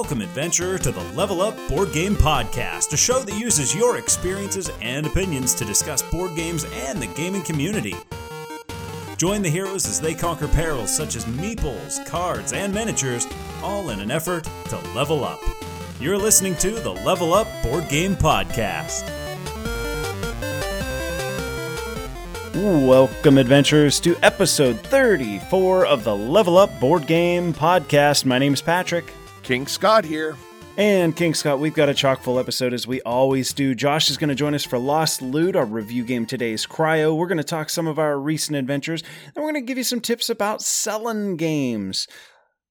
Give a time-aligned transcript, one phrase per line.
[0.00, 4.70] Welcome, adventurer, to the Level Up Board Game Podcast, a show that uses your experiences
[4.80, 7.94] and opinions to discuss board games and the gaming community.
[9.18, 13.26] Join the heroes as they conquer perils such as meeples, cards, and miniatures,
[13.62, 15.38] all in an effort to level up.
[16.00, 19.02] You're listening to the Level Up Board Game Podcast.
[22.54, 28.24] Welcome, adventurers, to episode 34 of the Level Up Board Game Podcast.
[28.24, 29.12] My name is Patrick.
[29.42, 30.36] King Scott here.
[30.76, 33.74] And King Scott, we've got a chock full episode as we always do.
[33.74, 35.56] Josh is going to join us for Lost Loot.
[35.56, 37.16] Our review game today's Cryo.
[37.16, 39.84] We're going to talk some of our recent adventures, and we're going to give you
[39.84, 42.06] some tips about selling games.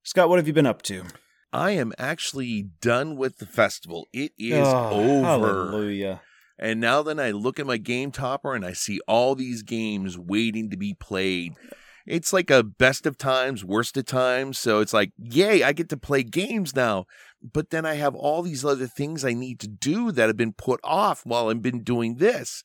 [0.03, 1.03] Scott, what have you been up to?
[1.51, 4.07] I am actually done with the festival.
[4.13, 5.25] It is Oh, over.
[5.25, 6.21] Hallelujah.
[6.57, 10.17] And now then I look at my game topper and I see all these games
[10.17, 11.53] waiting to be played.
[12.09, 14.57] It's like a best of times, worst of times.
[14.57, 17.05] So it's like, yay, I get to play games now.
[17.41, 20.53] But then I have all these other things I need to do that have been
[20.53, 22.63] put off while I've been doing this.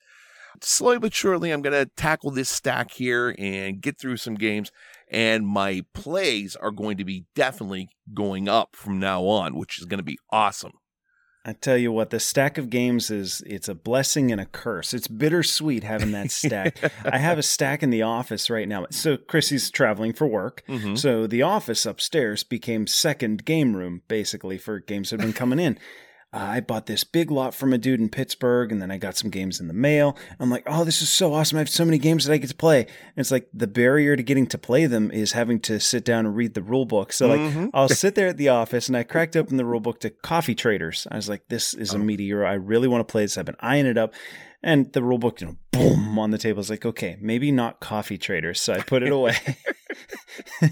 [0.62, 4.72] Slowly but surely, I'm going to tackle this stack here and get through some games.
[5.10, 9.84] And my plays are going to be definitely going up from now on, which is
[9.84, 10.72] going to be awesome.
[11.47, 14.95] I tell you what, the stack of games is it's a blessing and a curse.
[14.95, 16.78] It's bittersweet having that stack.
[17.05, 18.87] I have a stack in the office right now.
[18.91, 20.62] So Chrissy's traveling for work.
[20.69, 20.97] Mhm.
[20.98, 25.59] So the office upstairs became second game room basically for games that have been coming
[25.59, 25.78] in.
[26.34, 29.16] Uh, I bought this big lot from a dude in Pittsburgh, and then I got
[29.16, 30.16] some games in the mail.
[30.41, 31.56] I'm like, oh, this is so awesome!
[31.58, 32.80] I have so many games that I get to play.
[32.80, 36.26] And it's like the barrier to getting to play them is having to sit down
[36.26, 37.12] and read the rule book.
[37.12, 37.70] So like, Mhm.
[37.72, 40.56] I'll sit there at the office, and I cracked open the rule book to Coffee
[40.56, 41.06] Traders.
[41.10, 42.00] I was like, this is a Oh.
[42.00, 42.44] meteor.
[42.44, 43.38] I really want to play this.
[43.38, 44.12] I've been eyeing it up.
[44.60, 46.58] And the rule book, you know, boom on the table.
[46.60, 48.60] It's like, okay, maybe not coffee traders.
[48.62, 49.36] So I put it away.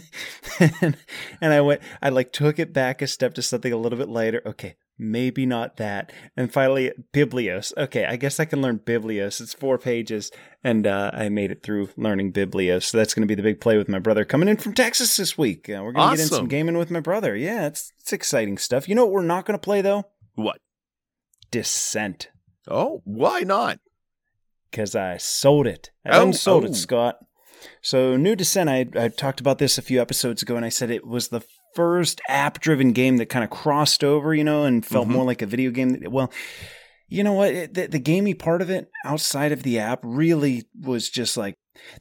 [0.81, 0.97] and,
[1.41, 4.09] and I went, I like took it back a step to something a little bit
[4.09, 4.43] lighter.
[4.47, 6.13] Okay, maybe not that.
[6.37, 7.73] And finally, Biblios.
[7.77, 9.41] Okay, I guess I can learn Biblios.
[9.41, 10.31] It's four pages.
[10.65, 12.85] And uh, I made it through learning Biblios.
[12.85, 15.17] So that's going to be the big play with my brother coming in from Texas
[15.17, 15.69] this week.
[15.69, 17.35] Uh, we're going to get in some gaming with my brother.
[17.37, 18.89] Yeah, it's, it's exciting stuff.
[18.89, 20.05] You know what we're not going to play, though?
[20.35, 20.59] What?
[21.51, 22.31] Descent.
[22.69, 23.81] Oh, why not?
[24.73, 25.91] because I sold it.
[26.05, 26.69] I Oh, unsold oh.
[26.69, 27.19] it, Scott.
[27.81, 30.91] So, New Descent, I, I talked about this a few episodes ago, and I said
[30.91, 31.43] it was the
[31.75, 35.13] first app driven game that kind of crossed over, you know, and felt Mhm.
[35.13, 36.03] more like a video game.
[36.11, 36.33] Well,
[37.09, 37.53] you know what?
[37.53, 41.55] It, the, the gamey part of it outside of the app really was just like,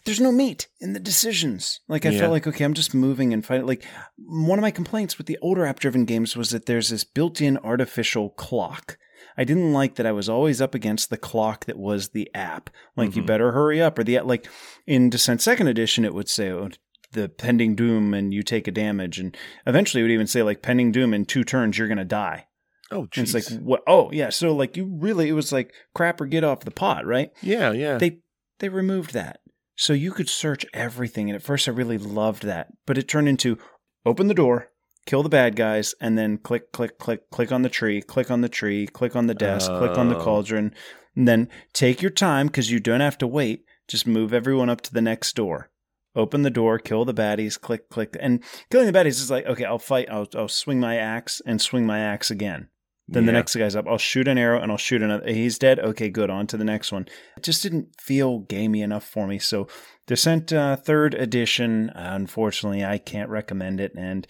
[0.06, 1.80] there's no meat in the decisions.
[1.88, 2.20] Like, I Yeah.
[2.20, 3.66] felt like, okay, I'm just moving and fighting.
[3.66, 3.84] Like,
[4.18, 7.42] one of my complaints with the older app driven games was that there's this built
[7.42, 8.98] in artificial clock.
[9.38, 12.70] I didn't like that I was always up against the clock that was the app.
[12.98, 13.28] Like, you Mhm.
[13.28, 13.98] better hurry up.
[13.98, 14.46] Or the, like,
[14.86, 16.70] in Descent Second Edition, it would say, oh,
[17.12, 19.20] the pending doom and you take a damage.
[19.20, 19.36] And
[19.66, 22.48] eventually it would even say, like, pending doom in two turns, you're going to die.
[22.92, 23.82] Oh, And it's like, what?
[23.88, 24.30] Oh, yeah.
[24.30, 27.32] So, like, you really, it was like crap or get off the pot, right?
[27.42, 27.98] yeah, yeah.
[27.98, 28.20] They,
[28.60, 29.40] they removed that.
[29.78, 31.30] So you could search everything.
[31.30, 32.68] And at first I really loved that.
[32.86, 33.58] But it turned into
[34.06, 34.68] open the door,
[35.06, 38.42] kill the bad guys, and then click, click, click, click on the tree, click on
[38.42, 40.24] the tree, click on the desk, click on the Oh.
[40.24, 40.76] cauldron.
[41.16, 43.64] And then take your time because you don't have to wait.
[43.88, 45.71] Just move everyone up to the next door.
[46.16, 48.18] Open the door, kill the baddies, click, click.
[48.20, 51.62] And killing the baddies is like, okay, I'll fight, I'll, I'll swing my axe and
[51.62, 52.68] swing my axe again.
[53.08, 53.88] Then the next guy's up.
[53.90, 55.28] I'll shoot an arrow and I'll shoot another.
[55.28, 55.80] He's dead.
[55.80, 56.30] Okay, good.
[56.30, 57.08] On to the next one.
[57.36, 59.38] It just didn't feel gamey enough for me.
[59.38, 59.68] So,
[60.08, 61.92] Descent uh, third edition.
[61.94, 64.26] Unfortunately, I can't recommend it, and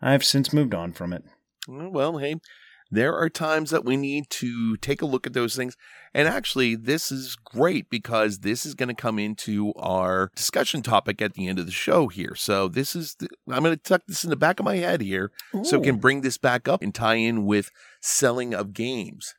[0.00, 1.24] I've since moved on from it.
[1.68, 2.36] Well, hey,
[2.92, 5.76] there are times that we need to take a look at those things.
[6.12, 11.22] And actually, this is great because this is going to come into our discussion topic
[11.22, 12.34] at the end of the show here.
[12.34, 15.00] So, this is, the, I'm going to tuck this in the back of my head
[15.00, 15.32] here
[15.62, 17.70] so we can bring this back up and tie in with
[18.02, 19.34] selling of games.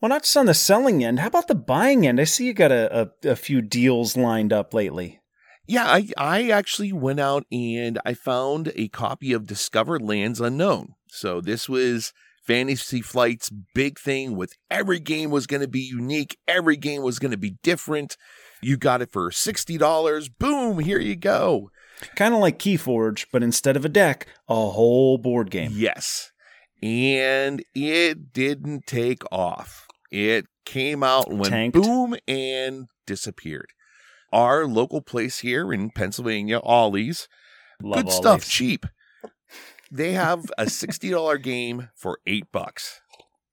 [0.00, 1.20] well, not just on the selling end.
[1.20, 2.20] How about the buying end?
[2.20, 5.20] I see you got a, a, a few deals lined up lately.
[5.68, 10.94] Yeah, I, I actually went out and I found a copy of Discover Lands Unknown.
[11.06, 12.12] So this was
[12.50, 17.20] Fantasy Flight's big thing with every game was going to be unique, every game was
[17.20, 18.16] going to be different.
[18.60, 20.30] You got it for $60.
[20.36, 21.70] Boom, here you go.
[22.16, 25.70] Kind of like Keyforge, but instead of a deck, a whole board game.
[25.72, 26.32] Yes.
[26.82, 29.86] And it didn't take off.
[30.10, 31.80] It came out and went Tanked.
[31.80, 33.68] boom and disappeared.
[34.32, 37.28] Our local place here in Pennsylvania, Ollie's,
[37.80, 38.86] Love good all stuff, cheap.
[39.90, 43.00] They have a sixty dollar game for eight bucks.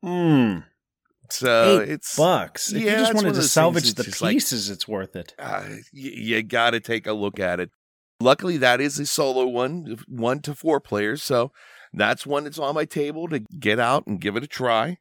[0.06, 0.66] Mm,
[1.30, 2.72] So Eight it's bucks.
[2.72, 5.34] If Yeah, you just wanted to salvage the just like- pieces, it's worth it.
[5.40, 7.72] uh, you, you got to take a look at it.
[8.20, 11.24] Luckily, that is a solo one, one to four players.
[11.24, 11.52] So
[11.94, 14.98] That's one that's on my table to get out and give it a try.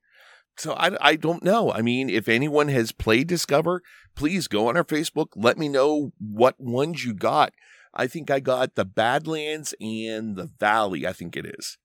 [0.56, 1.70] So I, I don't know.
[1.72, 3.82] I mean, if anyone has played Discover,
[4.14, 5.28] please go on our Facebook.
[5.34, 7.52] Let me know what ones you got.
[7.96, 11.78] I think I got the Badlands and the Valley, I think it is.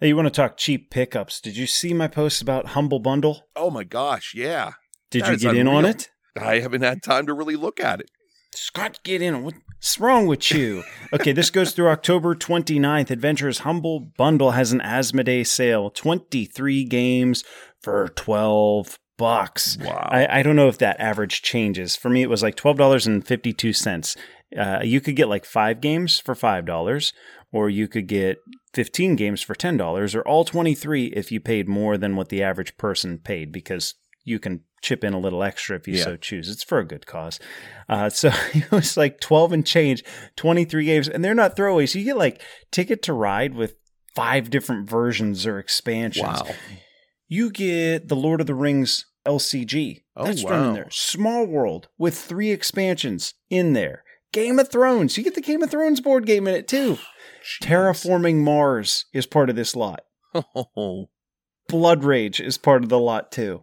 [0.00, 1.40] Hey, you want to talk cheap pickups?
[1.40, 3.48] Did you see my post about Humble Bundle?
[3.56, 4.72] Oh my gosh, yeah.
[5.10, 6.10] Did That you get in on it?
[6.40, 8.10] I haven't had time to really look at it.
[8.54, 9.42] Scott, get in.
[9.42, 10.84] What's wrong with you?
[11.12, 13.10] okay, this goes through October 29th.
[13.10, 15.90] Adventures Humble Bundle has an Asmodee sale.
[15.90, 17.42] 23 games
[17.82, 19.78] for 12 bucks.
[19.80, 20.08] Wow.
[20.10, 21.96] I, I don't know if that average changes.
[21.96, 24.16] For me, it was like $12.52.
[24.56, 27.12] Uh, you could get like five games for $5,
[27.52, 28.38] or you could get
[28.74, 32.76] 15 games for $10, or all 23 if you paid more than what the average
[32.76, 33.94] person paid, because
[34.24, 36.04] you can chip in a little extra if you Yeah.
[36.04, 36.48] so choose.
[36.48, 37.40] It's for a good cause.
[37.88, 40.04] Uh, so it was like 12 and change,
[40.36, 41.94] 23 games, and they're not throwaways.
[41.94, 42.40] You get like
[42.70, 43.76] Ticket to Ride with
[44.14, 46.26] five different versions or expansions.
[46.42, 46.46] wow.
[47.28, 50.02] You get the Lord of the Rings LCG.
[50.16, 50.88] Oh, That's thrown in there.
[50.90, 54.04] Small World with three expansions in there.
[54.36, 55.16] Game of Thrones.
[55.16, 56.98] You get the Game of Thrones board game in it too.
[57.62, 60.00] Terraforming Mars is part of this lot.
[60.34, 61.06] Oh,
[61.68, 63.62] Blood Rage is part of the lot too.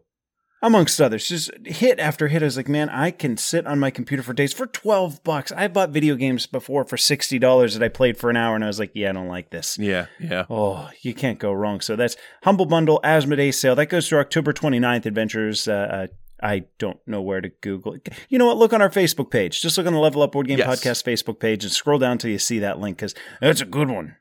[0.63, 2.41] Amongst others, just hit after hit.
[2.41, 5.51] I was like, man, I can sit on my computer for days for 12 bucks.
[5.51, 8.67] I bought video games before for $60 that I played for an hour, and I
[8.67, 9.77] was like, yeah, I don't like this.
[9.77, 10.45] yeah, yeah.
[10.49, 11.81] Oh, you can't go wrong.
[11.81, 13.75] So that's Humble Bundle Asmodee sale.
[13.75, 15.05] That goes through October 29th.
[15.05, 15.67] Adventures.
[15.67, 16.07] Uh, uh,
[16.43, 17.93] I don't know where to Google.
[17.93, 18.09] it.
[18.29, 18.57] You know what?
[18.57, 19.61] Look on our Facebook page.
[19.61, 20.67] Just look on the Level Up Board Game Yes.
[20.83, 23.89] Podcast Facebook page and scroll down till you see that link because that's a good
[23.89, 24.17] one.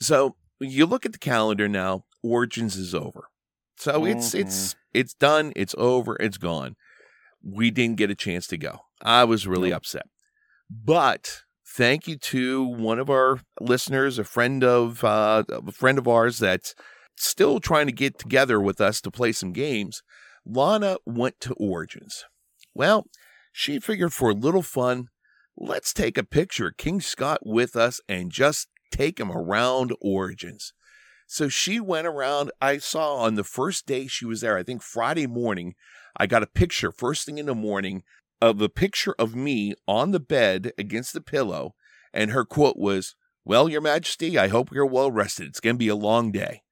[0.00, 2.04] So you look at the calendar now.
[2.22, 3.28] Origins is over.
[3.78, 4.40] So it's Mhm.
[4.40, 5.52] it's it's done.
[5.54, 6.16] It's over.
[6.18, 6.74] It's gone.
[7.44, 8.80] We didn't get a chance to go.
[9.02, 9.76] I was really Nope.
[9.78, 10.06] upset.
[10.70, 11.42] But
[11.76, 16.38] thank you to one of our listeners, a friend of uh, a friend of ours
[16.38, 16.74] that's
[17.18, 20.02] still trying to get together with us to play some games.
[20.46, 22.24] Lana went to Origins.
[22.72, 23.06] Well,
[23.52, 25.08] she figured for a little fun,
[25.56, 30.72] let's take a picture of King Scott with us and just take him around Origins.
[31.26, 32.52] So she went around.
[32.60, 35.74] I saw on the first day she was there, I think Friday morning,
[36.16, 38.04] I got a picture first thing in the morning
[38.40, 41.74] of a picture of me on the bed against the pillow.
[42.12, 45.48] And her quote was, Well, Your Majesty, I hope you're well rested.
[45.48, 46.62] It's going to be a long day.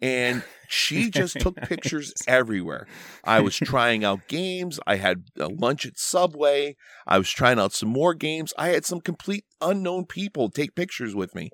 [0.00, 2.86] And she just took pictures everywhere.
[3.24, 4.78] I was trying out games.
[4.86, 6.76] I had a lunch at Subway.
[7.06, 8.52] I was trying out some more games.
[8.58, 11.50] I had some complete unknown people take pictures with me.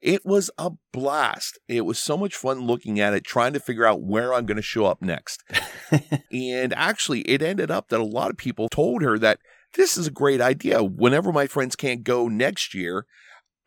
[0.00, 1.58] It was a blast.
[1.66, 4.56] It was so much fun looking at it, trying to figure out where I'm going
[4.56, 5.42] to show up next.
[6.32, 9.40] and actually, it ended up that a lot of people told her that
[9.74, 10.84] this is a great idea.
[10.84, 13.06] Whenever my friends can't go next year,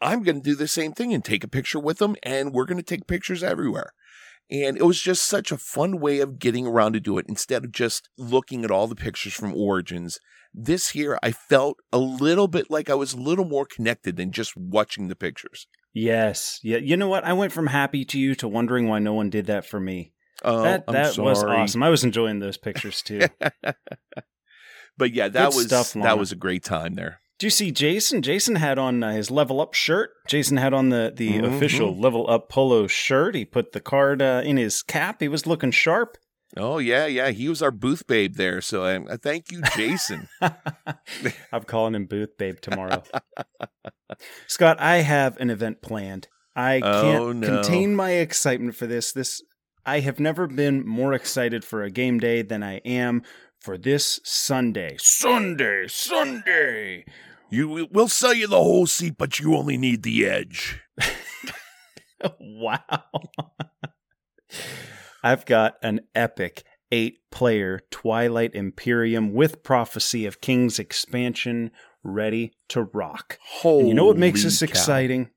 [0.01, 2.65] I'm going to do the same thing and take a picture with them, and we're
[2.65, 3.91] going to take pictures everywhere.
[4.51, 7.63] And it was just such a fun way of getting around to do it instead
[7.63, 10.19] of just looking at all the pictures from Origins.
[10.53, 14.33] This year, I felt a little bit like I was a little more connected than
[14.33, 15.67] just watching the pictures.
[15.93, 16.59] Yes.
[16.63, 16.77] Yeah.
[16.77, 17.23] You know what?
[17.23, 20.11] I went from happy to you to wondering why no one did that for me.
[20.43, 21.83] Oh, that I'm that was awesome.
[21.83, 23.21] I was enjoying those pictures too.
[24.97, 27.20] but yeah, that Good was stuff, that was a great time there.
[27.41, 28.21] Do you see Jason?
[28.21, 30.11] Jason had on uh, his level up shirt.
[30.27, 31.55] Jason had on the the Mhm.
[31.57, 33.33] official level up polo shirt.
[33.33, 35.21] He put the card uh, in his cap.
[35.21, 36.17] He was looking sharp.
[36.55, 38.61] Oh yeah, yeah, he was our booth babe there.
[38.61, 40.27] So um, uh, thank you, Jason.
[41.51, 43.01] I'm calling him Booth Babe tomorrow.
[44.47, 46.27] Scott, I have an event planned.
[46.55, 47.47] I can't Oh, no.
[47.47, 49.11] contain my excitement for this.
[49.13, 49.41] This
[49.83, 53.23] I have never been more excited for a game day than I am
[53.59, 54.95] for this Sunday.
[54.99, 57.05] Sunday, Sunday.
[57.51, 60.79] You we'll sell you the whole seat, but you only need the edge.
[62.39, 63.03] wow.
[65.23, 71.71] I've got an epic eight player Twilight Imperium with Prophecy of Kings expansion
[72.03, 73.37] ready to rock.
[73.41, 74.65] Holy And you know what makes this cow.
[74.65, 75.29] exciting?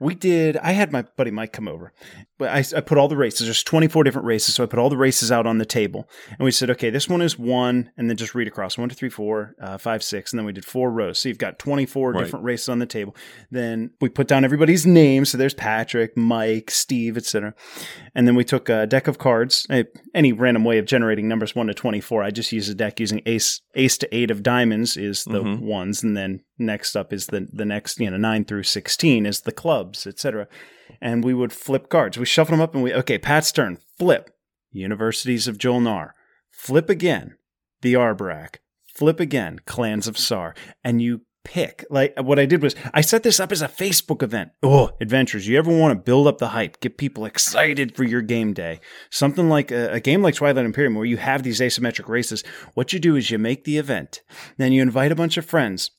[0.00, 0.56] We did.
[0.58, 1.92] I had my buddy Mike come over,
[2.38, 3.46] but I, I put all the races.
[3.46, 6.40] There's 24 different races, so I put all the races out on the table, and
[6.40, 9.08] we said, okay, this one is one, and then just read across one, two, three,
[9.10, 11.18] four, uh, five, six, and then we did four rows.
[11.18, 12.24] So you've got 24 Right.
[12.24, 13.14] different races on the table.
[13.50, 15.30] Then we put down everybody's names.
[15.30, 17.54] So there's Patrick, Mike, Steve, etc.
[18.14, 19.66] And then we took a deck of cards,
[20.14, 22.22] any random way of generating numbers one to 24.
[22.22, 25.60] I just use a deck using ace, ace to eight of diamonds is the Mhm.
[25.60, 29.42] ones, and then next up is the the next you know nine through sixteen is
[29.42, 30.48] the clubs, etc.
[31.00, 32.18] And we would flip cards.
[32.18, 33.18] We shuffle them up, and we okay.
[33.18, 33.78] Pat's turn.
[33.98, 34.30] Flip.
[34.70, 36.14] Universities of Jol-Nar.
[36.50, 37.36] Flip again.
[37.82, 38.56] The Arborec.
[38.86, 39.60] Flip again.
[39.66, 40.54] Clans of Saar.
[40.82, 41.84] And you pick.
[41.90, 44.50] Like what I did was I set this up as a Facebook event.
[44.62, 45.48] Oh, adventures.
[45.48, 48.80] You ever want to build up the hype, get people excited for your game day?
[49.10, 52.44] Something like a, a, game like Twilight Imperium where you have these asymmetric races.
[52.74, 54.22] What you do is you make the event,
[54.56, 55.90] then you invite a bunch of friends.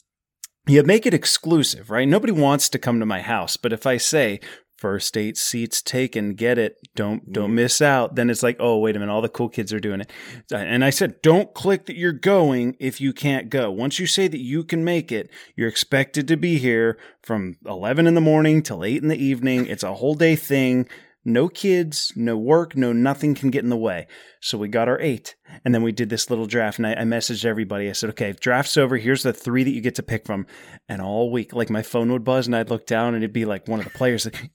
[0.66, 2.08] You make it exclusive, right?
[2.08, 4.40] Nobody wants to come to my house, but if I say
[4.84, 7.54] first eight seats taken get it don't don't mm.
[7.54, 10.02] miss out then it's like oh wait a minute all the cool kids are doing
[10.02, 10.12] it
[10.54, 14.28] and i said don't click that you're going if you can't go once you say
[14.28, 18.62] that you can make it you're expected to be here from 11 in the morning
[18.62, 20.86] till 8 in the evening it's a whole day thing
[21.26, 24.08] no kids, no work, no nothing can get in the way.
[24.42, 25.36] So we got our eight.
[25.64, 26.80] And then we did this little draft.
[26.80, 27.90] And I, I, messaged everybody.
[27.90, 28.98] I said, okay, draft's over.
[28.98, 30.46] Here's the three that you get to pick from.
[30.90, 33.46] And all week, like my phone would buzz and I'd look down and it'd be
[33.46, 34.52] like one of the players like,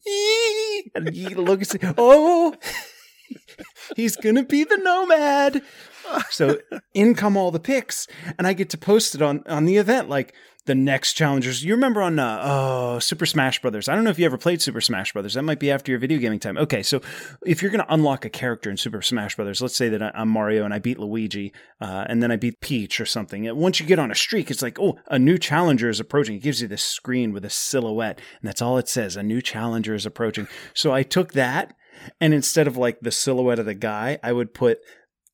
[1.12, 2.54] you look and say, oh,
[3.96, 5.62] he's going to be the nomad.
[6.30, 6.58] So
[6.94, 8.06] in come all the picks.
[8.38, 10.08] And I get to post it on, on the event.
[10.08, 10.34] Like,
[10.68, 11.64] the next challengers.
[11.64, 13.88] You remember on uh, oh, Super Smash Brothers?
[13.88, 15.34] I don't know if you ever played Super Smash Brothers.
[15.34, 16.58] That might be after your video gaming time.
[16.58, 17.00] Okay, so
[17.44, 20.28] if you're going to unlock a character in Super Smash Brothers, let's say that I'm
[20.28, 23.52] Mario and I beat Luigi, uh, and then I beat Peach or something.
[23.56, 26.36] Once you get on a streak, it's like, oh, a new challenger is approaching.
[26.36, 29.16] It gives you this screen with a silhouette, and that's all it says.
[29.16, 30.46] A new challenger is approaching.
[30.74, 31.74] So I took that.
[32.20, 34.78] And instead of like the silhouette of the guy, I would put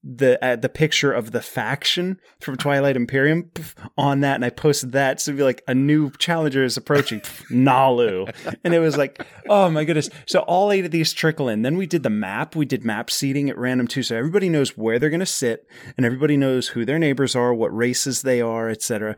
[0.04, 3.50] the uh, the picture of the faction from Twilight Imperium
[3.96, 5.20] on that, and I posted that.
[5.20, 7.20] So be like a new challenger is approaching,
[7.50, 8.32] Naalu,
[8.62, 10.10] and it was like, oh my goodness.
[10.26, 11.62] So all eight of these trickle in.
[11.62, 12.54] Then we did the map.
[12.54, 15.66] We did map seating at random too, so everybody knows where they're going to sit,
[15.96, 19.16] and everybody knows who their neighbors are, what races they are, etc.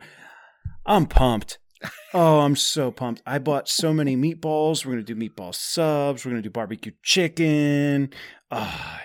[0.85, 1.59] I'm pumped.
[2.13, 3.21] Oh, I'm so pumped.
[3.25, 4.85] I bought so many meatballs.
[4.85, 6.25] We're going to do meatball subs.
[6.25, 8.11] We're going to do barbecue chicken.
[8.49, 8.99] Oh,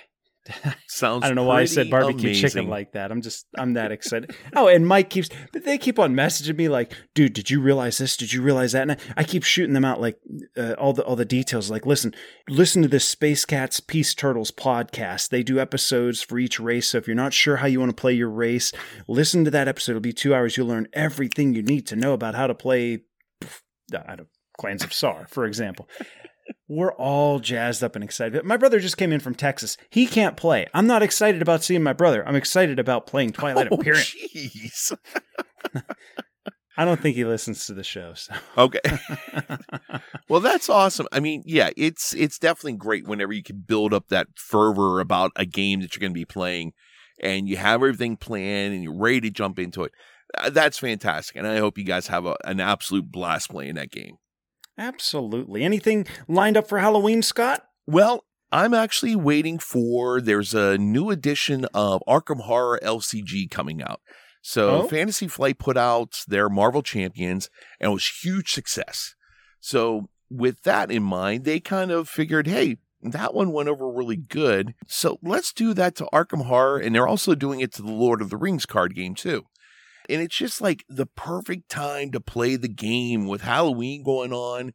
[0.88, 1.24] Sounds.
[1.24, 2.48] I don't know why I said barbecue amazing.
[2.48, 3.12] chicken like that.
[3.12, 4.34] I'm just, I'm that excited.
[4.56, 7.98] oh, and Mike keeps, but they keep on messaging me like, dude, did you realize
[7.98, 8.16] this?
[8.16, 8.82] Did you realize that?
[8.82, 10.18] And I, I keep shooting them out like
[10.56, 11.70] uh, all the all the details.
[11.70, 12.14] Like, listen,
[12.48, 15.28] listen to this Space Cats Peace Turtles podcast.
[15.28, 16.88] They do episodes for each race.
[16.88, 18.72] So if you're not sure how you want to play your race,
[19.06, 19.92] listen to that episode.
[19.92, 20.56] It'll be two hours.
[20.56, 23.02] You'll learn everything you need to know about how to play.
[23.94, 25.88] I don't, Clans of Saar, for example.
[26.68, 28.44] We're all jazzed up and excited.
[28.44, 29.76] My brother just came in from Texas.
[29.90, 30.66] He can't play.
[30.74, 32.26] I'm not excited about seeing my brother.
[32.26, 34.04] I'm excited about playing Twilight oh, Imperium.
[34.04, 34.96] Jeez.
[36.76, 38.14] I don't think he listens to the show.
[38.14, 38.34] So.
[38.56, 38.80] Okay.
[40.28, 41.06] well, that's awesome.
[41.12, 45.32] I mean, yeah, it's it's definitely great whenever you can build up that fervor about
[45.36, 46.72] a game that you're going to be playing,
[47.20, 49.92] and you have everything planned and you're ready to jump into it.
[50.36, 53.90] Uh, that's fantastic, and I hope you guys have a, an absolute blast playing that
[53.90, 54.16] game.
[54.82, 55.62] Absolutely.
[55.62, 57.64] Anything lined up for Halloween, Scott?
[57.86, 64.00] Well, I'm actually waiting for there's a new edition of Arkham Horror LCG coming out.
[64.42, 64.88] So oh?
[64.88, 67.48] Fantasy Flight put out their Marvel Champions
[67.80, 69.14] and it was huge success.
[69.60, 74.16] So with that in mind, they kind of figured, hey, that one went over really
[74.16, 74.74] good.
[74.88, 76.78] So let's do that to Arkham Horror.
[76.78, 79.44] And they're also doing it to the Lord of the Rings card game too.
[80.08, 84.72] And it's just like the perfect time to play the game with Halloween going on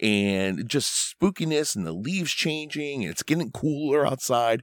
[0.00, 4.62] and just spookiness and the leaves changing and it's getting cooler outside.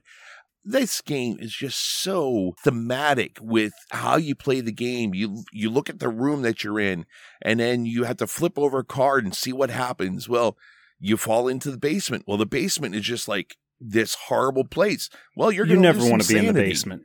[0.64, 5.14] This game is just so thematic with how you play the game.
[5.14, 7.06] You you look at the room that you're in
[7.40, 10.28] and then you have to flip over a card and see what happens.
[10.28, 10.58] Well,
[10.98, 12.24] you fall into the basement.
[12.26, 15.08] Well, the basement is just like this horrible place.
[15.36, 17.04] Well, you're you never want to be in the basement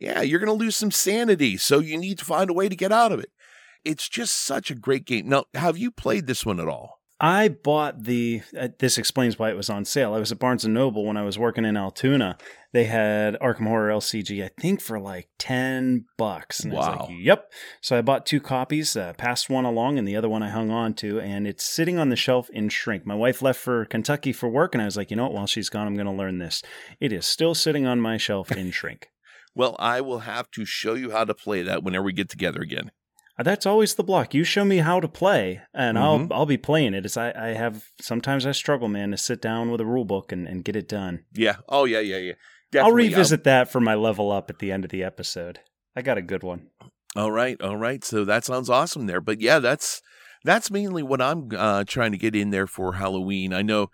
[0.00, 1.56] yeah, you're going to lose some sanity.
[1.56, 3.30] So you need to find a way to get out of it.
[3.84, 5.28] It's just such a great game.
[5.28, 6.98] Now, have you played this one at all?
[7.20, 8.42] I bought the.
[8.56, 10.14] Uh, this explains why it was on sale.
[10.14, 12.38] I was at Barnes and Noble when I was working in Altoona.
[12.72, 16.60] They had Arkham Horror LCG, I think, for like ten bucks.
[16.60, 17.06] And wow.
[17.08, 17.50] Like, yep.
[17.80, 18.96] So I bought two copies.
[18.96, 21.98] Uh, passed one along, and the other one I hung on to, and it's sitting
[21.98, 23.04] on the shelf in shrink.
[23.04, 25.32] My wife left for Kentucky for work, and I was like, you know what?
[25.32, 26.62] While she's gone, I'm going to learn this.
[27.00, 29.08] It is still sitting on my shelf in shrink.
[29.58, 32.60] Well, I will have to show you how to play that whenever we get together
[32.60, 32.92] again.
[33.36, 34.32] Uh, that's always the block.
[34.32, 36.32] You show me how to play, and mm-hmm.
[36.32, 37.04] I'll I'll be playing it.
[37.04, 40.30] As I, I have sometimes I struggle, man, to sit down with a rule book
[40.30, 41.24] and, and get it done.
[41.34, 41.56] Yeah.
[41.68, 42.32] Oh yeah, yeah, yeah.
[42.70, 43.02] Definitely.
[43.02, 45.58] I'll revisit that for my level up at the end of the episode.
[45.96, 46.68] I got a good one.
[47.16, 48.04] All right, all right.
[48.04, 49.20] So that sounds awesome there.
[49.20, 50.02] But yeah, that's
[50.44, 53.52] that's mainly what I'm uh, trying to get in there for Halloween.
[53.52, 53.90] I know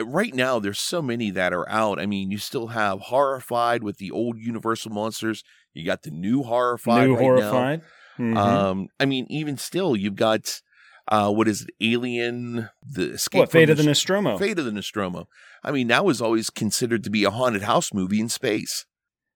[0.00, 1.98] right now there's so many that are out.
[1.98, 5.44] I mean, you still have Horrified with the old Universal monsters.
[5.72, 7.08] You got the new Horrified.
[7.08, 7.80] New right Horrified.
[8.18, 8.36] Mm-hmm.
[8.36, 10.60] Um, I mean, even still, you've got
[11.08, 11.70] uh, what is it?
[11.80, 13.40] Alien, the Escape.
[13.40, 14.38] What Fate of the Nostromo?
[14.38, 15.28] Fate of the Nostromo.
[15.62, 18.86] I mean, that was always considered to be a haunted house movie in space.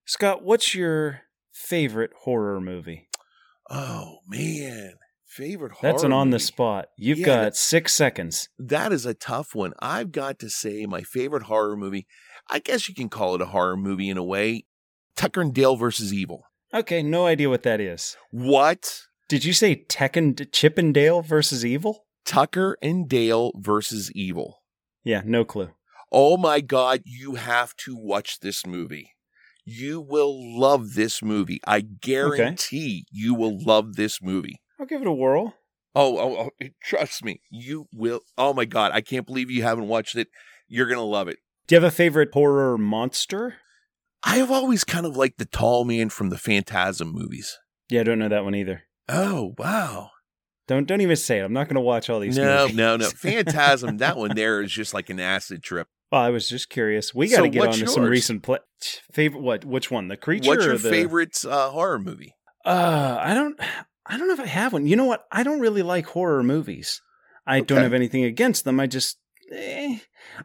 [0.07, 1.23] Scott, what's your
[1.53, 3.09] favorite horror movie?
[3.71, 4.95] Oh man,
[5.29, 6.89] Favorite horror That's an on the spot.
[6.97, 8.49] You've Yeah, got six seconds.
[8.59, 9.75] That is a tough one.
[9.79, 12.07] I've got to say my favorite horror movie.
[12.49, 14.65] I guess you can call it a horror movie in a way.
[15.17, 16.45] Tucker and Dale versus Evil.
[16.73, 18.17] Okay, no idea what that is.
[18.31, 19.03] What?
[19.29, 22.07] Did you say Tekken Chippendale versus Evil?
[22.25, 24.63] Tucker and Dale versus Evil.
[25.05, 25.71] Yeah, no clue.
[26.11, 29.13] Oh my God, you have to watch this movie.
[29.67, 31.61] You will love this movie.
[31.67, 34.63] I guarantee you will love this movie.
[34.79, 35.55] I'll give it a whirl.
[35.95, 38.21] Oh, oh, oh, trust me, you will.
[38.37, 40.29] Oh my God, I can't believe you haven't watched it.
[40.69, 41.39] You're going to love it.
[41.67, 43.57] Do you have a favorite horror monster?
[44.23, 47.59] I've always kind of liked the tall man from the Phantasm movies.
[47.89, 48.83] Yeah, I don't know that one either.
[49.09, 50.11] Oh, wow.
[50.67, 51.45] Don't don't even say it.
[51.45, 52.37] I'm not going to watch all these.
[52.37, 52.77] No, movies.
[52.77, 53.09] no, no.
[53.17, 55.89] Phantasm, that one there is just like an acid trip.
[56.13, 57.15] Well, I was just curious.
[57.15, 58.59] We got to get on to some recent play.
[59.13, 59.65] Favorite what?
[59.65, 60.09] Which one?
[60.09, 60.49] The creature?
[60.51, 60.91] What's your the...
[60.91, 62.35] favorite uh, horror movie?
[62.65, 63.59] Uh, I don't.
[64.09, 64.87] I don't know if I have one.
[64.87, 65.27] You know what?
[65.31, 67.03] I don't really like horror movies.
[67.47, 68.79] I don't have anything against them.
[68.81, 69.19] I just,
[69.53, 69.99] eh.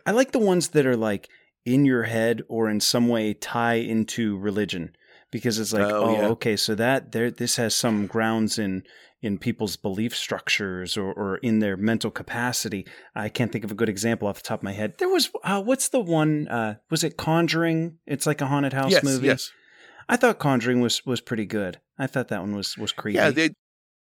[0.06, 1.30] I like the ones that are like
[1.66, 4.96] in your head or in some way tie into religion
[5.32, 6.28] because it's like, Oh, oh, yeah.
[6.30, 8.84] okay, so that there, this has some grounds in
[9.22, 12.86] in people's belief structures or, or in their mental capacity.
[13.16, 14.96] I can't think of a good example off the top of my head.
[14.98, 16.50] There was, uh, what's the one?
[16.50, 18.00] Uh, was it Conjuring?
[18.06, 19.28] It's like a haunted house yes, movie.
[19.28, 19.50] yes.
[20.10, 21.80] I thought Conjuring was was pretty good.
[21.98, 23.18] I thought that one was was creepy.
[23.18, 23.52] Yeah, they,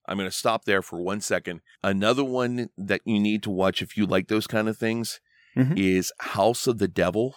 [0.08, 1.62] I'm going to stop there for one second.
[1.84, 5.20] Another one that you need to watch if you like those kind of things
[5.56, 5.77] Mhm.
[5.77, 7.36] is House of the Devil.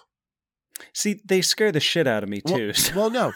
[0.95, 2.73] See, they scare the shit out of me Well- too.
[2.97, 3.33] Well, no,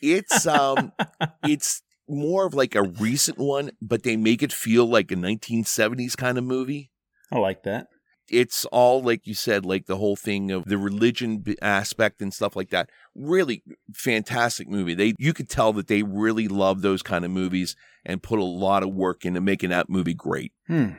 [0.00, 0.92] it's um,
[1.44, 6.16] it's more of like a recent one, but they make it feel like a 1970s
[6.16, 6.90] kind of movie.
[7.30, 7.86] I like that.
[8.28, 12.56] It's all like you said, like the whole thing of the religion aspect and stuff
[12.56, 12.88] like that.
[13.14, 13.62] Really
[13.94, 14.94] fantastic movie.
[14.94, 18.44] They you could tell that they really love those kind of movies and put a
[18.44, 20.52] lot of work into making that movie great.
[20.66, 20.92] Hmm.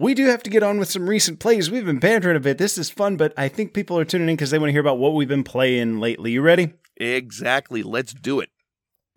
[0.00, 1.72] We do have to get on with some recent plays.
[1.72, 2.58] We've been bantering a bit.
[2.58, 4.80] This is fun, but I think people are tuning in because they want to hear
[4.80, 6.30] about what we've been playing lately.
[6.30, 6.74] You ready?
[6.96, 7.82] Exactly.
[7.82, 8.50] Let's do it.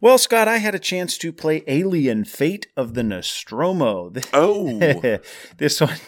[0.01, 4.11] Well, Scott, I had a chance to play Alien Fate of the Nostromo.
[4.33, 5.19] Oh,
[5.57, 5.99] this one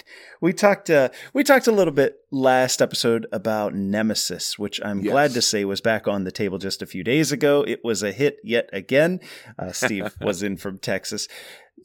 [0.44, 5.12] we talked uh, we talked a little bit last episode about Nemesis, which I'm Yes.
[5.14, 7.64] glad to say was back on the table just a few days ago.
[7.66, 9.22] It was a hit yet again.
[9.58, 11.30] Uh, Steve was in from Texas.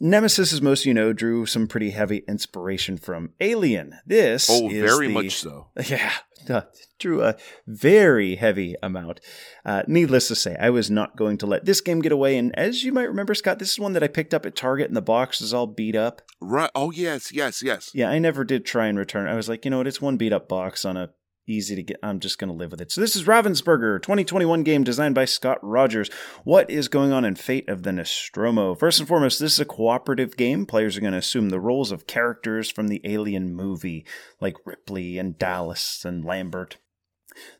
[0.00, 3.94] Nemesis, as most of you know, drew some pretty heavy inspiration from Alien.
[4.04, 5.68] This oh, is very the- much so.
[5.86, 6.12] yeah,
[6.48, 6.62] uh,
[6.98, 9.20] drew a very heavy amount.
[9.64, 12.36] Uh, needless to say, I was not going to let this game get away.
[12.38, 14.88] And as you might remember, Scott, this is one that I picked up at Target,
[14.88, 16.22] and the box is all beat up.
[16.40, 16.70] Right.
[16.74, 17.90] Oh, yes, yes, yes.
[17.92, 19.28] Yeah, I never did try and return.
[19.28, 19.86] I was like, you know what?
[19.86, 21.10] It's one beat up box on a
[21.48, 21.98] easy to get.
[22.02, 22.92] I'm just going to live with it.
[22.92, 26.10] So this is Ravensburger, 2021 game designed by Scott Rogers.
[26.44, 28.74] What is going on in Fate of the Nostromo?
[28.74, 30.66] First and foremost, this is a cooperative game.
[30.66, 34.04] Players are going to assume the roles of characters from the Alien movie,
[34.40, 36.76] like Ripley and Dallas and Lambert.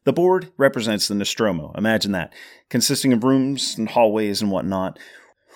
[0.05, 1.73] The board represents the Nostromo.
[1.77, 2.33] Imagine that,
[2.69, 4.99] consisting of rooms and hallways and whatnot.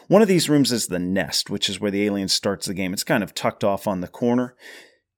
[0.09, 2.93] One of these rooms is the nest, which is where the alien starts the game.
[2.93, 4.55] It's kind of tucked off on the corner.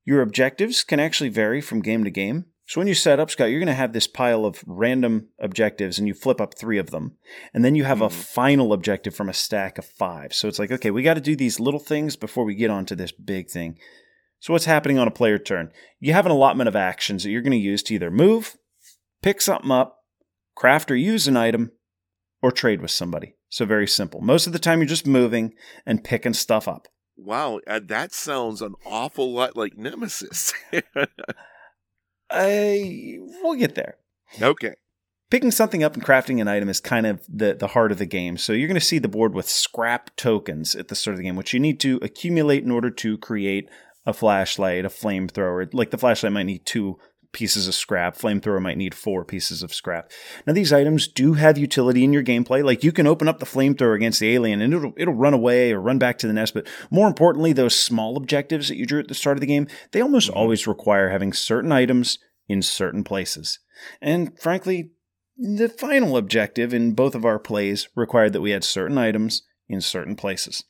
[0.05, 2.47] Your objectives can actually vary from game to game.
[2.67, 5.99] So when you set up, Scott, you're going to have this pile of random objectives
[5.99, 7.17] and you flip up three of them.
[7.53, 8.13] And then you have a Mhm.
[8.13, 10.33] final objective from a stack of five.
[10.33, 12.95] So it's like, okay, we got to do these little things before we get onto
[12.95, 13.79] this big thing.
[14.41, 15.73] So what's happening on a player turn?
[16.01, 18.57] You have an allotment of actions that you're going to use to either move,
[19.23, 19.99] pick something up,
[20.55, 21.73] craft or use an item,
[22.43, 23.37] or trade with somebody.
[23.49, 24.21] So very simple.
[24.21, 25.55] Most of the time you're just moving
[25.87, 26.89] and picking stuff up.
[27.17, 30.53] Wow, uh, that sounds an awful lot like Nemesis.
[32.31, 33.97] I we'll get there.
[34.41, 34.75] okay.
[35.31, 38.07] Picking something up and crafting an item is kind of the, the heart of the
[38.07, 38.37] game.
[38.37, 41.25] So you're going to see the board with scrap tokens at the start of the
[41.25, 43.69] game, which you need to accumulate in order to create
[44.07, 45.73] a flashlight, a flamethrower.
[45.73, 46.99] Like the flashlight might need two
[47.35, 50.11] pieces of scrap, flamethrower might need four pieces of scrap.
[50.47, 52.65] Now these items do have utility in your gameplay.
[52.65, 55.73] Like you can open up the flamethrower against the alien and it'll it'll run away
[55.73, 56.55] or run back to the nest.
[56.55, 59.67] But more importantly, those small objectives that you drew at the start of the game,
[59.93, 60.37] they almost Mhm.
[60.37, 62.19] always require having certain items
[62.49, 63.59] in certain places.
[64.01, 64.93] And frankly,
[65.37, 69.81] the final objective in both of our plays required that we had certain items in
[69.81, 70.65] certain places.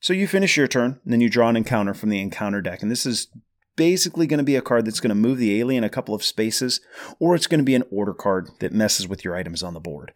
[0.00, 2.82] So you finish your turn, and then you draw an encounter from the encounter deck.
[2.82, 3.28] And this is
[3.76, 6.24] basically going to be a card that's going to move the alien a couple of
[6.24, 6.80] spaces,
[7.18, 9.80] or it's going to be an order card that messes with your items on the
[9.80, 10.12] board.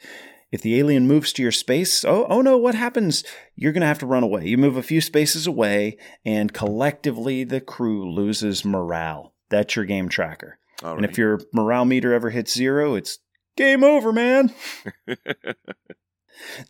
[0.50, 3.22] If the alien moves to your space, oh, oh no, what happens?
[3.54, 4.46] You're going to have to run away.
[4.46, 9.34] You move a few spaces away, and collectively the crew loses morale.
[9.48, 10.58] That's your game tracker.
[10.82, 11.10] All And right.
[11.10, 13.18] if your morale meter ever hits zero, it's
[13.56, 14.52] game over, man.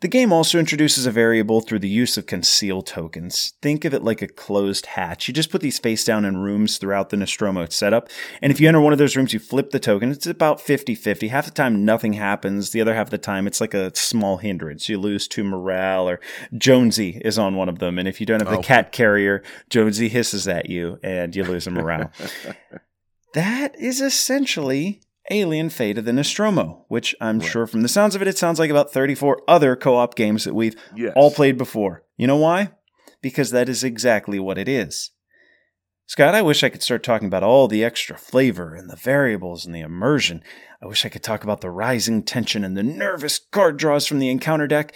[0.01, 3.53] The game also introduces a variable through the use of conceal tokens.
[3.61, 5.27] Think of it like a closed hatch.
[5.27, 8.09] You just put these face down in rooms throughout the Nostromo setup,
[8.41, 10.11] and if you enter one of those rooms, you flip the token.
[10.11, 11.27] It's about 50 50.
[11.29, 12.71] Half the time, nothing happens.
[12.71, 14.89] The other half of the time, it's like a small hindrance.
[14.89, 16.19] You lose to morale, or
[16.57, 17.97] Jonesy is on one of them.
[17.99, 18.61] And if you don't have the Oh.
[18.61, 22.11] cat carrier, Jonesy hisses at you, and you lose a morale.
[23.33, 27.49] that is essentially Alien Fate of the Nostromo, which I'm Right.
[27.49, 30.43] sure from the sounds of it, it sounds like about 34 other co op games
[30.43, 31.13] that we've Yes.
[31.15, 32.03] all played before.
[32.17, 32.71] You know why?
[33.21, 35.11] Because that is exactly what it is.
[36.05, 39.65] Scott, I wish I could start talking about all the extra flavor and the variables
[39.65, 40.43] and the immersion.
[40.83, 44.19] I wish I could talk about the rising tension and the nervous card draws from
[44.19, 44.93] the encounter deck.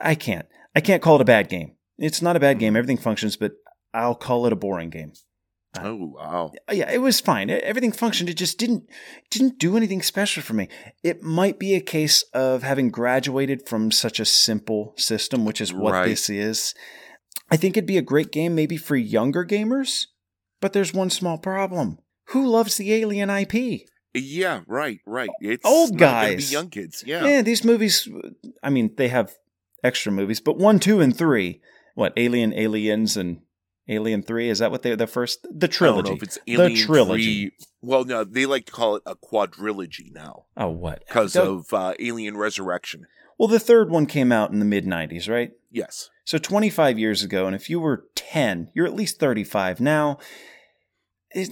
[0.00, 0.46] I can't.
[0.74, 1.72] I can't call it a bad game.
[1.98, 2.60] It's not a bad mm-hmm.
[2.60, 2.76] game.
[2.76, 3.52] Everything functions, but
[3.92, 5.12] I'll call it a boring game.
[5.78, 6.52] Uh, oh wow.
[6.68, 7.48] Oh, yeah, it was fine.
[7.48, 8.28] Everything functioned.
[8.28, 8.88] It just didn't
[9.30, 10.68] didn't do anything special for me.
[11.04, 15.72] It might be a case of having graduated from such a simple system, which is
[15.72, 16.08] what Right.
[16.08, 16.74] this is.
[17.50, 20.06] I think it'd be a great game maybe for younger gamers,
[20.60, 21.98] but there's one small problem.
[22.30, 23.82] Who loves the Alien IP?
[24.12, 25.30] Yeah, right, right.
[25.40, 26.48] It's Old not guys.
[26.48, 27.04] be young kids.
[27.06, 27.24] Yeah.
[27.26, 28.08] Yeah, these movies.
[28.62, 29.34] I mean, they have
[29.84, 31.60] extra movies, but one, two, and three.
[31.94, 33.42] What Alien, Aliens, and
[33.90, 34.48] Alien Three?
[34.48, 36.08] Is that what they the first the I don't trilogy?
[36.10, 37.48] know if it's Alien trilogy.
[37.48, 41.04] 3 Well, no, they like to call it a quadrilogy now oh, what?
[41.06, 43.06] because of uh, Alien Resurrection.
[43.38, 45.50] Well, the third one came out in the mid 90s, right?
[45.70, 46.10] Yes.
[46.24, 50.18] So 25 years ago, and if you were 10, you're at least 35 now.
[51.30, 51.50] It,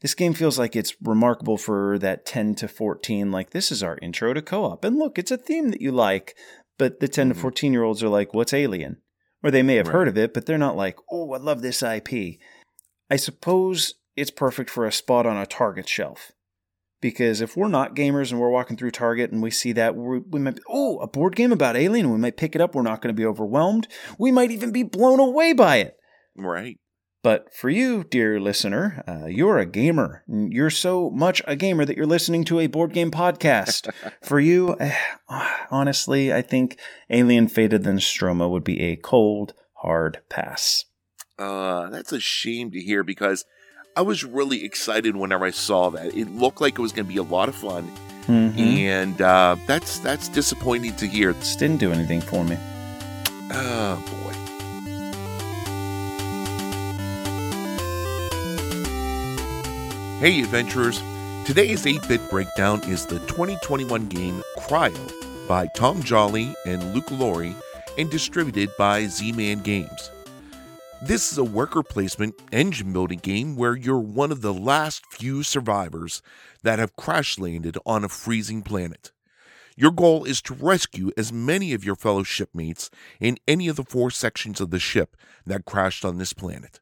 [0.00, 3.30] this game feels like it's remarkable for that 10 to 14.
[3.30, 4.84] Like, this is our intro to co op.
[4.84, 6.34] And look, it's a theme that you like,
[6.78, 7.34] but the 10 Mhm.
[7.34, 8.96] to 14 year olds are like, what's Alien?
[9.42, 9.92] Or they may have Right.
[9.94, 12.38] heard of it, but they're not like, oh, I love this IP.
[13.10, 16.32] I suppose it's perfect for a spot on a Target shelf.
[17.00, 20.20] Because if we're not gamers and we're walking through Target and we see that, we,
[20.20, 22.74] we might, be, oh, a board game about Alien, we might pick it up.
[22.76, 23.88] We're not going to be overwhelmed.
[24.18, 25.96] We might even be blown away by it.
[26.36, 26.78] Right.
[27.22, 30.24] But for you, dear listener, uh, you're a gamer.
[30.26, 33.88] You're so much a gamer that you're listening to a board game podcast.
[34.22, 34.96] for you, eh,
[35.70, 36.78] honestly, I think
[37.10, 40.84] Alien Fate of the Nostromo would be a cold, hard pass.
[41.38, 43.44] Uh, that's a shame to hear because
[43.96, 46.16] I was really excited whenever I saw that.
[46.16, 47.90] It looked like it was going to be a lot of fun,
[48.26, 48.56] Mhm.
[48.58, 51.32] and uh, that's that's disappointing to hear.
[51.32, 52.56] This didn't do anything for me.
[53.50, 54.21] Oh boy.
[60.22, 61.02] Hey, adventurers!
[61.44, 67.56] Today's 8 bit breakdown is the 2021 game Cryo by Tom Jolly and Luke Laurie
[67.98, 70.12] and distributed by Z Man Games.
[71.02, 75.42] This is a worker placement engine building game where you're one of the last few
[75.42, 76.22] survivors
[76.62, 79.10] that have crash landed on a freezing planet.
[79.74, 83.82] Your goal is to rescue as many of your fellow shipmates in any of the
[83.82, 86.78] four sections of the ship that crashed on this planet.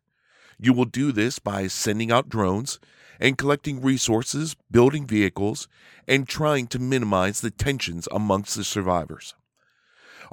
[0.58, 2.78] You will do this by sending out drones
[3.20, 5.68] and collecting resources, building vehicles,
[6.08, 9.34] and trying to minimize the tensions amongst the survivors.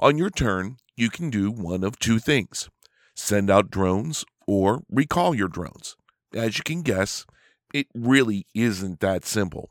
[0.00, 2.68] On your turn, you can do one of two things
[3.14, 5.96] send out drones or recall your drones.
[6.32, 7.26] As you can guess,
[7.74, 9.70] it really isn't that simple.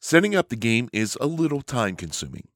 [0.00, 2.48] Setting up the game is a little time consuming.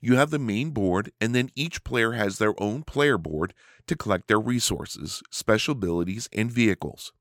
[0.00, 3.54] You have the main board, and then each player has their own player board
[3.86, 7.12] to collect their resources, special abilities, and vehicles.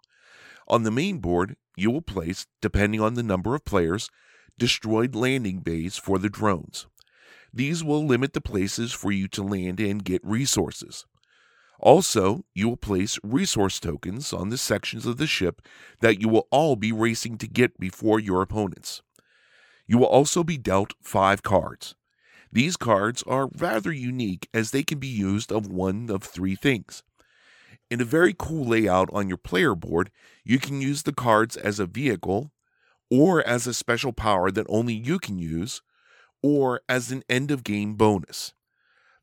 [0.67, 4.09] On the main board, you will place, depending on the number of players,
[4.57, 6.87] destroyed landing bays for the drones.
[7.53, 11.05] These will limit the places for you to land and get resources.
[11.79, 15.61] Also, you will place resource tokens on the sections of the ship
[15.99, 19.01] that you will all be racing to get before your opponents.
[19.87, 21.95] You will also be dealt five cards.
[22.51, 27.03] These cards are rather unique as they can be used of one of three things.
[27.89, 30.09] In a very cool layout on your player board,
[30.43, 32.51] you can use the cards as a vehicle,
[33.11, 35.81] or as a special power that only you can use,
[36.41, 38.53] or as an end of game bonus.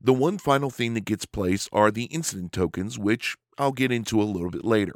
[0.01, 4.20] The one final thing that gets placed are the incident tokens, which I'll get into
[4.20, 4.94] a little bit later.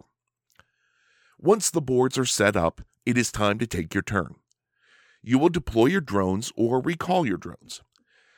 [1.39, 4.37] Once the boards are set up, it is time to take your turn.
[5.23, 7.83] You will deploy your drones or recall your drones.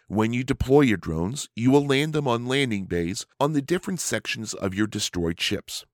[0.09, 4.01] When you deploy your drones, you will land them on landing bays on the different
[4.01, 5.85] sections of your destroyed ships.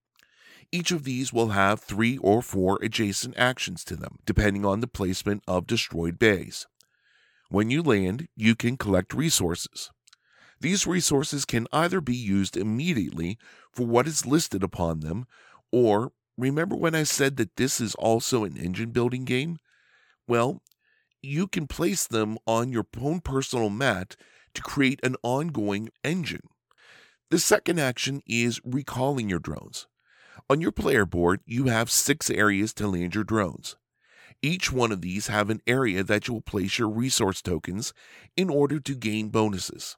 [0.70, 4.86] Each of these will have three or four adjacent actions to them, depending on the
[4.86, 6.66] placement of destroyed bays.
[7.48, 9.90] When you land, you can collect resources.
[10.60, 13.36] These resources can either be used immediately
[13.72, 15.26] for what is listed upon them,
[15.72, 19.58] or remember when I said that this is also an engine building game?
[20.28, 20.62] Well,
[21.24, 24.16] you can place them on your own personal mat
[24.54, 26.48] to create an ongoing engine.
[27.30, 29.86] The second action is recalling your drones.
[30.50, 33.76] On your player board, you have six areas to land your drones.
[34.42, 37.94] Each one of these have an area that you will place your resource tokens
[38.36, 39.96] in order to gain bonuses.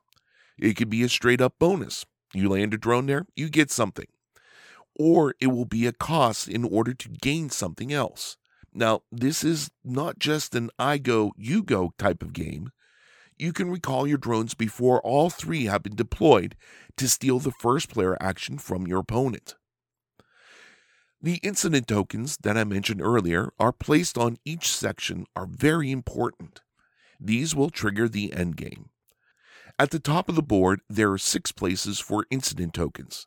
[0.58, 2.06] It could be a straight up bonus.
[2.32, 4.06] You land a drone there, you get something.
[4.98, 8.36] Or it will be a cost in order to gain something else.
[8.76, 12.72] Now, this is not just an I go, you go type of game.
[13.38, 16.56] You can recall your drones before all three have been deployed
[16.98, 19.54] to steal the first player action from your opponent.
[21.22, 26.60] The incident tokens that I mentioned earlier are placed on each section are very important.
[27.18, 28.90] These will trigger the end game.
[29.78, 33.24] At the top of the board, there are six places for incident tokens.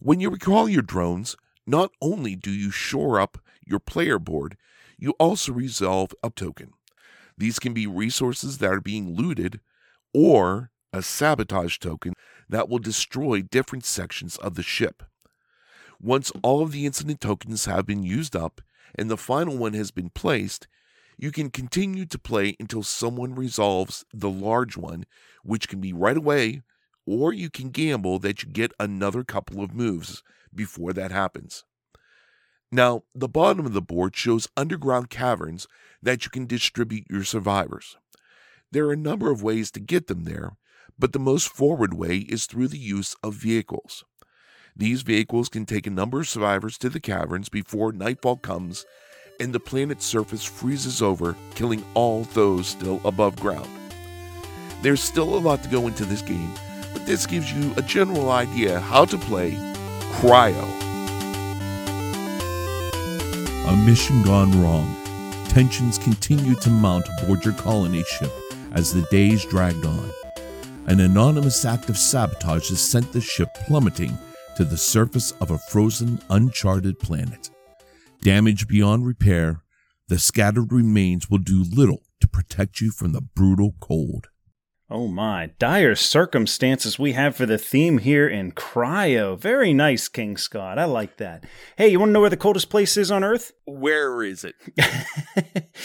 [0.00, 4.56] When you recall your drones, not only do you shore up your player board,
[4.98, 6.72] you also resolve a token.
[7.36, 9.60] These can be resources that are being looted
[10.12, 12.12] or a sabotage token
[12.48, 15.02] that will destroy different sections of the ship.
[16.00, 18.60] Once all of the incident tokens have been used up
[18.94, 20.68] and the final one has been placed,
[21.16, 25.04] you can continue to play until someone resolves the large one,
[25.42, 26.62] which can be right away,
[27.06, 30.22] or you can gamble that you get another couple of moves
[30.54, 31.64] before that happens.
[32.72, 35.68] Now, the bottom of the board shows underground caverns
[36.02, 37.96] that you can distribute your survivors.
[38.72, 40.56] There are a number of ways to get them there,
[40.98, 44.04] but the most forward way is through the use of vehicles.
[44.76, 48.84] These vehicles can take a number of survivors to the caverns before nightfall comes
[49.40, 53.68] and the planet's surface freezes over, killing all those still above ground.
[54.82, 56.52] There's still a lot to go into this game,
[56.94, 59.50] but this gives you a general idea how to play
[60.14, 60.64] Cryo.
[63.66, 64.96] A mission gone wrong.
[65.48, 68.32] Tensions continued to mount aboard your colony ship
[68.72, 70.10] as the days dragged on.
[70.86, 74.16] An anonymous act of sabotage has sent the ship plummeting
[74.56, 77.50] to the surface of a frozen, uncharted planet.
[78.22, 79.62] Damaged beyond repair,
[80.08, 84.28] the scattered remains will do little to protect you from the brutal cold.
[84.90, 89.38] Oh my, dire circumstances we have for the theme here in Cryo.
[89.38, 90.78] Very nice, King Scott.
[90.78, 91.44] I like that.
[91.78, 93.52] Hey, you want to know where the coldest place is on Earth?
[93.64, 94.56] Where is it?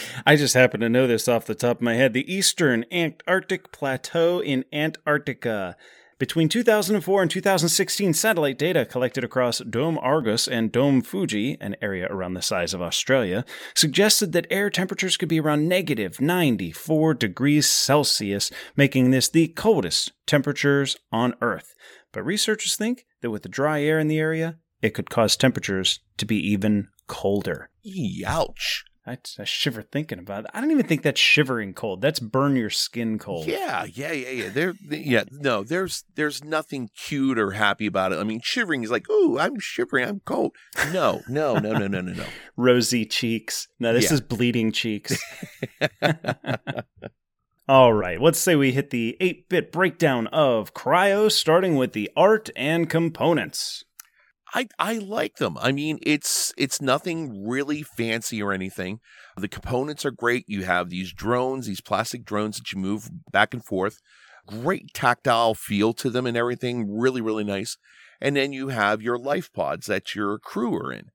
[0.26, 2.12] I just happen to know this off the top of my head.
[2.12, 5.78] The Eastern Antarctic Plateau in Antarctica.
[6.20, 12.06] Between 2004 and 2016, satellite data collected across Dome Argus and Dome Fuji, an area
[12.10, 13.42] around the size of Australia,
[13.74, 20.12] suggested that air temperatures could be around negative 94 degrees Celsius, making this the coldest
[20.26, 21.74] temperatures on Earth.
[22.12, 26.00] But researchers think that with the dry air in the area, it could cause temperatures
[26.18, 27.70] to be even colder.
[28.26, 28.84] Ouch.
[29.06, 30.50] I, I shiver thinking about it.
[30.52, 32.02] I don't even think that's shivering cold.
[32.02, 33.46] That's burn your skin cold.
[33.46, 34.48] Yeah, yeah, yeah, yeah.
[34.50, 35.24] There, yeah.
[35.30, 38.18] No, there's there's nothing cute or happy about it.
[38.18, 40.54] I mean, shivering is like, oh, I'm shivering, I'm cold.
[40.92, 42.24] No, no, no, no, no, no, no.
[42.56, 43.68] Rosy cheeks.
[43.78, 44.14] No, this Yeah.
[44.14, 45.18] is bleeding cheeks.
[47.68, 52.10] All right, let's say we hit the 8 bit breakdown of Cryo, starting with the
[52.16, 53.84] art and components.
[54.52, 55.56] I I like them.
[55.60, 59.00] I mean, it's it's nothing really fancy or anything.
[59.36, 60.44] The components are great.
[60.48, 63.98] You have these drones, these plastic drones that you move back and forth.
[64.46, 66.90] Great tactile feel to them and everything.
[66.90, 67.76] Really, really nice.
[68.20, 71.10] And then you have your life pods that your crew are in.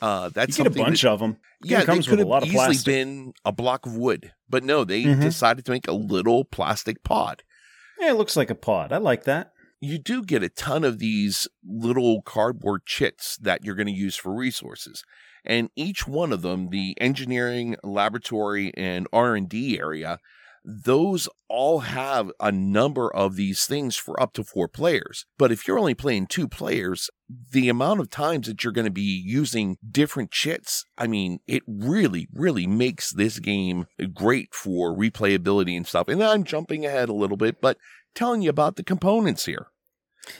[0.00, 1.36] Uh, that's you get a bunch that- of them.
[1.62, 2.84] Yeah, it comes they could with a lot of easily plastic.
[2.86, 5.20] been a block of wood, but no, they Mhm.
[5.20, 7.44] decided to make a little plastic pod.
[8.00, 8.92] Yeah, it looks like a pod.
[8.92, 9.51] I like that.
[9.84, 14.14] You do get a ton of these little cardboard chits that you're going to use
[14.14, 15.02] for resources,
[15.44, 20.20] and each one of them, the engineering, laboratory, and R and D area,
[20.64, 25.26] those all have a number of these things for up to four players.
[25.36, 27.10] But if you're only playing two players,
[27.50, 31.64] the amount of times that you're going to be using different chits, I mean, it
[31.66, 36.06] really, really makes this game great for replayability and stuff.
[36.06, 37.78] And I'm jumping ahead a little bit, but
[38.14, 39.66] telling you about the components here.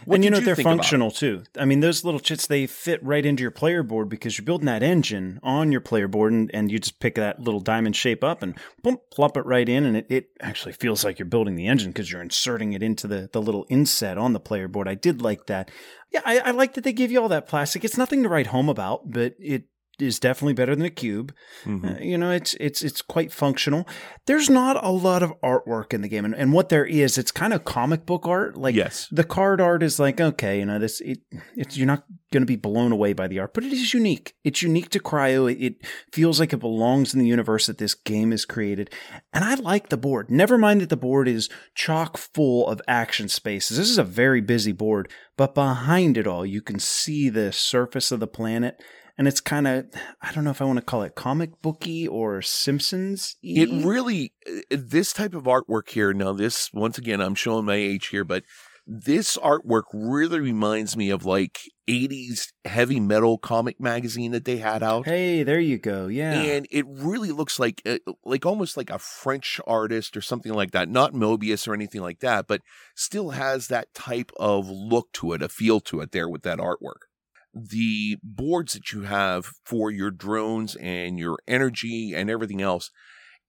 [0.04, 1.42] What and you know they're think about functional too.
[1.58, 4.66] I mean, those little chits they fit right into your player board because you're building
[4.66, 8.22] that engine on your player board, and, and you just pick that little diamond shape
[8.22, 11.56] up and boom, plop it right in, and it, it actually feels like you're building
[11.56, 14.86] the engine because you're inserting it into the the little inset on the player board.
[14.86, 15.70] I did like that.
[16.12, 17.84] Yeah, I, I like that they give you all that plastic.
[17.84, 19.64] It's nothing to write home about, but it
[20.02, 21.32] is definitely better than a cube.
[21.64, 21.96] Mhm.
[21.96, 23.86] Uh, you know, it's it's it's quite functional.
[24.26, 27.30] There's not a lot of artwork in the game, and, and what there is, it's
[27.30, 28.56] kind of comic book art.
[28.56, 29.08] Like yes.
[29.10, 31.20] the card art is like okay, you know, this it
[31.56, 34.34] it's you're not going to be blown away by the art, but it is unique.
[34.42, 35.52] It's unique to Cryo.
[35.52, 38.90] It, it feels like it belongs in the universe that this game is created,
[39.32, 40.30] and I like the board.
[40.30, 43.76] Never mind that the board is chock full of action spaces.
[43.78, 48.10] This is a very busy board, but behind it all, you can see the surface
[48.10, 48.82] of the planet.
[49.18, 49.86] And it's kind of,
[50.22, 53.36] I don't know if I want to call it comic booky or Simpsons.
[53.42, 56.12] It really, uh, this type of artwork here.
[56.12, 58.44] Now, this once again, I'm showing my age here, but
[58.86, 64.82] this artwork really reminds me of like 80s heavy metal comic magazine that they had
[64.82, 65.06] out.
[65.06, 66.08] Hey, there you go.
[66.08, 66.32] Yeah.
[66.32, 70.72] And it really looks like, uh, like almost like a French artist or something like
[70.72, 70.88] that.
[70.88, 72.62] Not Mobius or anything like that, but
[72.96, 76.58] still has that type of look to it, a feel to it there with that
[76.58, 77.06] artwork.
[77.54, 82.90] The boards that you have for your drones and your energy and everything else,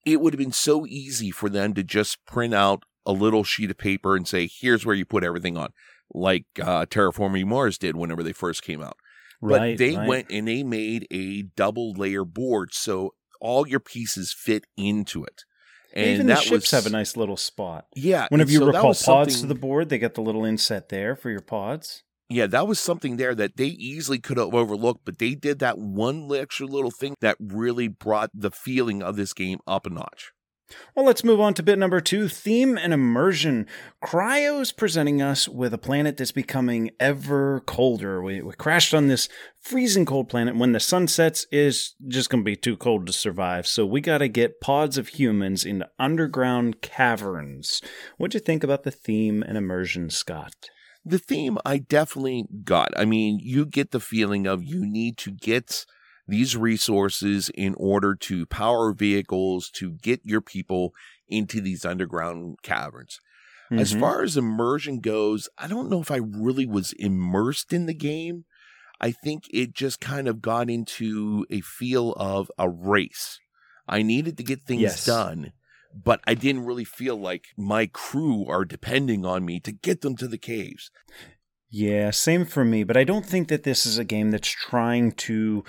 [0.05, 3.71] it would have been so easy for them to just print out a little sheet
[3.71, 5.69] of paper and say, here's where you put everything on,
[6.13, 8.97] like uh, Terraforming Mars did whenever they first came out.
[9.41, 10.07] right, But they right.
[10.07, 15.43] went and they made a double layer board so all your pieces fit into it.
[15.93, 17.85] And Even the that ships was, have a nice little spot.
[17.95, 18.27] yeah.
[18.29, 21.29] Whenever you so recall pods to the board, they got the little inset there for
[21.29, 22.03] your pods.
[22.33, 25.77] Yeah, that was something there that they easily could have overlooked, but they did that
[25.77, 30.31] one extra little thing that really brought the feeling of this game up a notch.
[30.95, 33.67] Well, let's move on to bit number two theme and immersion.
[34.03, 38.21] Cryo's presenting us with a planet that's becoming ever colder.
[38.21, 40.55] We, we crashed on this freezing cold planet.
[40.55, 43.67] When the sun sets, is just going to be too cold to survive.
[43.67, 47.81] So we got to get pods of humans into underground caverns.
[48.17, 50.69] What'd you think about the theme and immersion, Scott?
[51.05, 52.97] The theme I definitely got.
[52.97, 55.85] I mean, you get the feeling of you need to get
[56.27, 60.93] these resources in order to power vehicles to get your people
[61.27, 63.19] into these underground caverns.
[63.71, 63.99] As Mhm.
[63.99, 68.45] far as immersion goes, I don't know if I really was immersed in the game.
[69.01, 73.39] I think it just kind of got into a feel of a race.
[73.87, 75.05] I needed to get things Yes.
[75.05, 75.51] done,
[75.93, 80.15] but I didn't really feel like my crew are depending on me to get them
[80.17, 80.89] to the caves.
[81.69, 82.83] Yeah, same for me.
[82.83, 85.63] But I don't think that this is a game that's trying to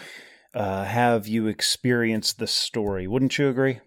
[0.55, 3.07] uh, have you experience the story.
[3.07, 3.81] Wouldn't you agree?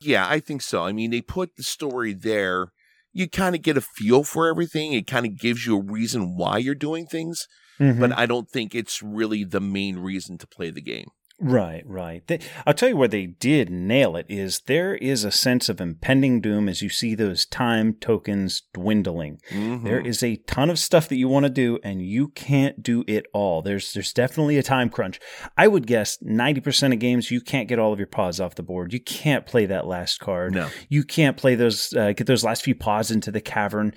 [0.00, 0.84] Yeah, I think so.
[0.84, 2.68] I mean, they put the story there.
[3.12, 4.92] You kind of get a feel for everything.
[4.92, 7.46] It kind of gives you a reason why you're doing things,
[7.78, 8.00] Mm-hmm.
[8.00, 11.08] but I don't think it's really the main reason to play the game.
[11.38, 12.26] Right, right.
[12.26, 15.82] They, I'll tell you where they did nail it is there is a sense of
[15.82, 19.40] impending doom as you see those time tokens dwindling.
[19.50, 19.84] Mhm.
[19.84, 23.04] There is a ton of stuff that you want to do and you can't do
[23.06, 23.60] it all.
[23.60, 25.20] There's there's definitely a time crunch.
[25.58, 28.62] I would guess 90% of games you can't get all of your paws off the
[28.62, 28.94] board.
[28.94, 30.54] You can't play that last card.
[30.54, 30.70] No.
[30.88, 33.92] You can't play those uh, get those last few paws into the cavern.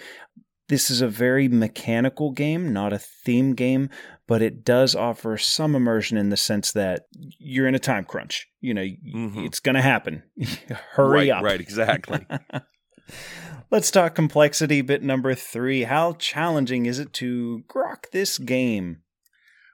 [0.67, 3.89] This is a very mechanical game, not a theme game,
[4.29, 7.01] but it does offer some immersion in the sense that
[7.39, 8.47] you're in a time crunch.
[8.61, 9.45] You know, Mhm.
[9.45, 10.23] it's going to happen.
[10.91, 11.43] Hurry right, up.
[11.43, 12.25] Right, exactly.
[13.71, 15.83] Let's talk complexity bit number three.
[15.83, 19.01] How challenging is it to grok this game?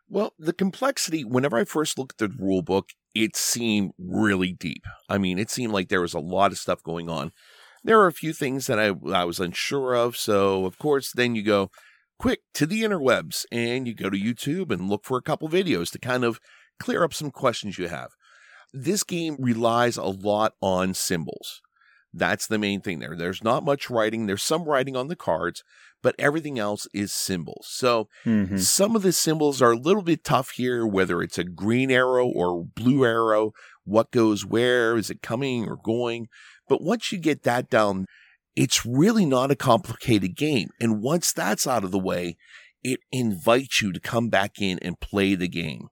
[0.07, 4.83] well, the complexity, whenever I first looked at the rule book, it seemed really deep.
[5.09, 7.31] I mean, it seemed like there was a lot of stuff going on.
[7.83, 10.15] There are a few things that I, I was unsure of.
[10.15, 11.71] So, of course, then you go
[12.17, 15.91] quick to the interwebs and you go to YouTube and look for a couple videos
[15.91, 16.39] to kind of
[16.79, 18.11] clear up some questions you have.
[18.73, 21.61] This game relies a lot on symbols.
[22.13, 23.15] That's the main thing there.
[23.15, 24.25] There's not much writing.
[24.25, 25.63] There's some writing on the cards,
[26.01, 27.67] but everything else is symbols.
[27.69, 28.59] So, Mhm.
[28.59, 32.25] some of the symbols are a little bit tough here, whether it's a green arrow
[32.25, 33.51] or blue arrow,
[33.83, 36.27] what goes where, is it coming or going?
[36.69, 38.05] But once you get that down,
[38.55, 40.69] it's really not a complicated game.
[40.79, 42.37] And once that's out of the way,
[42.83, 45.87] it invites you to come back in and play the game.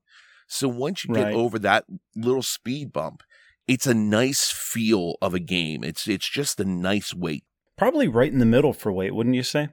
[0.47, 1.35] So once you get Right.
[1.35, 3.23] over that little speed bump,
[3.67, 5.83] it's a nice feel of a game.
[5.83, 7.43] It's it's just a nice weight.
[7.77, 9.69] Probably right in the middle for weight, wouldn't you say?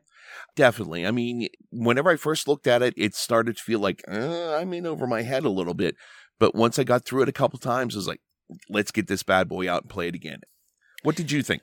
[0.57, 1.07] Definitely.
[1.07, 4.73] I mean, whenever I first looked at it, it started to feel like uh, I'm
[4.73, 5.97] in over my head a little bit.
[6.39, 8.21] But once I got through it a couple times, I was like,
[8.69, 10.41] let's get this bad boy out and play it again.
[11.03, 11.63] What did you think?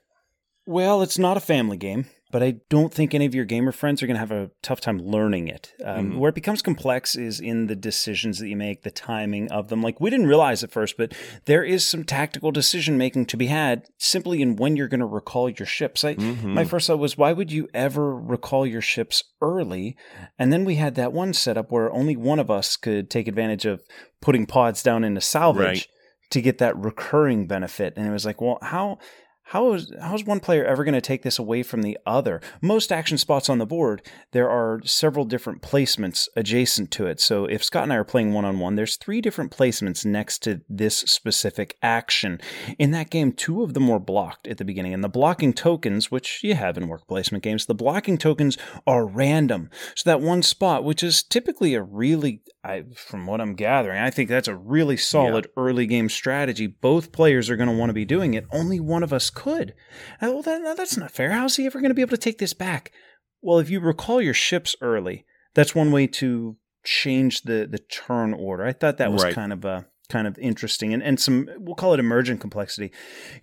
[0.67, 2.05] Well, it's not a family game.
[2.29, 4.81] but I don't think any of your gamer friends are going to have a tough
[4.81, 5.71] time learning it.
[5.81, 6.17] Um, Mhm.
[6.17, 9.81] Where it becomes complex is in the decisions that you make, the timing of them.
[9.81, 11.13] Like we didn't realize at first, but
[11.45, 15.05] there is some tactical decision making to be had simply in when you're going to
[15.05, 16.03] recall your ships.
[16.03, 16.43] I, Mhm.
[16.43, 19.95] My first thought was, why would you ever recall your ships early?
[20.37, 23.65] And then we had that one setup where only one of us could take advantage
[23.65, 23.81] of
[24.21, 25.87] putting pods down into salvage Right.
[26.31, 27.93] to get that recurring benefit.
[27.95, 28.97] And it was like, well, how
[29.47, 32.41] how is how is one player ever going to take this away from the other?
[32.61, 34.01] Most action spots on the board,
[34.33, 37.21] there are several different placements adjacent to it.
[37.21, 40.39] So if Scott and I are playing one on one, there's three different placements next
[40.43, 42.41] to this specific action.
[42.77, 46.11] In that game, two of them were blocked at the beginning, and the blocking tokens,
[46.11, 49.69] which you have in work placement games, the blocking tokens are random.
[49.95, 54.09] So that one spot, which is typically a really, I, from what I'm gathering, I
[54.09, 56.67] think that's a really solid early game strategy.
[56.67, 58.45] Both players are going to want to be doing it.
[58.51, 59.73] Only one of us could.
[60.21, 61.31] Well, that, no, that's not fair.
[61.31, 62.91] How's he ever going to be able to take this back?
[63.41, 68.33] Well, if you recall your ships early, that's one way to change the the turn
[68.33, 68.65] order.
[68.65, 69.33] I thought that was Right.
[69.35, 72.91] kind of uh, kind of interesting and, and some we'll call it emergent complexity.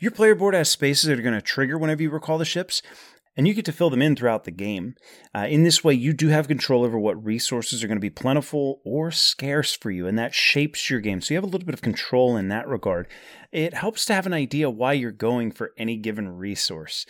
[0.01, 2.83] Your player board has spaces that are going to trigger whenever you recall the ships,
[3.37, 4.95] and you get to fill them in throughout the game.
[5.35, 8.11] Uh, in this way, you do have control over what resources are going to be
[8.11, 11.21] plentiful or scarce for you, and that shapes your game.
[11.21, 13.09] So you have a little bit of control in that regard.
[13.53, 17.07] It helps to have an idea why you're going for any given resource.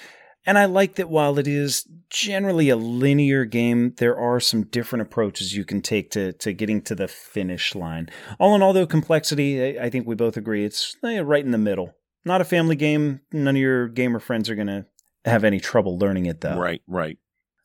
[0.47, 5.03] And I like that while it is generally a linear game, there are some different
[5.03, 8.11] approaches you can take to, to getting to the finish line.
[8.39, 11.51] All in all, though, complexity, I, I think we both agree, it's eh, right in
[11.51, 11.95] the middle.
[12.27, 13.21] Not a family game.
[13.33, 14.87] None of your gamer friends are going to
[15.25, 16.57] have any trouble learning it, though.
[16.57, 17.19] Right, right.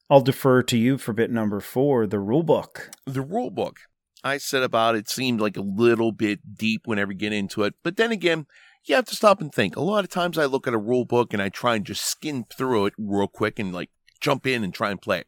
[0.10, 2.90] I'll defer to you for bit number four, the rule book.
[3.06, 3.82] The rule book.
[4.24, 7.76] I said about it seemed like a little bit deep whenever you get into it,
[7.84, 8.48] but then again,
[8.86, 9.76] you have to stop and think.
[9.76, 12.04] A lot of times I look at a rule book and I try and just
[12.04, 13.90] skim through it real quick and like
[14.20, 15.28] jump in and try and play it.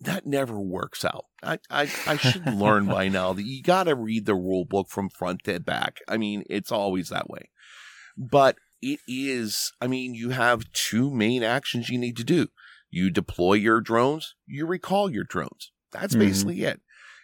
[0.00, 1.26] That never works out.
[1.42, 4.88] I, I, I should learn by now that you got to read the rule book
[4.88, 5.98] from front to back.
[6.08, 7.50] I mean, it's always that way.
[8.16, 12.48] But it is, I mean, you have two main actions you need to do.
[12.90, 15.70] You deploy your drones, you recall your drones.
[15.92, 16.20] That's Mhm.
[16.20, 16.80] basically it.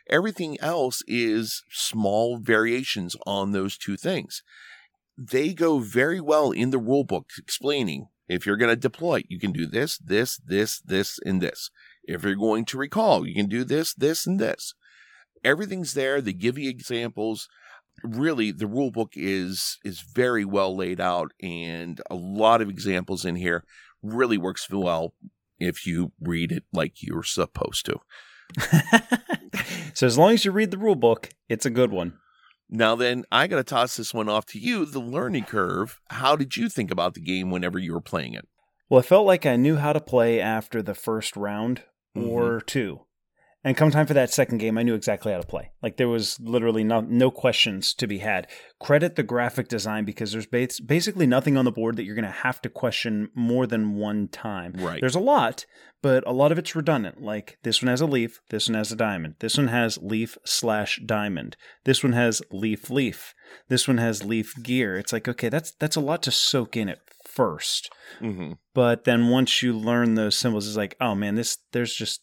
[0.09, 4.43] Everything else is small variations on those two things.
[5.19, 9.39] They go very well in the rule book explaining if you're going to deploy, you
[9.39, 11.71] can do this, this, this, this, and this.
[12.05, 14.75] If you're going to recall, you can do this, this, and this.
[15.45, 16.21] Everything's there.
[16.21, 17.49] They give you examples.
[18.03, 23.25] Really, the rule book is is very well laid out, and a lot of examples
[23.25, 23.65] in here
[24.03, 25.15] really works well
[25.59, 27.99] if you read it like you're supposed to.
[29.95, 32.19] so as long as you read the rule book, it's a good one.
[32.69, 34.85] Now, then, I got to toss this one off to you.
[34.85, 36.01] The learning curve.
[36.11, 38.49] How did you think about the game whenever you were playing it?
[38.89, 41.83] Well, I felt like I knew how to play after the first round
[42.17, 42.29] mm-hmm.
[42.29, 43.06] or two.
[43.67, 45.73] And come time for that second game, I knew exactly how to play.
[45.83, 48.47] Like there was literally no, no questions to be had.
[48.79, 52.25] Credit the graphic design because there's bas- basically nothing on the board that you're going
[52.27, 54.75] to have to question more than one time.
[54.79, 55.01] Right.
[55.01, 55.67] There's a lot,
[56.01, 57.21] but a lot of it's redundant.
[57.21, 60.39] Like this one has a leaf, this one has a diamond, this one has leaf
[60.45, 63.35] slash diamond, this one has leaf leaf,
[63.67, 64.97] this one has leaf gear.
[64.97, 67.01] It's like okay, that's that's a lot to soak in at
[67.37, 67.93] first.
[68.21, 68.53] Mm-hmm.
[68.75, 72.23] But then once you learn those symbols, it's like, oh man, this there's just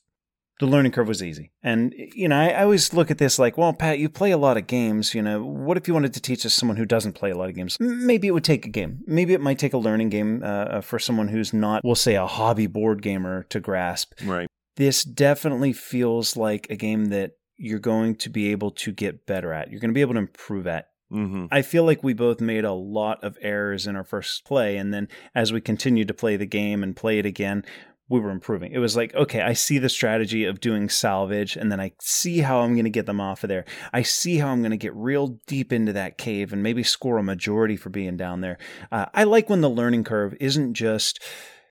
[0.64, 1.52] the learning curve was easy.
[1.62, 4.38] And you know, I, I always look at this like, well, Pat, you play a
[4.38, 5.14] lot of games.
[5.14, 7.50] You know, what if you wanted to teach us someone who doesn't play a lot
[7.50, 7.78] of games?
[7.82, 9.00] Maybe it would take a game.
[9.06, 12.16] Maybe it might take a learning game uh, uh, for someone who's not, we'll say,
[12.16, 14.14] a hobby board gamer to grasp.
[14.24, 14.48] Right.
[14.78, 19.52] This definitely feels like a game that you're going to be able to get better
[19.52, 19.70] at.
[19.70, 20.88] You're going to be able to improve at.
[21.12, 21.48] Mm-hmm.
[21.52, 24.78] I feel like we both made a lot of errors in our first play.
[24.78, 27.64] And then as we continued to play the game and play it again,
[28.10, 28.72] we were improving.
[28.74, 32.40] It was like, okay, I see the strategy of doing salvage, and then I see
[32.40, 33.66] how I'm going to get them off of there.
[33.94, 37.18] I see how I'm going to get real deep into that cave and maybe score
[37.18, 38.58] a majority for being down there.
[38.92, 41.22] Uh, I like when the learning curve isn't just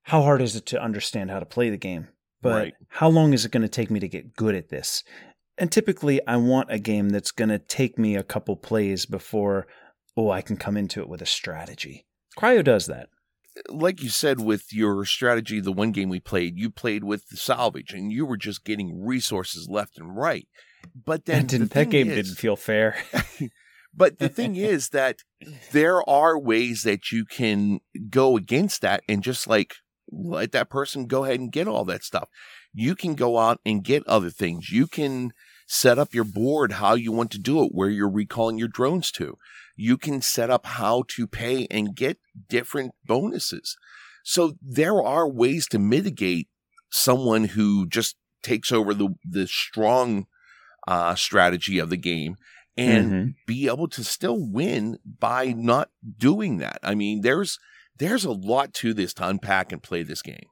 [0.04, 2.08] how hard is it to understand how to play the game,
[2.40, 2.74] but Right.
[2.88, 5.04] how long is it going to take me to get good at this?
[5.58, 9.66] And typically, I want a game that's going to take me a couple plays before,
[10.16, 12.06] oh, I can come into it with a strategy.
[12.36, 13.10] Cryo does that.
[13.68, 17.36] Like you said with your strategy, the one game we played, you played with the
[17.36, 20.48] salvage, and you were just getting resources left and right.
[21.04, 22.96] But then That, the that game is- didn't feel fair.
[23.94, 25.18] But the thing is that
[25.70, 29.74] there are ways that you can go against that and just like
[30.10, 32.30] let that person go ahead and get all that stuff.
[32.72, 34.70] You can go out and get other things.
[34.70, 35.32] You can
[35.66, 39.10] set up your board how you want to do it, where you're recalling your drones
[39.12, 39.36] to.
[39.88, 42.18] You can set up how to pay and get
[42.48, 43.76] different bonuses.
[44.24, 46.48] So there are ways to mitigate
[46.90, 50.26] someone who just takes over the the strong
[50.86, 52.34] uh, strategy of the game
[52.76, 53.34] and Mhm.
[53.46, 55.90] be able to still win by not
[56.28, 56.78] doing that.
[56.82, 57.58] I mean, there's
[57.98, 60.48] there's a lot to this to unpack and play this game.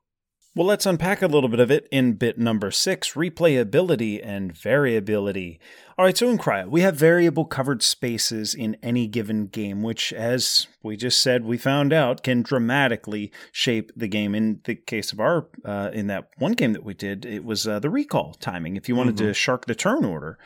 [0.53, 5.61] Well, let's unpack a little bit of it in bit number six replayability and variability.
[5.97, 10.13] All right, so in Cryo, we have variable covered spaces in any given game, which,
[10.13, 14.35] as we just said, we found out can dramatically shape the game.
[14.35, 17.69] In the case of our, uh, in that one game that we did, it was
[17.69, 18.77] uh, the recall timing.
[18.77, 20.37] If you wanted to shark the turn order,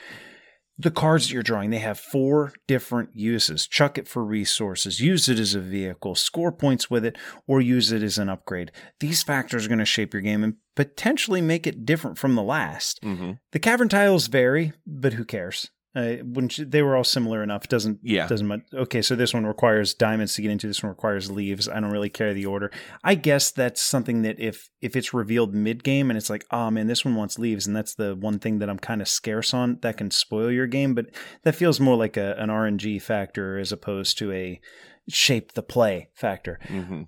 [0.76, 3.66] the cards that you're drawing, they have four different uses.
[3.66, 7.16] Chuck it for resources, use it as a vehicle, score points with it,
[7.46, 8.72] or use it as an upgrade.
[9.00, 12.42] These factors are going to shape your game and potentially make it different from the
[12.42, 13.00] last.
[13.02, 13.32] Mm-hmm.
[13.52, 15.70] The cavern tiles vary, but who cares?
[15.96, 18.26] Uh, when sh- they were all similar enough, doesn't Yeah.
[18.26, 18.62] doesn't much.
[18.74, 20.66] Okay, so this one requires diamonds to get into.
[20.66, 21.68] This one requires leaves.
[21.68, 22.72] I don't really care the order.
[23.04, 26.70] I guess that's something that if if it's revealed mid game and it's like, oh
[26.70, 29.54] man, this one wants leaves, and that's the one thing that I'm kind of scarce
[29.54, 30.94] on, that can spoil your game.
[30.94, 31.06] But
[31.44, 34.60] that feels more like a, an RNG factor as opposed to a
[35.08, 36.58] shape the play factor.
[36.68, 37.02] Mm-hmm.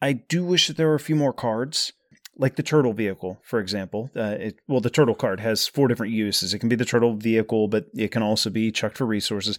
[0.00, 1.92] I do wish that there were a few more cards,
[2.36, 4.10] like the turtle vehicle, for example.
[4.16, 6.54] Uh, it, well, the turtle card has four different uses.
[6.54, 9.58] It can be the turtle vehicle, but it can also be chucked for resources.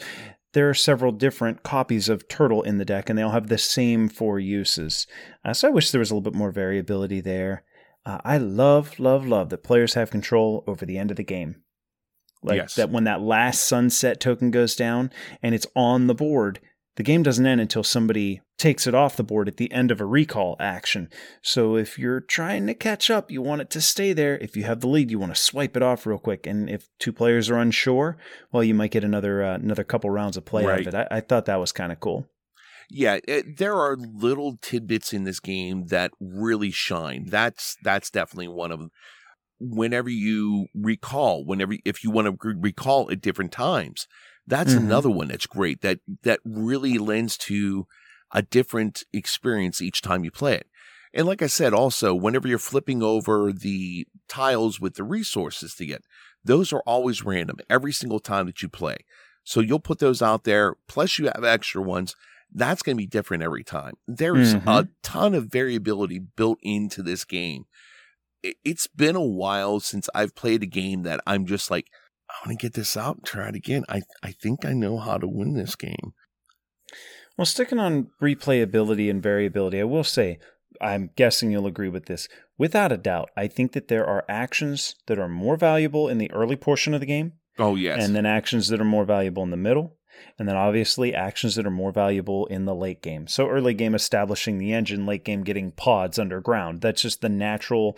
[0.54, 3.58] There are several different copies of turtle in the deck, and they all have the
[3.58, 5.08] same four uses.
[5.44, 7.64] Uh, so I wish there was a little bit more variability there.
[8.06, 11.62] Uh, I love, love, love that players have control over the end of the game.
[12.44, 12.76] Like Yes.
[12.76, 15.12] that when that last sunset token goes down
[15.42, 16.60] and it's on the board,
[16.96, 20.00] the game doesn't end until somebody takes it off the board at the end of
[20.00, 21.10] a recall action.
[21.42, 24.38] So if you're trying to catch up, you want it to stay there.
[24.38, 26.46] If you have the lead, you want to swipe it off real quick.
[26.46, 28.18] And if two players are unsure,
[28.52, 30.94] well, you might get another uh, another couple rounds of play out of it.
[30.96, 32.28] I, I thought that was kind of cool.
[32.90, 37.26] Yeah, it, there are little tidbits in this game that really shine.
[37.28, 38.92] That's that's definitely one of them.
[39.60, 44.08] Whenever you recall, whenever if you want to recall at different times,
[44.48, 44.78] that's Mhm.
[44.78, 45.82] another one that's great.
[45.82, 47.88] That that really lends to
[48.32, 50.68] a different experience each time you play it.
[51.14, 55.86] And like I said, also whenever you're flipping over the tiles with the resources to
[55.86, 56.04] get,
[56.44, 58.98] those are always random every single time that you play.
[59.44, 60.76] So you'll put those out there.
[60.88, 62.16] Plus, you have extra ones
[62.56, 63.94] that's going to be different every time.
[64.08, 64.90] There's a Mhm.
[65.02, 67.66] ton of variability built into this game.
[68.42, 71.88] It- It's been a while since I've played a game that I'm just like,
[72.34, 73.84] I want to get this out and try it again.
[73.88, 76.14] I, I think I know how to win this game.
[77.38, 80.40] Well, sticking on replayability and variability, I will say,
[80.82, 82.28] I'm guessing you'll agree with this.
[82.58, 86.32] Without a doubt, I think that there are actions that are more valuable in the
[86.32, 88.04] early portion of the game, Oh, yes.
[88.06, 89.98] and then actions that are more valuable in the middle,
[90.38, 93.28] and then obviously actions that are more valuable in the late game.
[93.28, 96.82] So early game establishing the engine, late game getting pods underground.
[96.82, 97.98] That's just the natural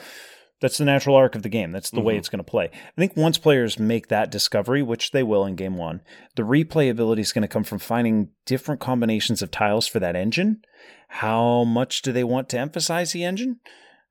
[0.62, 1.72] that's the natural arc of the game.
[1.72, 2.20] That's the way Mhm.
[2.20, 2.66] it's going to play.
[2.74, 6.02] I think once players make that discovery, which they will in game 1,
[6.36, 10.62] the replayability is going to come from finding different combinations of tiles for that engine.
[11.10, 13.60] How much do they want to emphasize the engine?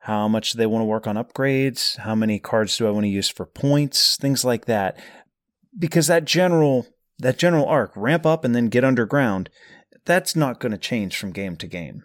[0.01, 1.97] How much do they want to work on upgrades?
[1.99, 4.17] How many cards do I want to use for points?
[4.19, 4.99] Things like that.
[5.79, 6.87] Because that general
[7.21, 9.49] that general arc, ramp up and then get underground,
[10.05, 12.03] that's not going to change from game to game.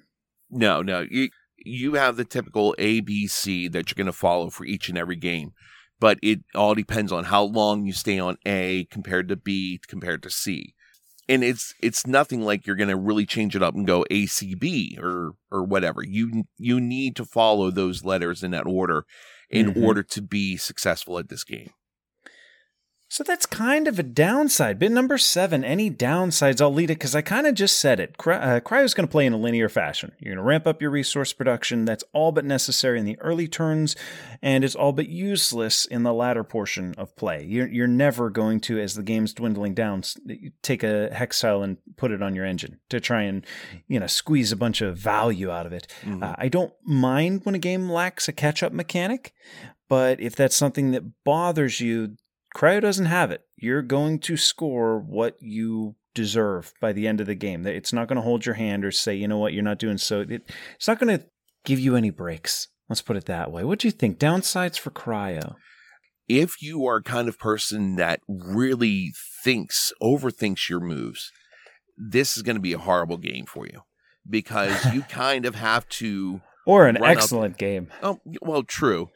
[0.52, 1.06] no, no.
[1.10, 1.30] You,
[1.70, 5.52] you have the typical ABC that you're going to follow for each and every game.
[6.00, 10.24] But it all depends on how long you stay on A compared to B compared
[10.24, 10.74] to C.
[11.28, 14.98] And it's it's nothing like you're going to really change it up and go ACB
[14.98, 16.02] or or whatever.
[16.04, 19.06] You you need to follow those letters in that order
[19.50, 19.84] in Mhm.
[19.84, 21.72] order to be successful at this game.
[23.12, 24.78] So that's kind of a downside.
[24.78, 28.18] Bit number seven, any downsides, I'll lead it because I kind of just said it.
[28.20, 30.12] Cry- uh, Cryo's going to play in a linear fashion.
[30.20, 31.86] You're going to ramp up your resource production.
[31.86, 33.96] That's all but necessary in the early turns,
[34.44, 37.44] and it's all but useless in the latter portion of play.
[37.44, 40.04] You're, you're never going to, as the game's dwindling down,
[40.62, 43.44] take a hexile and put it on your engine to try and,
[43.88, 45.88] you know, squeeze a bunch of value out of it.
[46.04, 46.22] Mhm.
[46.22, 49.34] Uh, I don't mind when a game lacks a catch up mechanic,
[49.88, 52.16] but if that's something that bothers you,
[52.56, 53.42] Cryo doesn't have it.
[53.58, 57.66] You're going to score what you deserve by the end of the game.
[57.68, 59.98] It's not going to hold your hand or say, you know what, you're not doing
[59.98, 60.22] so.
[60.22, 61.26] It, it's not going to
[61.66, 62.68] give you any breaks.
[62.90, 63.64] Let's put it that way.
[63.64, 64.18] What do you think?
[64.18, 65.56] Downsides for Cryo?
[66.30, 69.12] if you are a kind of person that really
[69.44, 71.32] thinks, overthinks your moves,
[71.98, 73.82] this is going to be a horrible game for you
[74.30, 76.42] because you kind of have to.
[76.66, 77.90] Or an Run up- excellent game.
[78.04, 79.10] Oh, well, true.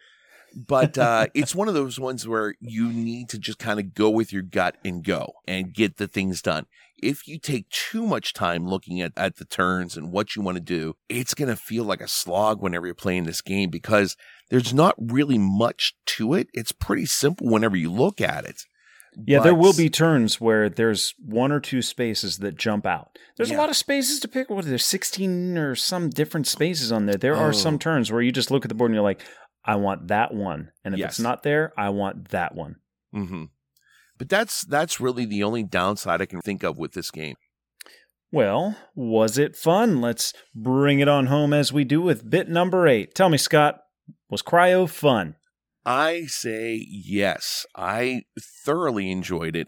[0.56, 4.10] But uh, it's one of those ones where you need to just kind of go
[4.10, 6.66] with your gut and go and get the things done.
[7.02, 10.56] If you take too much time looking at, at the turns and what you want
[10.56, 14.16] to do, it's going to feel like a slog whenever you're playing this game because
[14.50, 16.48] there's not really much to it.
[16.54, 18.62] It's pretty simple whenever you look at it.
[19.28, 23.10] Yeah, there will be turns where there's one or two spaces that jump out.
[23.38, 24.50] There's a lot of spaces to pick.
[24.50, 27.18] What there's 16 or some different spaces on there.
[27.18, 27.52] There are Oh.
[27.52, 29.22] some turns where you just look at the board and you're like,
[29.66, 31.12] I want that one, and if Yes.
[31.14, 32.76] it's not there, I want that one.
[33.12, 33.46] hmm
[34.18, 37.36] But that's that's really the only downside I can think of with this game.
[38.32, 40.02] Well, was it fun?
[40.02, 43.14] Let's bring it on home as we do with bit number eight.
[43.14, 43.80] Tell me, Scott,
[44.30, 45.36] was Cryo fun?
[45.86, 47.66] I say yes.
[47.76, 48.24] I
[48.66, 49.68] thoroughly enjoyed it.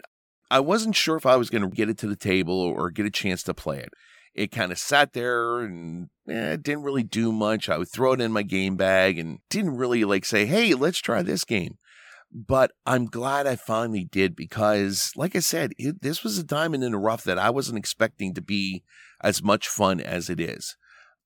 [0.50, 3.06] I wasn't sure if I was going to get it to the table or get
[3.06, 3.90] a chance to play it.
[4.36, 7.68] It kind of sat there and eh, didn't really do much.
[7.68, 10.98] I would throw it in my game bag and didn't really like say, hey, let's
[10.98, 11.78] try this game.
[12.30, 16.84] But I'm glad I finally did because, like I said, it, this was a diamond
[16.84, 18.84] in the rough that I wasn't expecting to be
[19.22, 20.76] as much fun as it is.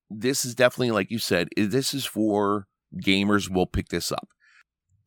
[0.09, 2.69] This is definitely, like you said, this is for
[3.03, 3.51] gamers.
[3.51, 4.29] Will pick this up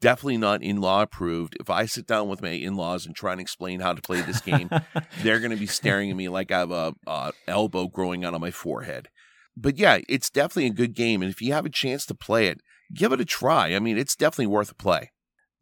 [0.03, 1.55] definitely not in-law approved.
[1.61, 4.41] If I sit down with my in-laws and try and explain how to play this
[4.41, 4.69] game,
[5.23, 8.33] they're going to be staring at me like I have a, a elbow growing out
[8.33, 9.07] of my forehead.
[9.55, 12.47] But yeah, it's definitely a good game, and if you have a chance to play
[12.47, 12.59] it,
[12.93, 13.73] give it a try.
[13.73, 15.11] I mean, it's definitely worth a play.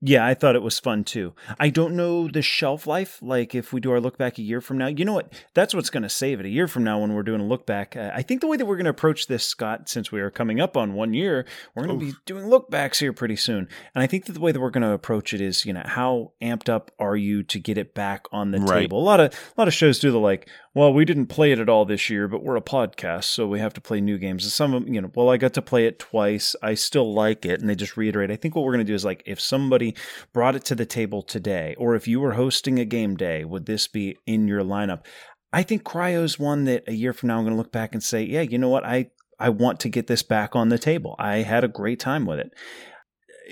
[0.04, 1.34] Yeah, I thought it was fun too.
[1.60, 3.20] I don't know the shelf life.
[3.22, 5.32] Like if we do our look back a year from now, you know what?
[5.54, 6.46] That's what's going to save it.
[6.48, 8.58] A year from now, when we're doing a look back, uh, I think the way
[8.58, 11.46] that we're going to approach this, Scott, since we are coming up on one year,
[11.76, 13.68] we're going to be doing look backs here pretty soon.
[13.94, 15.84] And I think that the way that we're going to approach it is, you know,
[15.86, 18.82] how amped up are you to get it back on the Right.
[18.82, 19.00] table?
[19.00, 21.60] A lot of a lot of shows do the like, well, we didn't play it
[21.60, 24.46] at all this year, but we're a podcast, so we have to play new games.
[24.46, 26.56] And some of them, you know, well, I got to play it twice.
[26.64, 28.32] I still like it, and they just reiterate.
[28.32, 29.91] I think what we're going to do is like, if somebody
[30.34, 33.66] brought it to the table today, or if you were hosting a game day, would
[33.66, 35.06] this be in your lineup?
[35.54, 38.04] I think Cryo's one that a year from now I'm going to look back and
[38.04, 41.16] say, yeah, you know what, I I want to get this back on the table.
[41.18, 42.54] I had a great time with it.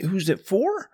[0.02, 0.90] Who's it for?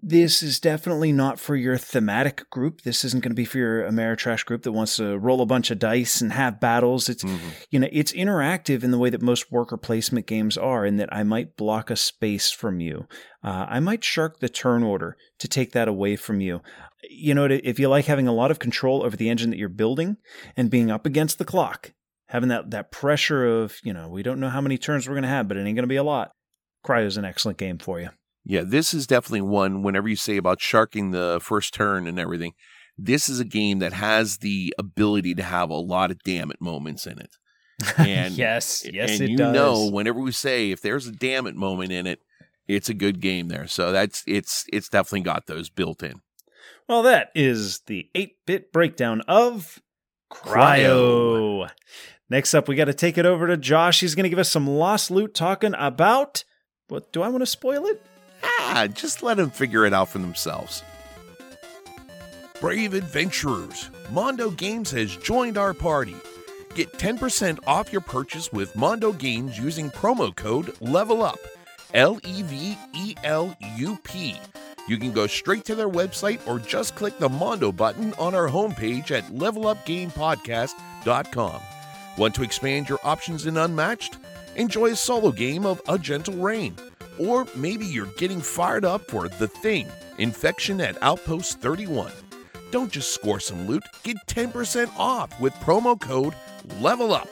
[0.00, 2.82] This is definitely not for your thematic group.
[2.82, 5.72] This isn't going to be for your Ameritrash group that wants to roll a bunch
[5.72, 7.08] of dice and have battles.
[7.08, 7.24] It's
[7.70, 11.12] you know, it's interactive in the way that most worker placement games are, in that
[11.12, 13.08] I might block a space from you.
[13.42, 16.60] Uh, I might shark the turn order to take that away from you.
[17.10, 19.68] You know, if you like having a lot of control over the engine that you're
[19.68, 20.16] building
[20.56, 21.92] and being up against the clock,
[22.28, 25.22] having that, that pressure of, you know, we don't know how many turns we're going
[25.22, 26.30] to have, but it ain't going to be a lot.
[26.86, 28.10] Cryo's an excellent game for you.
[28.48, 29.82] Yeah, this is definitely one.
[29.82, 32.54] Whenever you say about sharking the first turn and everything,
[32.96, 36.58] this is a game that has the ability to have a lot of damn it
[36.58, 37.30] moments in it.
[37.98, 39.54] And yes, yes, and it you does.
[39.54, 42.20] know, whenever we say if there's a damn it moment in it,
[42.66, 43.66] it's a good game there.
[43.68, 46.22] So that's it's it's definitely got those built in.
[46.88, 49.80] Well, that is the 8 bit breakdown of
[50.32, 51.66] Cryo.
[51.66, 51.70] Cryo.
[52.30, 54.00] Next up, we got to take it over to Josh.
[54.00, 56.44] He's going to give us some lost loot talking about.
[56.88, 58.02] What do I want to spoil it?
[58.42, 60.82] Ah, just let them figure it out for themselves.
[62.60, 66.16] Brave adventurers, Mondo Games has joined our party.
[66.74, 71.38] Get 10% off your purchase with Mondo Games using promo code LEVEL UP.
[71.94, 74.36] L E V E L U P.
[74.88, 78.48] You can go straight to their website or just click the Mondo button on our
[78.48, 81.60] homepage at levelupgamepodcast.com.
[82.16, 84.18] Want to expand your options in Unmatched?
[84.56, 86.74] Enjoy a solo game of A Gentle Rain.
[87.18, 89.88] Or maybe you're getting fired up for The Thing
[90.18, 92.12] Infection at Outpost 31.
[92.70, 96.34] Don't just score some loot, get 10% off with promo code
[96.80, 97.28] LEVEL UP.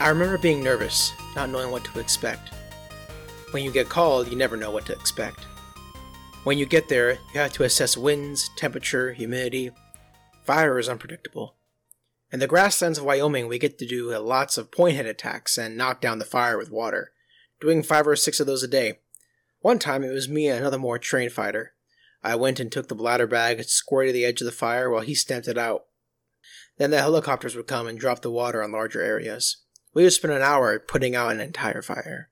[0.00, 2.50] I remember being nervous, not knowing what to expect.
[3.52, 5.40] When you get called, you never know what to expect.
[6.44, 9.70] When you get there, you have to assess winds, temperature, humidity.
[10.42, 11.54] Fire is unpredictable.
[12.32, 15.76] In the grasslands of Wyoming, we get to do lots of point head attacks and
[15.76, 17.12] knock down the fire with water,
[17.60, 19.00] doing five or six of those a day.
[19.60, 21.74] One time, it was me and another more trained fighter.
[22.24, 25.02] I went and took the bladder bag square to the edge of the fire while
[25.02, 25.84] he stamped it out.
[26.78, 29.58] Then the helicopters would come and drop the water on larger areas.
[29.92, 32.30] We would spend an hour putting out an entire fire.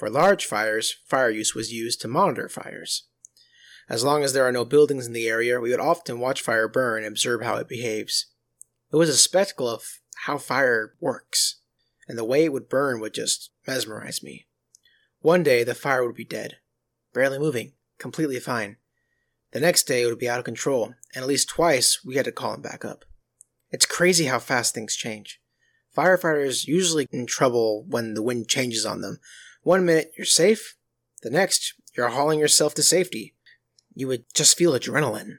[0.00, 3.02] For large fires, fire use was used to monitor fires.
[3.86, 6.68] As long as there are no buildings in the area, we would often watch fire
[6.68, 8.24] burn and observe how it behaves.
[8.90, 11.60] It was a spectacle of how fire works,
[12.08, 14.46] and the way it would burn would just mesmerize me.
[15.20, 16.56] One day, the fire would be dead.
[17.12, 18.78] barely moving, completely fine.
[19.52, 22.24] The next day it would be out of control, and at least twice we had
[22.24, 23.04] to call him back up.
[23.70, 25.42] It's crazy how fast things change.
[25.94, 29.18] Firefighters usually in trouble when the wind changes on them.
[29.62, 30.76] One minute you're safe,
[31.22, 33.34] the next you're hauling yourself to safety.
[33.94, 35.38] You would just feel adrenaline.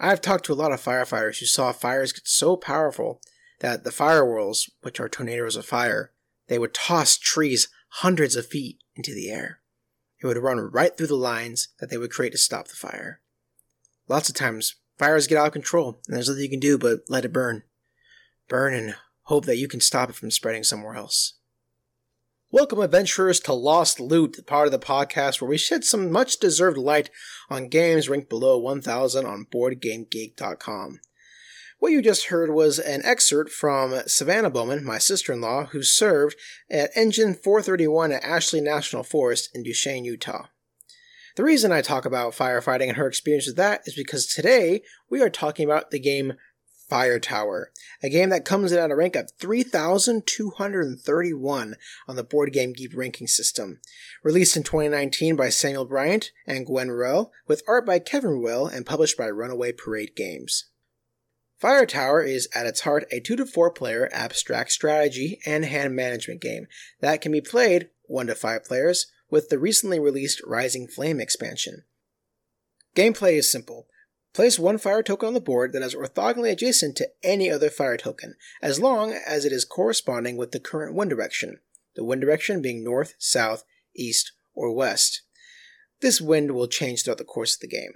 [0.00, 3.20] I've talked to a lot of firefighters who saw fires get so powerful
[3.60, 6.12] that the fire whirls, which are tornadoes of fire,
[6.48, 9.60] they would toss trees hundreds of feet into the air.
[10.20, 13.20] It would run right through the lines that they would create to stop the fire.
[14.08, 17.00] Lots of times, fires get out of control, and there's nothing you can do but
[17.08, 17.62] let it burn.
[18.48, 21.34] Burn and hope that you can stop it from spreading somewhere else.
[22.50, 26.38] Welcome, adventurers, to Lost Loot, the part of the podcast where we shed some much
[26.38, 27.10] deserved light
[27.50, 31.00] on games ranked below 1000 on BoardGameGeek.com.
[31.78, 35.82] What you just heard was an excerpt from Savannah Bowman, my sister in law, who
[35.82, 36.36] served
[36.70, 40.46] at Engine 431 at Ashley National Forest in Duchesne, Utah.
[41.36, 44.80] The reason I talk about firefighting and her experience with that is because today
[45.10, 46.32] we are talking about the game
[46.88, 47.72] Fire Tower,
[48.02, 51.76] a game that comes in at a rank of 3,231
[52.06, 53.80] on the Board Game Geek ranking system.
[54.22, 58.86] Released in 2019 by Samuel Bryant and Gwen Ruel, with art by Kevin Ruel and
[58.86, 60.70] published by Runaway Parade Games.
[61.58, 65.96] Fire Tower is at its heart a 2 to 4 player abstract strategy and hand
[65.96, 66.68] management game
[67.00, 71.82] that can be played 1 to 5 players with the recently released Rising Flame expansion.
[72.94, 73.88] Gameplay is simple.
[74.34, 77.96] Place one fire token on the board that is orthogonally adjacent to any other fire
[77.96, 81.60] token, as long as it is corresponding with the current wind direction,
[81.96, 83.64] the wind direction being north, south,
[83.96, 85.22] east, or west.
[86.00, 87.94] This wind will change throughout the course of the game.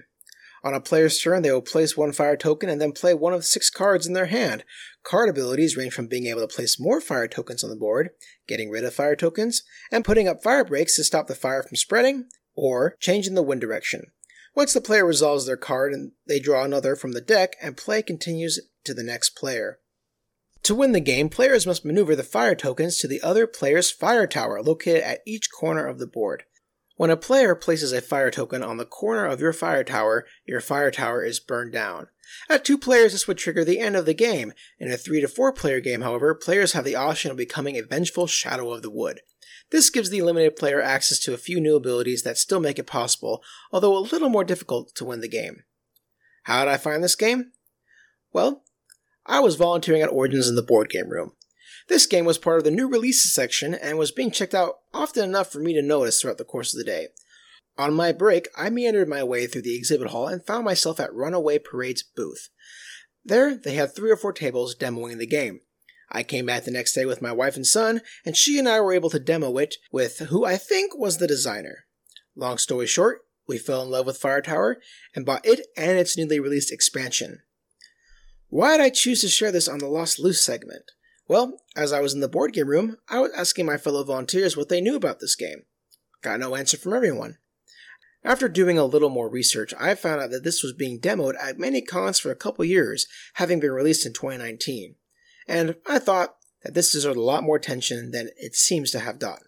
[0.64, 3.44] On a player's turn, they will place one fire token and then play one of
[3.44, 4.64] six cards in their hand.
[5.02, 8.10] Card abilities range from being able to place more fire tokens on the board,
[8.46, 11.76] getting rid of fire tokens, and putting up fire breaks to stop the fire from
[11.76, 14.12] spreading, or changing the wind direction.
[14.54, 18.02] Once the player resolves their card and they draw another from the deck, and play
[18.02, 19.78] continues to the next player.
[20.64, 24.26] To win the game, players must maneuver the fire tokens to the other player's fire
[24.26, 26.44] tower located at each corner of the board.
[26.96, 30.60] When a player places a fire token on the corner of your fire tower, your
[30.60, 32.08] fire tower is burned down.
[32.48, 34.52] At two players, this would trigger the end of the game.
[34.78, 37.82] In a three to four player game, however, players have the option of becoming a
[37.82, 39.20] vengeful Shadow of the Wood.
[39.72, 42.86] This gives the eliminated player access to a few new abilities that still make it
[42.86, 43.42] possible,
[43.72, 45.64] although a little more difficult to win the game.
[46.44, 47.52] How did I find this game?
[48.34, 48.64] Well,
[49.24, 51.32] I was volunteering at Origins in the board game room.
[51.88, 55.24] This game was part of the new releases section and was being checked out often
[55.24, 57.08] enough for me to notice throughout the course of the day.
[57.78, 61.14] On my break, I meandered my way through the exhibit hall and found myself at
[61.14, 62.50] Runaway Parade's booth.
[63.24, 65.60] There, they had three or four tables demoing the game.
[66.14, 68.80] I came back the next day with my wife and son, and she and I
[68.80, 71.86] were able to demo it with who I think was the designer.
[72.36, 74.76] Long story short, we fell in love with Fire Tower
[75.16, 77.40] and bought it and its newly released expansion.
[78.48, 80.90] Why did I choose to share this on the Lost Loot segment?
[81.28, 84.54] Well, as I was in the board game room, I was asking my fellow volunteers
[84.54, 85.62] what they knew about this game.
[86.20, 87.38] Got no answer from everyone.
[88.22, 91.58] After doing a little more research, I found out that this was being demoed at
[91.58, 94.96] many cons for a couple years, having been released in 2019
[95.46, 99.18] and I thought that this deserved a lot more attention than it seems to have
[99.18, 99.46] gotten.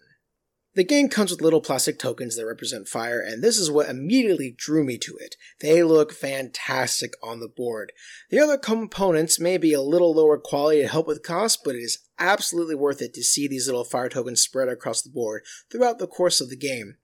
[0.75, 4.53] The game comes with little plastic tokens that represent fire, and this is what immediately
[4.57, 5.37] drew me to it.
[5.61, 7.93] They look fantastic on the board.
[8.29, 11.79] The other components may be a little lower quality to help with cost, but it
[11.79, 15.97] is absolutely worth it to see these little fire tokens spread across the board throughout
[15.97, 16.97] the course of the game.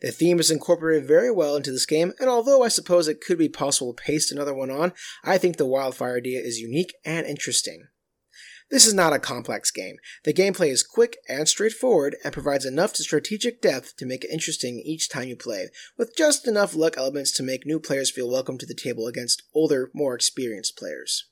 [0.00, 3.38] The theme is incorporated very well into this game, and although I suppose it could
[3.38, 4.92] be possible to paste another one on,
[5.24, 7.88] I think the wildfire idea is unique and interesting.
[8.70, 9.96] This is not a complex game.
[10.24, 14.82] The gameplay is quick and straightforward and provides enough strategic depth to make it interesting
[14.84, 18.58] each time you play, with just enough luck elements to make new players feel welcome
[18.58, 21.28] to the table against older, more experienced players.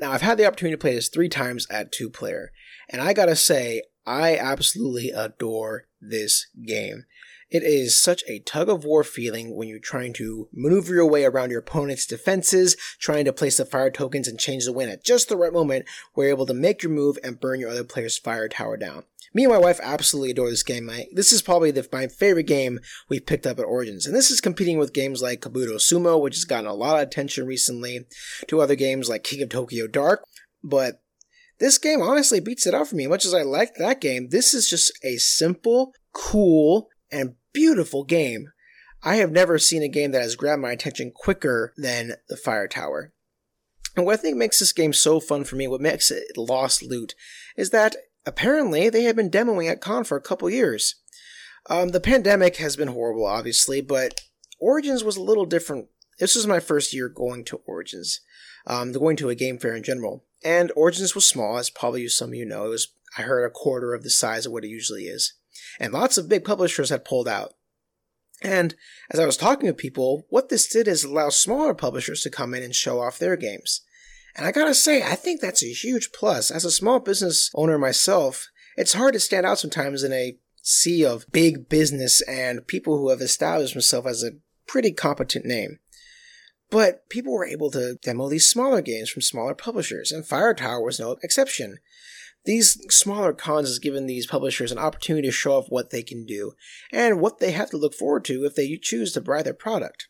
[0.00, 2.52] Now, I've had the opportunity to play this three times at two player,
[2.88, 7.06] and I gotta say, I absolutely adore this game.
[7.52, 11.26] It is such a tug of war feeling when you're trying to maneuver your way
[11.26, 15.04] around your opponent's defenses, trying to place the fire tokens and change the wind at
[15.04, 15.84] just the right moment,
[16.14, 19.04] where you're able to make your move and burn your other player's fire tower down.
[19.34, 20.88] Me and my wife absolutely adore this game.
[20.88, 22.80] I, this is probably the, my favorite game
[23.10, 26.36] we've picked up at Origins, and this is competing with games like Kabuto Sumo, which
[26.36, 28.06] has gotten a lot of attention recently,
[28.48, 30.24] to other games like King of Tokyo Dark,
[30.64, 31.02] but
[31.58, 33.06] this game honestly beats it out for me.
[33.06, 38.52] Much as I liked that game, this is just a simple, cool, and beautiful game.
[39.02, 42.68] I have never seen a game that has grabbed my attention quicker than the Fire
[42.68, 43.12] Tower.
[43.96, 46.82] And what I think makes this game so fun for me, what makes it Lost
[46.82, 47.14] Loot,
[47.56, 50.96] is that apparently they have been demoing at Con for a couple years.
[51.68, 54.22] Um, the pandemic has been horrible, obviously, but
[54.58, 55.88] Origins was a little different.
[56.18, 58.20] This was my first year going to Origins,
[58.66, 60.24] um, going to a game fair in general.
[60.44, 62.66] And Origins was small, as probably some of you know.
[62.66, 62.88] It was,
[63.18, 65.34] I heard, a quarter of the size of what it usually is.
[65.78, 67.54] And lots of big publishers had pulled out.
[68.42, 68.74] And
[69.10, 72.54] as I was talking to people, what this did is allow smaller publishers to come
[72.54, 73.82] in and show off their games.
[74.34, 76.50] And I gotta say, I think that's a huge plus.
[76.50, 81.04] As a small business owner myself, it's hard to stand out sometimes in a sea
[81.04, 84.36] of big business and people who have established themselves as a
[84.66, 85.78] pretty competent name.
[86.70, 90.82] But people were able to demo these smaller games from smaller publishers, and Fire Tower
[90.82, 91.76] was no exception.
[92.44, 96.26] These smaller cons has given these publishers an opportunity to show off what they can
[96.26, 96.52] do
[96.92, 100.08] and what they have to look forward to if they choose to buy their product.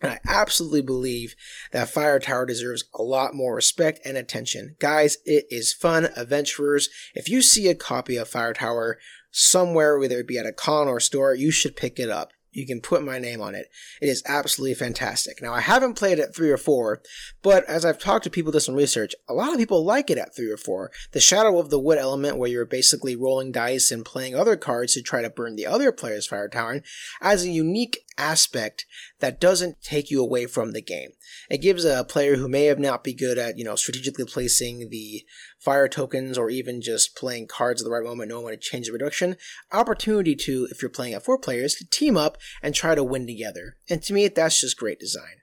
[0.00, 1.34] And I absolutely believe
[1.72, 4.76] that Fire Tower deserves a lot more respect and attention.
[4.78, 6.08] Guys, it is fun.
[6.16, 8.98] Adventurers, if you see a copy of Fire Tower
[9.30, 12.32] somewhere, whether it be at a con or store, you should pick it up.
[12.54, 13.66] You can put my name on it.
[14.00, 15.42] It is absolutely fantastic.
[15.42, 17.02] Now, I haven't played at 3 or 4,
[17.42, 20.18] but as I've talked to people do some research, a lot of people like it
[20.18, 20.90] at 3 or 4.
[21.12, 24.94] The Shadow of the Wood element, where you're basically rolling dice and playing other cards
[24.94, 26.82] to try to burn the other player's fire tower,
[27.20, 28.86] adds a unique aspect
[29.18, 31.10] that doesn't take you away from the game.
[31.50, 34.88] It gives a player who may have not be good at, you know, strategically placing
[34.90, 35.24] the
[35.64, 38.86] fire tokens or even just playing cards at the right moment, knowing when to change
[38.86, 39.36] the reduction,
[39.72, 43.26] opportunity to, if you're playing at four players, to team up and try to win
[43.26, 43.76] together.
[43.88, 45.40] And to me, that's just great design.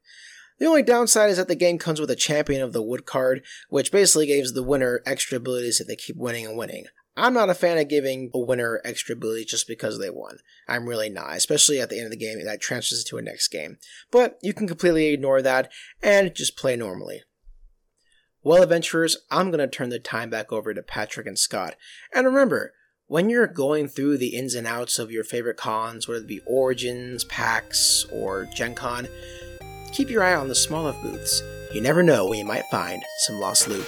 [0.60, 3.44] The only downside is that the game comes with a champion of the wood card,
[3.70, 6.86] which basically gives the winner extra abilities if they keep winning and winning.
[7.18, 10.38] I'm not a fan of giving a winner extra ability just because they won.
[10.68, 13.50] I'm really not, especially at the end of the game that transfers to a next
[13.50, 13.78] game.
[14.12, 17.24] But you can completely ignore that and just play normally.
[18.44, 21.76] Well, adventurers, I'm going to turn the time back over to Patrick and Scott.
[22.12, 22.74] And remember,
[23.06, 26.42] when you're going through the ins and outs of your favorite cons, whether it be
[26.48, 29.08] Origins, PAX, or Gen Con,
[29.92, 31.44] keep your eye on the smaller booths.
[31.72, 33.88] You never know when you might find some lost loot.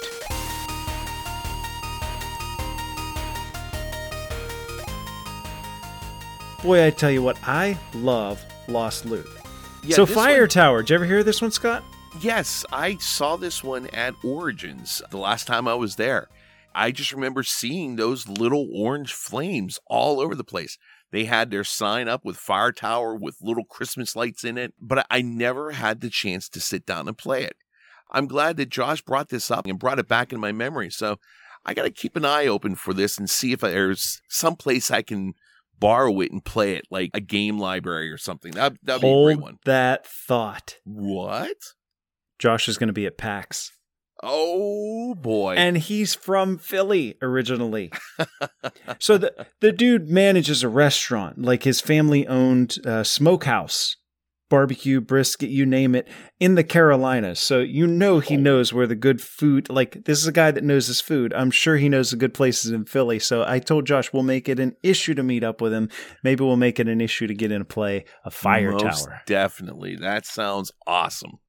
[6.62, 9.26] Boy, I tell you what, I love Lost Loot.
[9.82, 11.84] Yeah, so Fire one- Tower, did you ever hear this one, Scott?
[12.20, 16.28] Yes, I saw this one at Origins the last time I was there.
[16.74, 20.78] I just remember seeing those little orange flames all over the place.
[21.12, 25.06] They had their sign up with Fire Tower with little Christmas lights in it, but
[25.10, 27.56] I never had the chance to sit down and play it.
[28.10, 30.90] I'm glad that Josh brought this up and brought it back in my memory.
[30.90, 31.18] So
[31.64, 34.90] I got to keep an eye open for this and see if there's some place
[34.90, 35.34] I can
[35.78, 38.52] borrow it and play it, like a game library or something.
[38.52, 39.58] That that'd be a great one.
[39.64, 40.78] that thought.
[40.84, 41.73] What?
[42.38, 43.72] Josh is going to be at PAX.
[44.22, 45.54] Oh boy!
[45.56, 47.92] And he's from Philly originally.
[48.98, 53.96] so the the dude manages a restaurant, like his family owned uh, smokehouse,
[54.48, 56.08] barbecue, brisket, you name it,
[56.38, 57.40] in the Carolinas.
[57.40, 59.68] So you know he knows where the good food.
[59.68, 61.34] Like this is a guy that knows his food.
[61.34, 63.18] I'm sure he knows the good places in Philly.
[63.18, 65.90] So I told Josh we'll make it an issue to meet up with him.
[66.22, 69.22] Maybe we'll make it an issue to get in and play a fire Most tower.
[69.26, 69.96] Definitely.
[69.96, 71.40] That sounds awesome.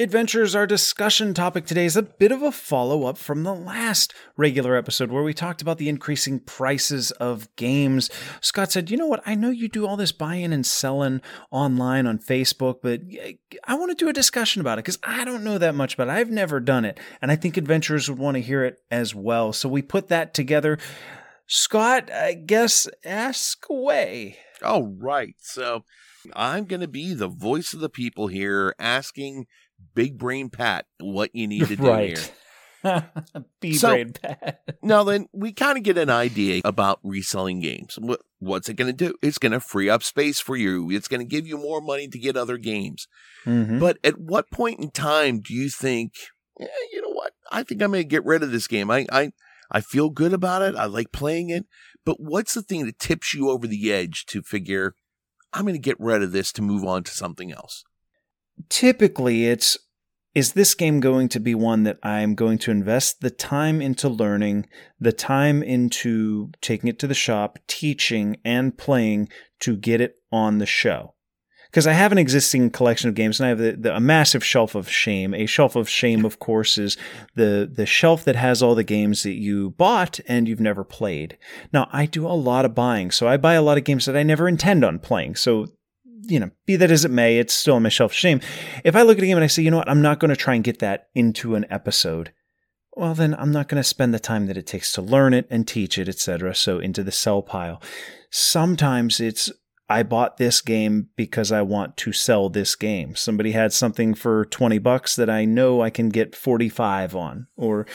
[0.00, 4.14] Adventures, our discussion topic today is a bit of a follow up from the last
[4.36, 8.08] regular episode where we talked about the increasing prices of games.
[8.40, 9.24] Scott said, You know what?
[9.26, 11.20] I know you do all this buying and selling
[11.50, 13.00] online on Facebook, but
[13.64, 16.06] I want to do a discussion about it because I don't know that much about
[16.06, 16.12] it.
[16.12, 17.00] I've never done it.
[17.20, 19.52] And I think adventurers would want to hear it as well.
[19.52, 20.78] So we put that together.
[21.48, 24.36] Scott, I guess, ask away.
[24.62, 25.34] All right.
[25.40, 25.82] So
[26.36, 29.46] I'm going to be the voice of the people here asking
[29.94, 32.16] Big Brain Pat what you need to do here.
[33.60, 34.60] B So- brain Pat.
[34.82, 37.98] Now, then, we kind of get an idea about reselling games.
[38.00, 39.14] What, what's it going to do?
[39.20, 42.08] It's going to free up space for you, it's going to give you more money
[42.08, 43.08] to get other games.
[43.44, 43.80] Mhm.
[43.80, 46.12] But at what point in time do you think,
[46.60, 47.32] "Eh, you know what?
[47.50, 48.90] I think I'm going to get rid of this game.
[48.90, 49.32] I, I,
[49.70, 50.76] I feel good about it.
[50.76, 51.66] I like playing it.
[52.04, 54.94] But what's the thing that tips you over the edge to figure,
[55.52, 57.84] I'm going to get rid of this to move on to something else?
[58.68, 59.76] Typically it's
[60.34, 64.08] is this game going to be one that I'm going to invest the time into
[64.08, 64.68] learning,
[65.00, 69.30] the time into taking it to the shop, teaching, and playing
[69.60, 71.14] to get it on the show?
[71.70, 74.44] Because I have an existing collection of games and I have the, the, a massive
[74.44, 75.34] shelf of shame.
[75.34, 76.96] A shelf of shame, of course, is
[77.34, 81.36] the, the shelf that has all the games that you bought and you've never played.
[81.72, 84.16] Now, I do a lot of buying, so I buy a lot of games that
[84.16, 85.34] I never intend on playing.
[85.36, 85.66] So
[86.22, 88.40] you know, be that as it may, it's still on my shelf shame.
[88.84, 90.30] If I look at a game and I say, you know what, I'm not going
[90.30, 92.32] to try and get that into an episode,
[92.96, 95.46] well, then I'm not going to spend the time that it takes to learn it
[95.50, 96.54] and teach it, etc.
[96.54, 97.80] So into the sell pile.
[98.30, 99.52] Sometimes it's
[99.88, 103.14] I bought this game because I want to sell this game.
[103.14, 107.86] Somebody had something for 20 bucks that I know I can get 45 on or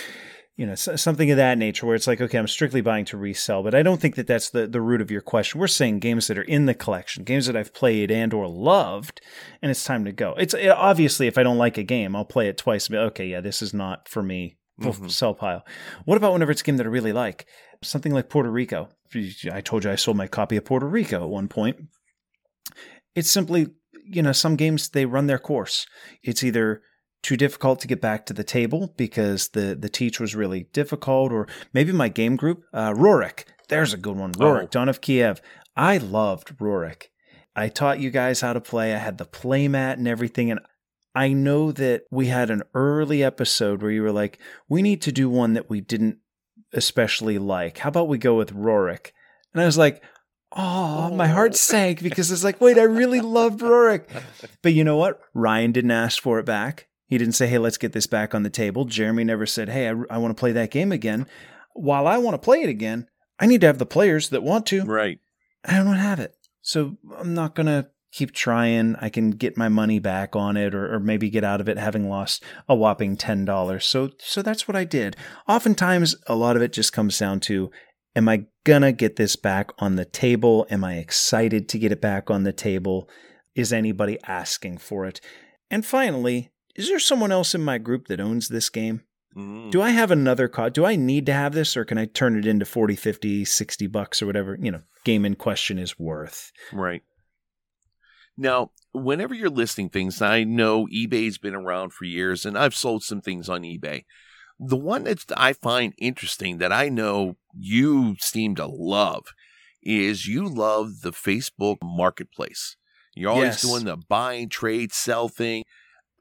[0.56, 3.64] you know something of that nature where it's like okay i'm strictly buying to resell
[3.64, 5.60] but i don't think that that's the, the root of your question.
[5.60, 9.22] We're saying games that are in the collection games that i've played and or loved
[9.62, 10.36] and it's time to go.
[10.38, 12.98] It's it, obviously if i don't like a game i'll play it twice and be
[12.98, 14.58] okay yeah this is not for me.
[14.82, 15.08] Mm-hmm.
[15.08, 15.64] sell pile.
[16.06, 17.46] What about whenever it's a game that i really like?
[17.84, 18.90] Something like puerto rico.
[19.52, 21.78] I told you i sold my copy of puerto rico at one point.
[23.16, 23.68] It's simply
[24.06, 25.86] you know some games they run their course.
[26.24, 26.82] It's either
[27.24, 31.32] too difficult to get back to the table because the the teach was really difficult,
[31.32, 33.46] or maybe my game group, uh, Rurik.
[33.70, 34.68] There's a good one, Rurik, oh.
[34.68, 35.42] Dawn of Kiev.
[35.76, 37.08] I loved Rurik.
[37.56, 38.94] I taught you guys how to play.
[38.94, 40.60] I had the playmat and everything, and
[41.16, 45.12] I know that we had an early episode where you were like, "We need to
[45.12, 46.18] do one that we didn't
[46.74, 47.80] especially like.
[47.80, 49.12] How about we go with Rurik?"
[49.54, 50.04] And I was like,
[50.56, 54.06] Oh, my heart sank because it's like, wait, I really loved Rurik.
[54.62, 55.20] But you know what?
[55.34, 56.88] Ryan didn't ask for it back.
[57.14, 58.86] He didn't say, hey, let's get this back on the table.
[58.86, 61.28] Jeremy never said, hey, I, I want to play that game again.
[61.74, 63.06] While I want to play it again,
[63.40, 64.84] I need to have the players that want to.
[64.84, 65.20] Right.
[65.64, 66.36] I don't have it.
[66.64, 68.96] So I'm not going to keep trying.
[68.96, 71.78] I can get my money back on it or, or maybe get out of it
[71.78, 73.84] having lost a whopping $10.
[73.84, 75.16] So, so that's what I did.
[75.48, 77.70] Oftentimes, a lot of it just comes down to
[78.16, 80.68] Am I gonna get this back on the table?
[80.70, 83.10] Am I excited to get it back on the table?
[83.56, 85.20] Is anybody asking for it?
[85.72, 89.02] And finally, is there someone else in my group that owns this game?
[89.36, 89.72] Mm.
[89.72, 90.74] Do I have another card?
[90.74, 93.88] Do I need to have this or can I turn it into 40, 50, 60
[93.88, 96.52] bucks or whatever, you know, game in question is worth?
[96.72, 97.02] Right.
[98.38, 103.04] Now, whenever you're listing things, I know eBay's been around for years and I've sold
[103.04, 104.06] some things on eBay.
[104.60, 109.26] The one that I find interesting that I know you seem to love
[109.82, 112.78] is you love the Facebook marketplace.
[113.16, 113.62] You're always yes.
[113.62, 115.64] doing the buy, trade, sell thing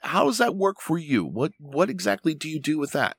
[0.02, 1.24] how does that work for you?
[1.24, 3.16] What what exactly do you do with that?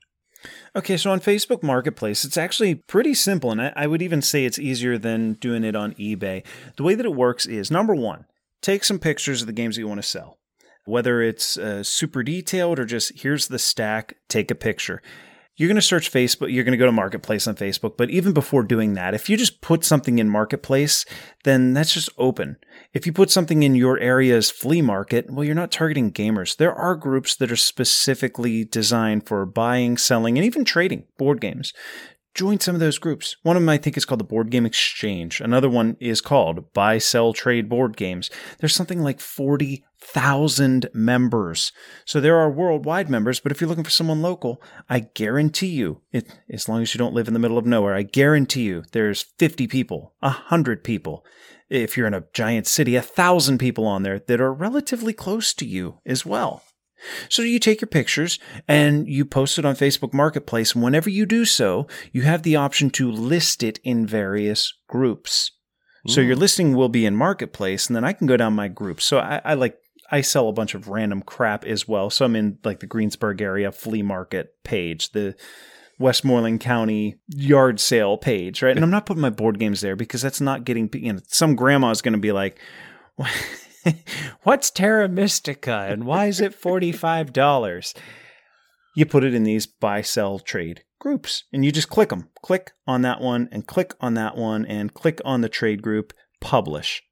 [0.75, 4.43] Okay, so on Facebook Marketplace, it's actually pretty simple, and I, I, would even say
[4.43, 6.45] it's easier than doing it on eBay.
[6.75, 8.25] The way that it works is number one,
[8.61, 10.37] take some pictures of the games that you want to sell.
[10.85, 15.01] Whether it's uh, super detailed or just here's the stack, take a picture
[15.55, 17.95] you're going to search Facebook, you're going to go to Marketplace on Facebook.
[17.95, 21.05] But even before doing that, if you just put something in Marketplace,
[21.43, 22.57] then that's just open.
[22.93, 26.57] If you put something in your area's flea market, well, you're not targeting gamers.
[26.57, 31.73] There are groups that are specifically designed for buying, selling, and even trading board games
[32.33, 33.35] join some of those groups.
[33.43, 35.39] One of them I think is called the Board Game Exchange.
[35.39, 38.29] Another one is called Buy, Sell, Trade Board Games.
[38.59, 41.71] There's something like 40,000 members.
[42.05, 46.01] So there are worldwide members, but if you're looking for someone local, I guarantee you,
[46.11, 48.83] it, as long as you don't live in the middle of nowhere, I guarantee you
[48.91, 51.25] there's 50 people, 100 people.
[51.69, 55.53] If you're in a giant city, a thousand people on there that are relatively close
[55.55, 56.63] to you as well.
[57.29, 60.73] So you take your pictures and you post it on Facebook Marketplace.
[60.73, 65.51] And whenever you do so, you have the option to list it in various groups.
[66.05, 69.05] So your listing will be in Marketplace, and then I can go down my groups.
[69.05, 69.77] So I, I like
[70.11, 72.09] I sell a bunch of random crap as well.
[72.09, 75.35] So I'm in like the Greensburg area flea market page, the
[75.99, 78.75] Westmoreland County yard sale page, right?
[78.75, 81.55] And I'm not putting my board games there because that's not getting, you know, some
[81.55, 82.59] grandma is going to be like,
[84.43, 87.95] What's Terra Mystica and why is it $45?
[88.95, 92.29] You put it in these buy, sell, trade groups and you just click them.
[92.41, 96.13] Click on that one and click on that one and click on the trade group,
[96.39, 97.03] publish.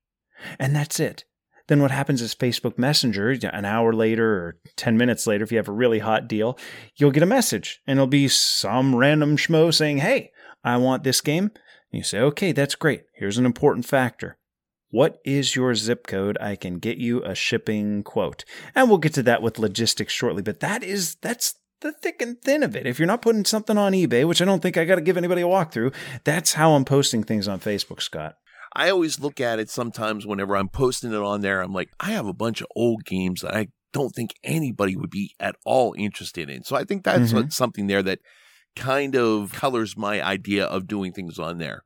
[0.60, 1.26] And that's it.
[1.68, 5.58] Then what happens is Facebook Messenger, an hour later or 10 minutes later, if you
[5.58, 6.58] have a really hot deal,
[6.98, 10.32] you'll get a message and it'll be some random schmo saying, Hey,
[10.64, 11.46] I want this game.
[11.46, 13.04] And you say, Okay, that's great.
[13.16, 14.38] Here's an important factor.
[14.92, 16.38] What is your zip code?
[16.40, 18.44] I can get you a shipping quote.
[18.76, 22.40] And we'll get to that with logistics shortly, but that is that's the thick and
[22.42, 22.86] thin of it.
[22.86, 25.18] If you're not putting something on eBay, which I don't think I got to give
[25.18, 28.36] anybody a walkthrough, that's how I'm posting things on Facebook, Scott.
[28.74, 31.62] I always look at it sometimes whenever I'm posting it on there.
[31.62, 35.10] I'm like, I have a bunch of old games that I don't think anybody would
[35.10, 36.64] be at all interested in.
[36.64, 37.50] So I think that's mm-hmm.
[37.50, 38.20] something there that
[38.76, 41.84] kind of colors my idea of doing things on there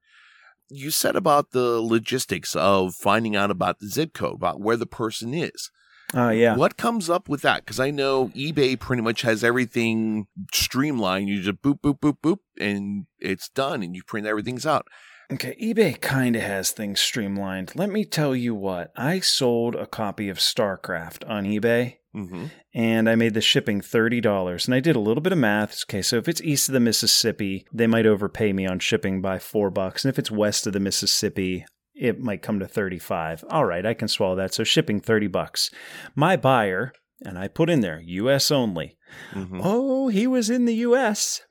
[0.70, 4.86] you said about the logistics of finding out about the zip code, about where the
[4.86, 5.72] person is.
[6.14, 6.56] Oh, uh, yeah.
[6.56, 7.66] What comes up with that?
[7.66, 11.30] Because I know eBay pretty much has everything streamlined.
[11.30, 14.88] You just boop, boop, boop, boop, and it's done, and you print everything's out.
[15.32, 17.72] Okay, eBay kind of has things streamlined.
[17.76, 22.46] Let me tell you what, I sold a copy of StarCraft on eBay Mm-hmm.
[22.74, 24.66] and I made the shipping $30.
[24.66, 25.84] And I did a little bit of math.
[25.86, 29.38] Okay, so if it's east of the Mississippi, they might overpay me on shipping by
[29.38, 30.06] 4 bucks.
[30.06, 33.44] And if it's west of the Mississippi, it might come to 35.
[33.50, 34.54] All right, I can swallow that.
[34.54, 35.70] So shipping 30 bucks.
[36.16, 36.94] My buyer,
[37.26, 38.98] and I put in there US only.
[39.34, 39.62] Mm-hmm.
[39.64, 41.42] Oh, he was in the US.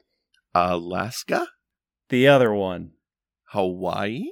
[0.55, 1.49] Alaska,
[2.09, 2.93] The other one.
[3.49, 4.25] Hawaii.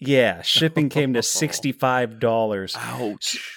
[0.00, 2.76] Yeah, shipping came to $65.
[2.78, 3.54] Ouch.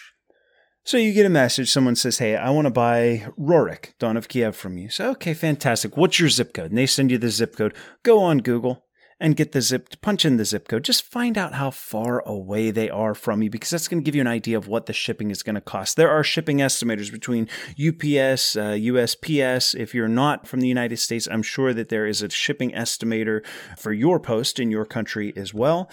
[0.84, 1.69] So you get a message.
[1.69, 5.34] Someone says, "Hey, I want to buy Rurik, Dawn of Kiev, from you." So okay,
[5.34, 5.95] fantastic.
[5.95, 6.71] What's your zip code?
[6.71, 7.75] And they send you the zip code.
[8.03, 8.84] Go on Google
[9.19, 10.01] and get the zip.
[10.01, 10.84] Punch in the zip code.
[10.84, 14.15] Just find out how far away they are from you, because that's going to give
[14.15, 15.95] you an idea of what the shipping is going to cost.
[15.95, 19.79] There are shipping estimators between UPS, uh, USPS.
[19.79, 23.45] If you're not from the United States, I'm sure that there is a shipping estimator
[23.77, 25.91] for your post in your country as well.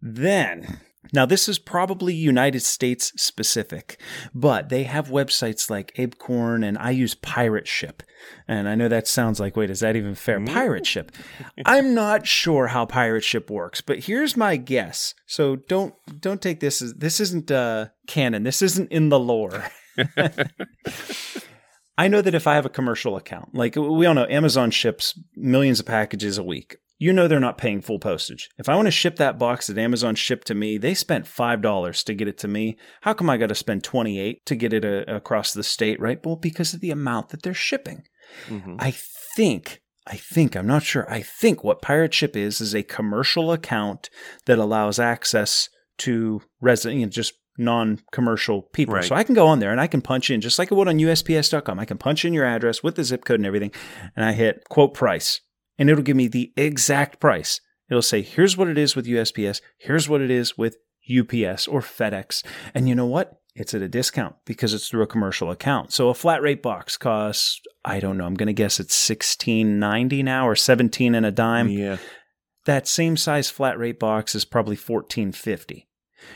[0.00, 0.80] Then,
[1.12, 4.00] now this is probably United States specific,
[4.34, 8.02] but they have websites like Abecorn and I use Pirate Ship.
[8.46, 10.40] And I know that sounds like, wait, is that even fair?
[10.44, 11.10] Pirate Ship.
[11.66, 15.14] I'm not sure how Pirate Ship works, but here's my guess.
[15.26, 18.44] So don't don't take this as this isn't uh canon.
[18.44, 19.64] This isn't in the lore.
[21.98, 25.18] I know that if I have a commercial account, like we all know Amazon ships
[25.36, 26.76] millions of packages a week.
[27.02, 28.48] You know they're not paying full postage.
[28.58, 32.04] If I want to ship that box that Amazon shipped to me, they spent $5
[32.04, 32.76] to get it to me.
[33.00, 36.24] How come I got to spend 28 to get it uh, across the state, right?
[36.24, 38.04] Well, because of the amount that they're shipping.
[38.46, 38.76] Mhm.
[38.78, 38.92] I
[39.36, 41.04] think, I think, I'm not sure.
[41.10, 44.08] I think what Pirate Ship is is a commercial account
[44.46, 48.94] that allows access to resident, you know, just non-commercial people.
[48.94, 49.04] Right.
[49.04, 50.86] So I can go on there and I can punch in just like I would
[50.86, 51.80] on USPS.com.
[51.80, 53.72] I can punch in your address with the zip code and everything,
[54.14, 55.40] and I hit quote price,
[55.78, 57.60] and it'll give me the exact price.
[57.90, 61.80] It'll say, here's what it is with USPS, here's what it is with UPS or
[61.80, 62.44] FedEx.
[62.74, 63.38] And you know what?
[63.54, 65.92] It's at a discount because it's through a commercial account.
[65.92, 69.78] So a flat rate box costs, I don't know, I'm going to guess it's sixteen
[69.78, 71.68] ninety now or 17 and a dime.
[71.68, 71.98] yeah.
[72.64, 75.88] That same size flat rate box is probably fourteen fifty.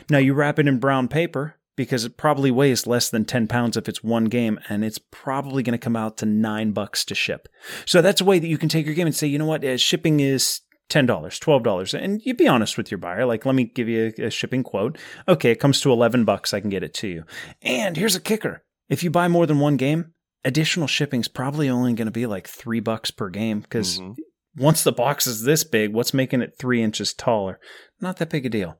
[0.09, 3.77] Now you wrap it in brown paper because it probably weighs less than 10 pounds
[3.77, 7.15] if it's one game and it's probably going to come out to 9 bucks to
[7.15, 7.47] ship.
[7.85, 9.63] So that's a way that you can take your game and say, "You know what?
[9.63, 10.59] Uh, shipping is
[10.89, 11.05] $10,
[11.39, 14.29] $12." And you be honest with your buyer, like, "Let me give you a, a
[14.29, 14.97] shipping quote.
[15.27, 17.23] Okay, it comes to 11 bucks, I can get it to you."
[17.61, 18.63] And here's a kicker.
[18.89, 20.13] If you buy more than one game,
[20.43, 24.15] additional shipping's probably only going to be like 3 bucks per game because Mhm.
[24.55, 27.59] once the box is this big, what's making it three inches taller?
[27.99, 28.79] Not that big a deal.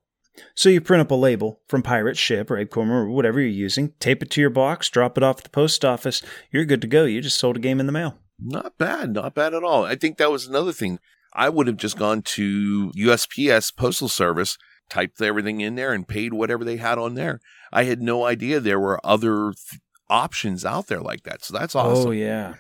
[0.55, 3.93] So you print up a label from Pirate Ship or Apecorn or whatever you're using,
[3.99, 6.21] tape it to your box, drop it off at the post office.
[6.51, 7.05] You're good to go.
[7.05, 8.17] You just sold a game in the mail.
[8.39, 9.85] Not bad, not bad at all.
[9.85, 10.99] I think that was another thing.
[11.33, 14.57] I would have just gone to USPS Postal Service,
[14.89, 17.39] typed everything in there, and paid whatever they had on there.
[17.71, 21.43] I had no idea there were other th- options out there like that.
[21.43, 22.07] So that's oh, awesome.
[22.09, 22.55] Oh yeah.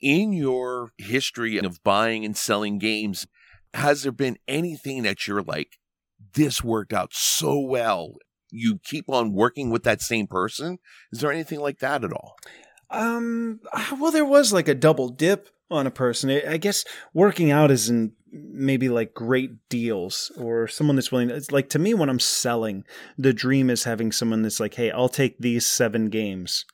[0.00, 3.26] In your history of buying and selling games,
[3.74, 5.78] has there been anything that you're like,
[6.34, 8.14] this worked out so well?
[8.50, 10.78] You keep on working with that same person?
[11.12, 12.36] Is there anything like that at all?
[12.90, 13.60] Um.
[13.98, 16.30] Well, there was like a double dip on a person.
[16.30, 21.30] I guess working out is in maybe like great deals or someone that's willing.
[21.30, 22.84] It's like to me when I'm selling,
[23.16, 26.64] the dream is having someone that's like, "Hey, I'll take these seven games,"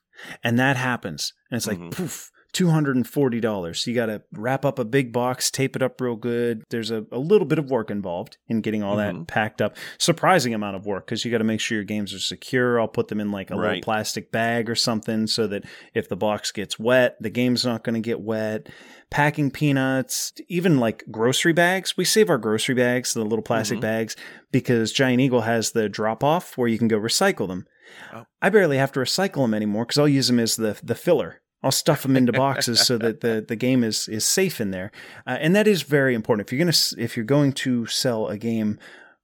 [0.42, 1.92] and that happens, and it's like Mhm.
[1.92, 2.30] poof.
[2.52, 3.76] $240.
[3.76, 6.64] So You got to wrap up a big box, tape it up real good.
[6.70, 9.26] There's a, a little bit of work involved in getting all that Mhm.
[9.26, 9.76] packed up.
[9.98, 12.80] Surprising amount of work because you got to make sure your games are secure.
[12.80, 16.16] I'll put them in like a little plastic bag or something so that if the
[16.16, 18.68] box gets wet, the game's not going to get wet.
[19.10, 21.96] Packing peanuts, even like grocery bags.
[21.96, 23.82] We save our grocery bags, the little plastic Mhm.
[23.82, 24.16] bags,
[24.50, 27.66] because Giant Eagle has the drop off where you can go recycle them.
[28.14, 28.24] Oh.
[28.40, 31.41] I barely have to recycle them anymore because I'll use them as the the filler.
[31.62, 34.90] I'll stuff them into boxes so that the, the game is is safe in there,
[35.26, 36.46] uh, and that is very important.
[36.48, 38.78] If you're gonna if you're going to sell a game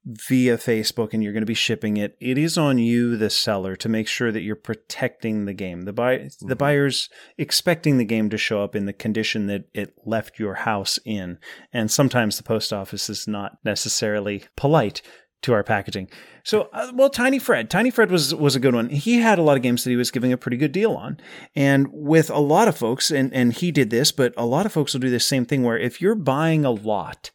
[0.07, 3.77] via Facebook and you're going to be shipping it, it is on you, the seller,
[3.77, 5.83] to make sure that you're protecting the game.
[5.83, 6.59] The buy the Mhm.
[6.59, 10.99] buyer's expecting the game to show up in the condition that it left your house
[11.05, 11.39] in,
[11.73, 15.03] and sometimes the post office is not necessarily polite
[15.43, 16.09] to our packaging.
[16.45, 18.89] So, uh, well, Tiny Fred, Tiny Fred was was a good one.
[18.89, 21.19] He had a lot of games that he was giving a pretty good deal on,
[21.55, 24.73] and with a lot of folks, and and he did this, but a lot of
[24.73, 25.63] folks will do the same thing.
[25.63, 27.31] Where if you're buying a lot,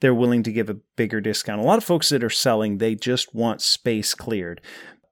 [0.00, 1.60] they're willing to give a bigger discount.
[1.60, 4.60] A lot of folks that are selling, they just want space cleared.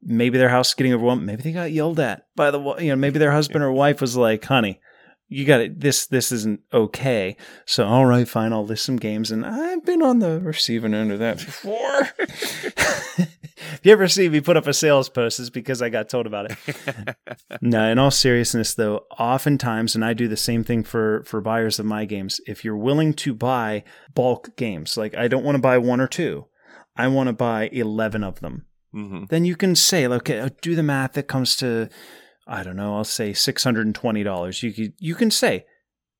[0.02, 1.24] Maybe their house is getting overwhelmed.
[1.24, 4.16] Maybe they got yelled at by the, you know, maybe their husband or wife was
[4.16, 4.80] like, "Honey."
[5.34, 5.80] You got it.
[5.80, 7.36] This this isn't okay.
[7.66, 8.52] So all right, fine.
[8.52, 12.08] I'll list some games, and I've been on the receiving end of that before.
[12.18, 16.28] if you ever see me put up a sales post, it's because I got told
[16.28, 17.16] about it.
[17.60, 21.80] no, in all seriousness, though, oftentimes, and I do the same thing for for buyers
[21.80, 22.40] of my games.
[22.46, 23.82] If you're willing to buy
[24.14, 26.46] bulk games, like I don't want to buy one or two,
[26.96, 28.66] I want to buy eleven of them.
[28.94, 29.24] Mm-hmm.
[29.30, 31.14] Then you can say, okay, do the math.
[31.14, 31.88] That comes to
[32.46, 34.62] I don't know, I'll say $620.
[34.62, 35.64] You can, you can say,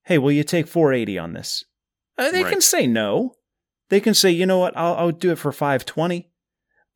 [0.05, 1.64] hey, will you take 480 on this?
[2.16, 2.51] Uh, they Right.
[2.52, 3.34] can say no.
[3.90, 6.30] They can say, you know what, I'll, I'll do it for 520.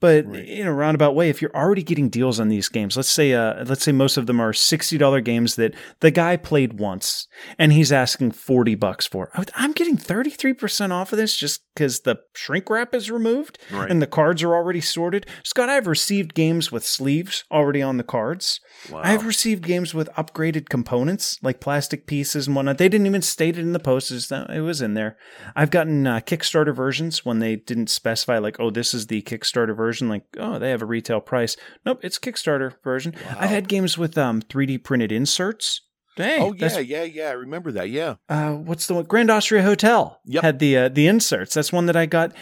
[0.00, 0.44] But Right.
[0.46, 3.64] in a roundabout way, if you're already getting deals on these games, let's say uh,
[3.64, 7.26] let's say most of them are sixty dollar games that the guy played once
[7.58, 9.30] and he's asking forty bucks for.
[9.56, 13.58] I'm getting thirty three percent off of this just because the shrink wrap is removed
[13.72, 13.90] Right.
[13.90, 15.26] and the cards are already sorted.
[15.44, 18.60] Scott, I've received games with sleeves already on the cards.
[18.90, 19.00] wow.
[19.04, 22.78] I've received games with upgraded components like plastic pieces and whatnot.
[22.78, 25.16] They didn't even state it in the post; it was in there.
[25.56, 29.76] I've gotten uh, Kickstarter versions when they didn't specify, like, "Oh, this is the Kickstarter
[29.76, 31.56] version." Like, "Oh, they have a retail price."
[31.86, 33.14] Nope, it's Kickstarter version.
[33.38, 35.82] I've had games with um 3D printed inserts.
[36.16, 37.28] Hey, oh yeah, yeah, yeah.
[37.28, 37.90] I remember that.
[37.90, 38.16] Yeah.
[38.28, 39.04] uh, what's the one?
[39.04, 40.42] Grand Austria Hotel Yep.
[40.42, 41.54] had the uh, the inserts.
[41.54, 42.32] That's one that I got.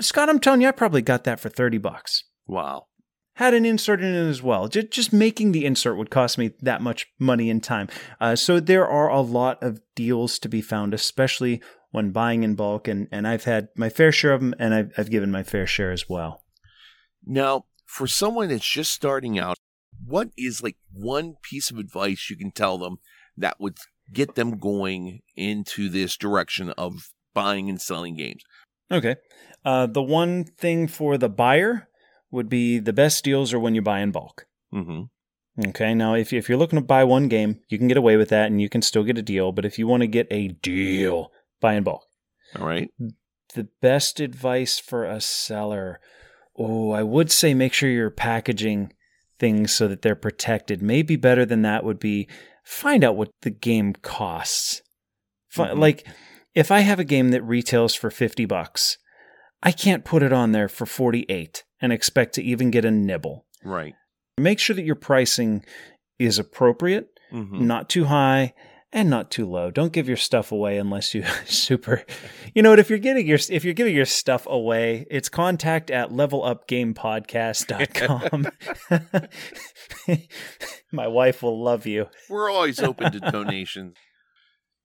[0.00, 2.86] Scott, I'm telling you, I probably got that for thirty bucks Wow.
[3.34, 4.68] had an insert in it as well.
[4.68, 7.88] Just, just making the insert would cost me that much money and time.
[8.20, 11.60] Uh, so there are a lot of deals to be found, especially
[11.90, 12.86] when buying in bulk.
[12.86, 15.66] And, and I've had my fair share of them, and I've, I've given my fair
[15.66, 16.44] share as well.
[17.26, 19.56] Now, for someone that's just starting out,
[20.04, 22.98] what is like one piece of advice you can tell them
[23.36, 23.78] that would
[24.12, 28.42] get them going into this direction of buying and selling games?
[28.90, 29.16] Okay.
[29.64, 31.88] Uh, the one thing for the buyer
[32.30, 34.46] would be the best deals are when you buy in bulk.
[34.72, 35.68] Mm-hmm.
[35.68, 35.94] Okay.
[35.94, 38.46] Now, if, if you're looking to buy one game, you can get away with that
[38.46, 39.52] and you can still get a deal.
[39.52, 42.04] But if you want to get a deal, buy in bulk.
[42.58, 42.90] All right.
[43.54, 46.00] the best advice for a seller
[46.58, 48.92] oh i would say make sure you're packaging
[49.38, 52.28] things so that they're protected maybe better than that would be
[52.64, 54.82] find out what the game costs
[55.56, 55.78] Mhm.
[55.78, 56.06] like
[56.54, 58.98] if i have a game that retails for 50 bucks
[59.62, 63.46] i can't put it on there for 48 and expect to even get a nibble
[63.64, 63.94] Right.
[64.38, 65.64] make sure that your pricing
[66.18, 67.66] is appropriate Mm-hmm.
[67.66, 68.54] not too high
[68.96, 69.70] and not too low.
[69.70, 72.02] Don't give your stuff away unless you super.
[72.54, 72.78] You know what?
[72.78, 78.48] If you're getting your if you're giving your stuff away, it's contact at levelupgamepodcast.com.
[80.92, 82.06] My wife will love you.
[82.30, 83.96] We're always open to donations.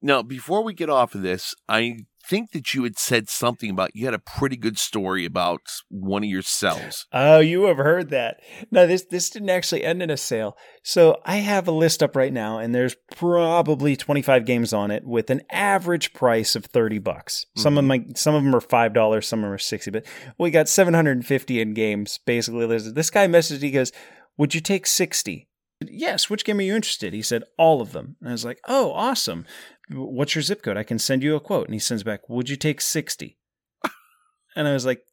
[0.01, 1.99] Now, before we get off of this, I
[2.31, 5.59] think that you had said something about you had a pretty good story about
[5.89, 7.05] one of your cells.
[7.11, 8.39] Oh, you have heard that.
[8.71, 10.57] No, this this didn't actually end in a sale.
[10.81, 15.03] So I have a list up right now, and there's probably 25 games on it
[15.03, 17.45] with an average price of 30 bucks.
[17.57, 18.07] Some of mm-hmm.
[18.07, 19.91] my some of them are five dollars, some of them are 60.
[19.91, 20.05] But
[20.37, 22.95] we got 750 in games basically listed.
[22.95, 23.61] This guy messaged.
[23.61, 23.91] He goes,
[24.37, 25.49] "Would you take 60?"
[25.89, 26.29] Yes.
[26.29, 27.13] Which game are you interested?
[27.13, 28.15] He said all of them.
[28.19, 29.45] And I was like, "Oh, awesome.
[29.89, 30.77] What's your zip code?
[30.77, 33.37] I can send you a quote." And he sends back, "Would you take 60?"
[34.55, 35.03] and I was like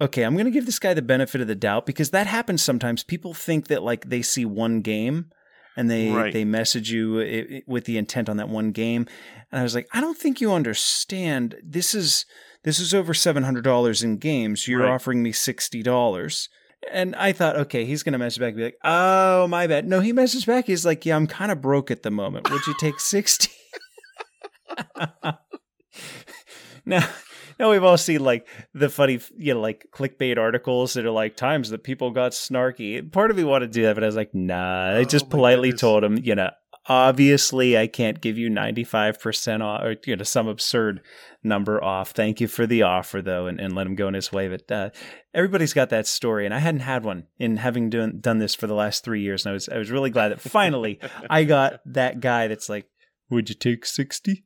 [0.00, 2.62] okay, I'm going to give this guy the benefit of the doubt because that happens
[2.62, 3.02] sometimes.
[3.02, 5.30] People think that like they see one game
[5.76, 6.32] and they Right.
[6.32, 7.24] they message you i
[7.56, 9.06] i with the intent on that one game.
[9.50, 11.56] And I was like, I don't think you understand.
[11.64, 12.26] This is
[12.64, 14.68] this is over $700 in games.
[14.68, 14.90] You're Right.
[14.90, 16.48] offering me $60.
[16.92, 19.86] And I thought, okay, he's going to message back and be like, oh, my bad.
[19.86, 20.66] No, he messaged back.
[20.66, 22.50] He's like, yeah, I'm kind of broke at the moment.
[22.50, 23.50] Would you take 60?
[26.86, 27.06] now,
[27.58, 31.36] now we've all seen like the funny, you know, like clickbait articles that are like
[31.36, 33.10] times that people got snarky.
[33.10, 34.96] Part of me wanted to do that, but I was like, nah.
[34.96, 35.80] I Oh just my politely goodness.
[35.80, 36.50] told him, you know,
[36.88, 41.00] obviously I can't give you 95% off or, you know, some absurd
[41.42, 42.10] number off.
[42.10, 44.48] Thank you for the offer though, and, and let him go in his way.
[44.48, 44.90] But uh,
[45.34, 48.66] everybody's got that story, and I hadn't had one in having done done this for
[48.66, 50.98] the last three years, and I was I was really glad that finally
[51.30, 52.86] I got that guy that's like,
[53.30, 54.44] would you take 60?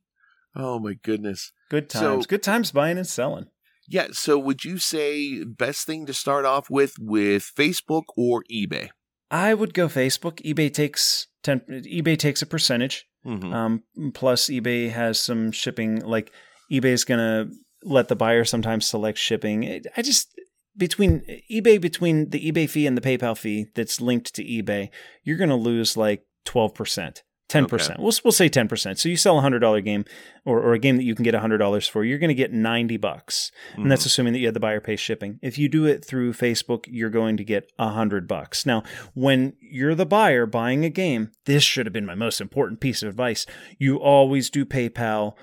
[0.54, 1.52] Oh my goodness.
[1.70, 2.26] Good So- times.
[2.26, 3.46] Good times buying and selling.
[3.88, 8.90] Yeah, so would you say best thing to start off with with Facebook or eBay?
[9.30, 10.40] I would go Facebook.
[10.42, 11.60] eBay takes ten.
[11.60, 13.06] eBay takes a percentage.
[13.26, 13.52] Mm-hmm.
[13.52, 13.82] Um,
[14.14, 16.00] plus, eBay has some shipping.
[16.00, 16.32] Like
[16.70, 17.50] eBay's gonna
[17.84, 19.82] let the buyer sometimes select shipping.
[19.96, 20.34] I just
[20.76, 24.90] between eBay between the eBay fee and the PayPal fee that's linked to eBay,
[25.22, 27.22] you're gonna lose like twelve percent.
[27.52, 28.00] Ten percent.
[28.00, 28.98] We'll we'll say ten percent.
[28.98, 30.04] So you sell a hundred dollar game,
[30.44, 32.34] or, or a game that you can get a hundred dollars for, you're going to
[32.34, 34.06] get ninety bucks, and that's mm-hmm.
[34.06, 35.38] assuming that you have the buyer pay shipping.
[35.42, 38.64] If you do it through Facebook, you're going to get a hundred bucks.
[38.64, 38.82] Now,
[39.14, 43.02] when you're the buyer buying a game, this should have been my most important piece
[43.02, 43.46] of advice.
[43.78, 45.34] You always do PayPal.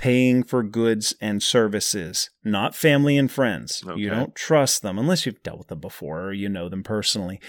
[0.00, 3.82] Paying for goods and services, not family and friends.
[3.96, 7.40] You don't trust them unless you've dealt with them before or you know them personally.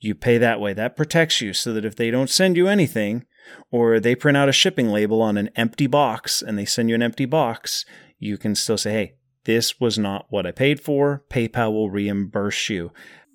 [0.00, 0.72] You pay that way.
[0.72, 3.24] That protects you so that if they don't send you anything,
[3.70, 6.94] or they print out a shipping label on an empty box and they send you
[6.94, 7.84] an empty box,
[8.18, 9.14] you can still say, hey,
[9.44, 11.24] this was not what I paid for.
[11.28, 12.92] PayPal will reimburse you.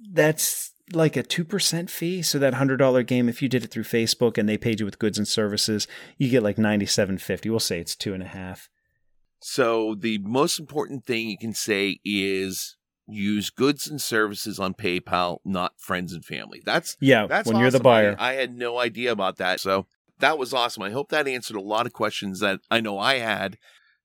[0.09, 2.21] That's like a 2% fee.
[2.21, 4.99] So that $100 game, if you did it through Facebook and they paid you with
[4.99, 7.49] goods and services, you get like 97.50.
[7.49, 8.69] We'll say it's two and a half.
[9.39, 12.77] So the most important thing you can say is
[13.07, 16.61] use goods and services on PayPal, not friends and family.
[16.65, 18.15] That's Yeah, that's when you're the buyer.
[18.17, 19.59] I, I had no idea about that.
[19.59, 19.87] So
[20.19, 20.83] that was awesome.
[20.83, 23.57] I hope that answered a lot of questions that I know I had.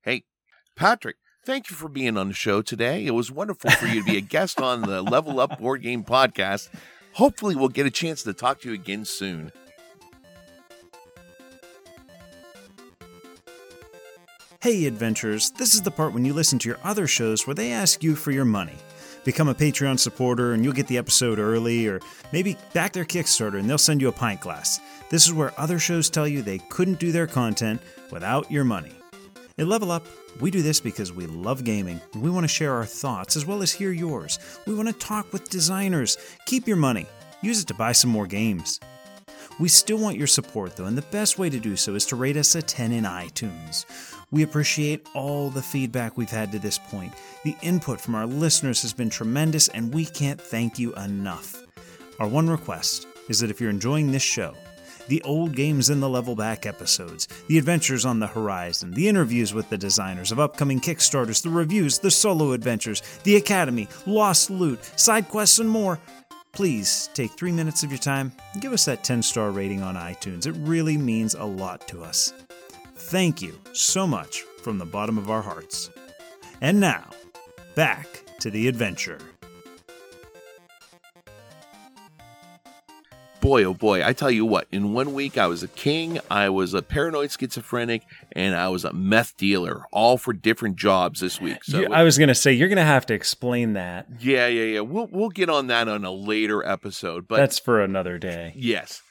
[0.02, 0.24] Hey,
[0.76, 3.06] Patrick, thank you for being on the show today.
[3.06, 6.04] It was wonderful for you to be a guest on the Level Up Board Game
[6.04, 6.68] Podcast.
[7.14, 9.52] Hopefully, we'll get a chance to talk to you again soon.
[14.60, 17.72] Hey, adventurers, this is the part when you listen to your other shows where they
[17.72, 18.76] ask you for your money.
[19.24, 22.00] Become a Patreon supporter and you'll get the episode early, or
[22.32, 24.80] maybe back their Kickstarter and they'll send you a pint glass.
[25.12, 28.94] This is where other shows tell you they couldn't do their content without your money.
[29.58, 30.06] At Level Up,
[30.40, 33.44] we do this because we love gaming and we want to share our thoughts as
[33.44, 34.38] well as hear yours.
[34.66, 36.16] We want to talk with designers.
[36.46, 37.04] Keep your money,
[37.42, 38.80] use it to buy some more games.
[39.60, 42.16] We still want your support though, and the best way to do so is to
[42.16, 43.84] rate us a 10 in iTunes.
[44.30, 47.12] We appreciate all the feedback we've had to this point.
[47.44, 51.62] The input from our listeners has been tremendous, and we can't thank you enough.
[52.18, 54.54] Our one request is that if you're enjoying this show,
[55.08, 59.54] the old games in the level back episodes, the adventures on the horizon, the interviews
[59.54, 64.84] with the designers of upcoming Kickstarters, the reviews, the solo adventures, the Academy, Lost Loot,
[64.98, 65.98] side quests, and more.
[66.52, 69.94] Please take three minutes of your time and give us that 10 star rating on
[69.94, 70.46] iTunes.
[70.46, 72.32] It really means a lot to us.
[72.94, 75.90] Thank you so much from the bottom of our hearts.
[76.60, 77.10] And now,
[77.74, 78.06] back
[78.40, 79.18] to the adventure.
[83.42, 86.48] Boy, oh boy, I tell you what, in one week I was a king, I
[86.48, 91.40] was a paranoid schizophrenic, and I was a meth dealer, all for different jobs this
[91.40, 91.64] week.
[91.64, 94.06] So I was going to say, you're going to have to explain that.
[94.20, 94.80] yeah, yeah, yeah.
[94.80, 97.26] We'll we'll get on that on a later episode.
[97.26, 98.52] But That's for another day.
[98.54, 99.02] Yes.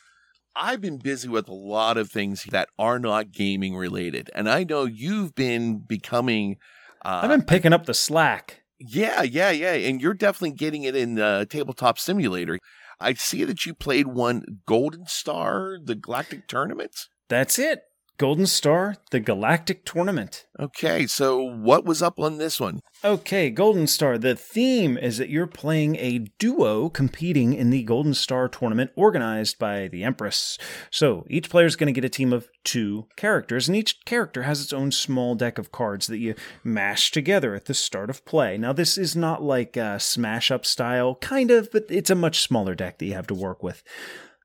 [0.56, 4.30] I've been busy with a lot of things that are not gaming related.
[4.34, 6.56] And I know you've been becoming
[7.04, 8.62] uh I've been picking up the slack.
[8.80, 9.74] Yeah, yeah, yeah.
[9.74, 12.58] And you're definitely getting it in the tabletop simulator.
[13.02, 16.96] I see that you played one Golden Star, the Galactic Tournament.
[17.30, 17.82] That's it.
[18.22, 20.46] Golden Star, the Galactic Tournament.
[20.60, 22.82] Okay, so what was up on this one?
[23.04, 24.20] Okay, Golden Star.
[24.20, 29.58] The theme is that you're playing a duo competing in the Golden Star tournament organized
[29.58, 30.60] by the Empress.
[30.92, 34.44] So each player is going to get a team of two characters, and each character
[34.44, 38.24] has its own small deck of cards that you mash together at the start of
[38.24, 38.56] play.
[38.56, 42.42] Now, this is not like a smash up style, kind of, but it's a much
[42.42, 43.82] smaller deck that you have to work with.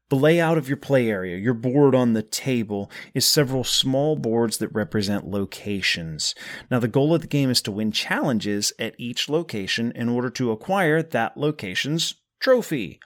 [0.09, 4.59] The layout of your play area, your board on the table, is several small boards
[4.59, 6.33] that represent locations.
[6.71, 10.31] Now, the goal of the game is to win challenges at each location in order
[10.31, 13.01] to acquire that location's trophy.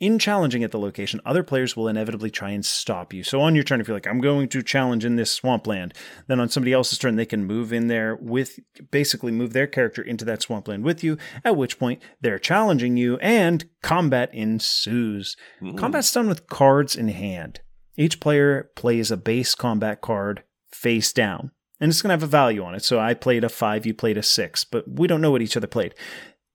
[0.00, 3.22] In challenging at the location, other players will inevitably try and stop you.
[3.22, 5.92] So on your turn, if you're like, I'm going to challenge in this swampland,
[6.26, 8.58] then on somebody else's turn, they can move in there with
[8.90, 13.18] basically move their character into that swampland with you, at which point they're challenging you
[13.18, 15.36] and combat ensues.
[15.60, 15.76] Mm-hmm.
[15.76, 17.60] Combat's done with cards in hand.
[17.98, 22.26] Each player plays a base combat card face down, and it's going to have a
[22.26, 22.82] value on it.
[22.82, 25.58] So I played a five, you played a six, but we don't know what each
[25.58, 25.94] other played.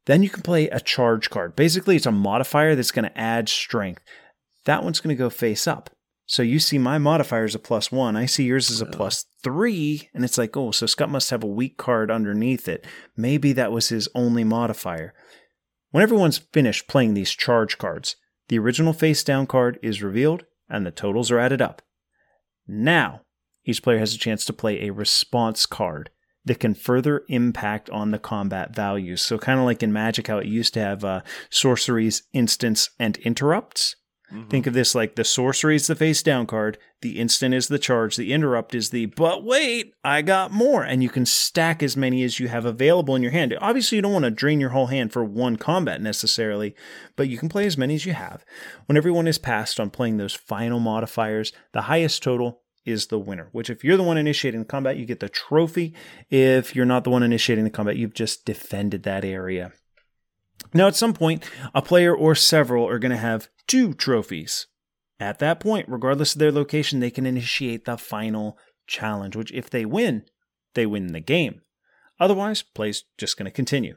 [0.06, 1.56] Then you can play a charge card.
[1.56, 4.02] Basically, it's a modifier that's going to add strength.
[4.66, 5.90] That one's going to go face up.
[6.28, 8.16] So you see my modifier is a plus one.
[8.16, 10.10] I see yours is a plus three.
[10.14, 12.86] And it's like, oh, so Scott must have a weak card underneath it.
[13.16, 15.14] Maybe that was his only modifier.
[15.92, 18.16] When everyone's finished playing these charge cards,
[18.48, 21.82] the original face down card is revealed and the totals are added up.
[22.68, 23.22] Now,
[23.64, 26.10] each player has a chance to play a response card
[26.46, 29.22] that can further impact on the combat values.
[29.22, 33.18] So, kind of like in Magic, how it used to have uh, sorceries, instants, and
[33.18, 33.96] interrupts.
[34.50, 37.80] Think of this like the sorcery is the face down card, the instant is the
[37.80, 40.84] charge, the interrupt is the but wait, I got more.
[40.84, 43.56] And you can stack as many as you have available in your hand.
[43.62, 46.76] Obviously, you don't want to drain your whole hand for one combat necessarily,
[47.16, 48.44] but you can play as many as you have.
[48.88, 53.50] When everyone is passed on playing those final modifiers, the highest total is the winner.
[53.52, 55.94] Which, if you're the one initiating the combat, you get the trophy.
[56.30, 59.72] If you're not the one initiating the combat, you've just defended that area.
[60.74, 61.44] Now, at some point,
[61.74, 64.68] a player or several are going to have two trophies.
[65.20, 68.58] At that point, regardless of their location, they can initiate the final
[68.88, 70.24] challenge, which, if they win,
[70.74, 71.62] they win the game.
[72.20, 73.96] Otherwise, play's just going to continue.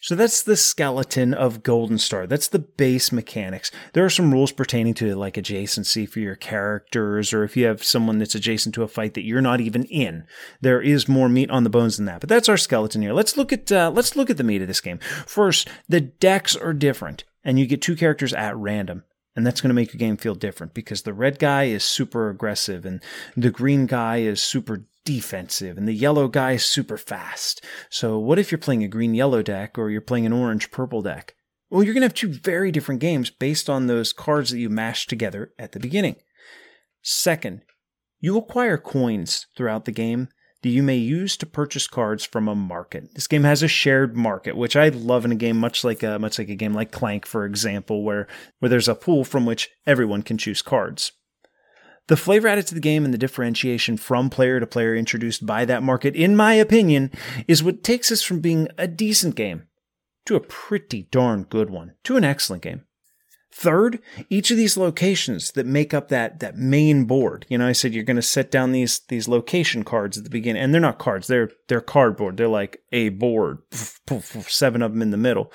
[0.00, 2.26] So that's the skeleton of Golden Star.
[2.26, 3.70] That's the base mechanics.
[3.92, 7.82] There are some rules pertaining to like adjacency for your characters, or if you have
[7.82, 10.26] someone that's adjacent to a fight that you're not even in.
[10.60, 12.20] There is more meat on the bones than that.
[12.20, 13.14] But that's our skeleton here.
[13.14, 14.98] Let's look at uh, let's look at the meat of this game.
[15.26, 19.04] First, the decks are different, and you get two characters at random.
[19.36, 22.30] And that's going to make your game feel different because the red guy is super
[22.30, 23.02] aggressive and
[23.36, 27.62] the green guy is super defensive and the yellow guy is super fast.
[27.90, 31.02] So what if you're playing a green yellow deck or you're playing an orange purple
[31.02, 31.34] deck?
[31.68, 34.70] Well, you're going to have two very different games based on those cards that you
[34.70, 36.16] mashed together at the beginning.
[37.02, 37.62] Second,
[38.20, 40.28] you acquire coins throughout the game
[40.66, 43.14] that you may use to purchase cards from a market.
[43.14, 46.18] This game has a shared market, which I love in a game much like a
[46.18, 48.26] much like a game like Clank, for example, where
[48.58, 51.12] where there's a pool from which everyone can choose cards.
[52.08, 55.64] The flavor added to the game and the differentiation from player to player introduced by
[55.66, 57.12] that market, in my opinion,
[57.46, 59.68] is what takes us from being a decent game
[60.24, 62.82] to a pretty darn good one, to an excellent game.
[63.58, 67.46] Third, each of these locations that make up that that main board.
[67.48, 70.30] You know, I said you're going to set down these these location cards at the
[70.30, 72.36] beginning, and they're not cards; they're they're cardboard.
[72.36, 73.60] They're like a board,
[74.46, 75.50] seven of them in the middle.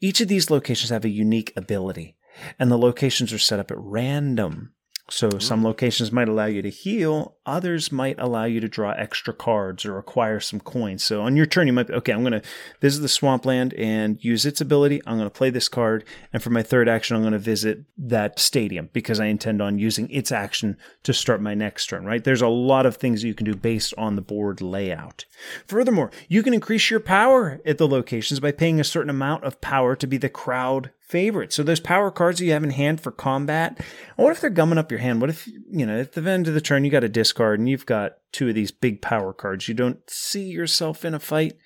[0.00, 2.16] Each of these locations have a unique ability,
[2.58, 4.72] and the locations are set up at random.
[5.10, 9.32] So some locations might allow you to heal, others might allow you to draw extra
[9.32, 11.02] cards or acquire some coins.
[11.02, 12.42] So on your turn, you might be, okay, I'm going to
[12.80, 15.00] visit the swampland and use its ability.
[15.06, 16.04] I'm going to play this card.
[16.32, 19.78] And for my third action, I'm going to visit that stadium because I intend on
[19.78, 22.22] using its action to start my next turn, right?
[22.22, 25.24] There's a lot of things you can do based on the board layout.
[25.66, 29.60] Furthermore, you can increase your power at the locations by paying a certain amount of
[29.60, 31.52] power to be the crowd favorite.
[31.52, 33.80] So those power cards you have in hand for combat,
[34.16, 35.20] what if they're gumming up your hand?
[35.20, 37.68] What if, you know, at the end of the turn you got a discard and
[37.68, 39.68] you've got two of these big power cards.
[39.68, 41.56] You don't see yourself in a fight.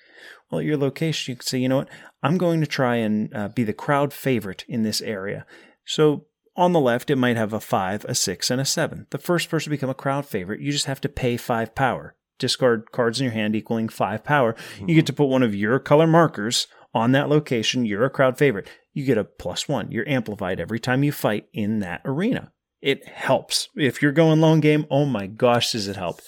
[0.49, 1.89] Well, at your location, you can say, you know what,
[2.21, 5.45] I'm going to try and uh, be the crowd favorite in this area.
[5.85, 6.25] So
[6.57, 9.07] on the left, it might have a five, a six, and a seven.
[9.11, 12.15] The first person to become a crowd favorite, you just have to pay five power.
[12.37, 14.55] Discard cards in your hand equaling five power.
[14.79, 17.85] You get to put one of your color markers on that location.
[17.85, 19.91] You're a crowd favorite you get a plus one.
[19.91, 22.51] You're amplified every time you fight in that arena.
[22.81, 23.69] It helps.
[23.75, 26.19] If you're going long game, oh my gosh, does it help.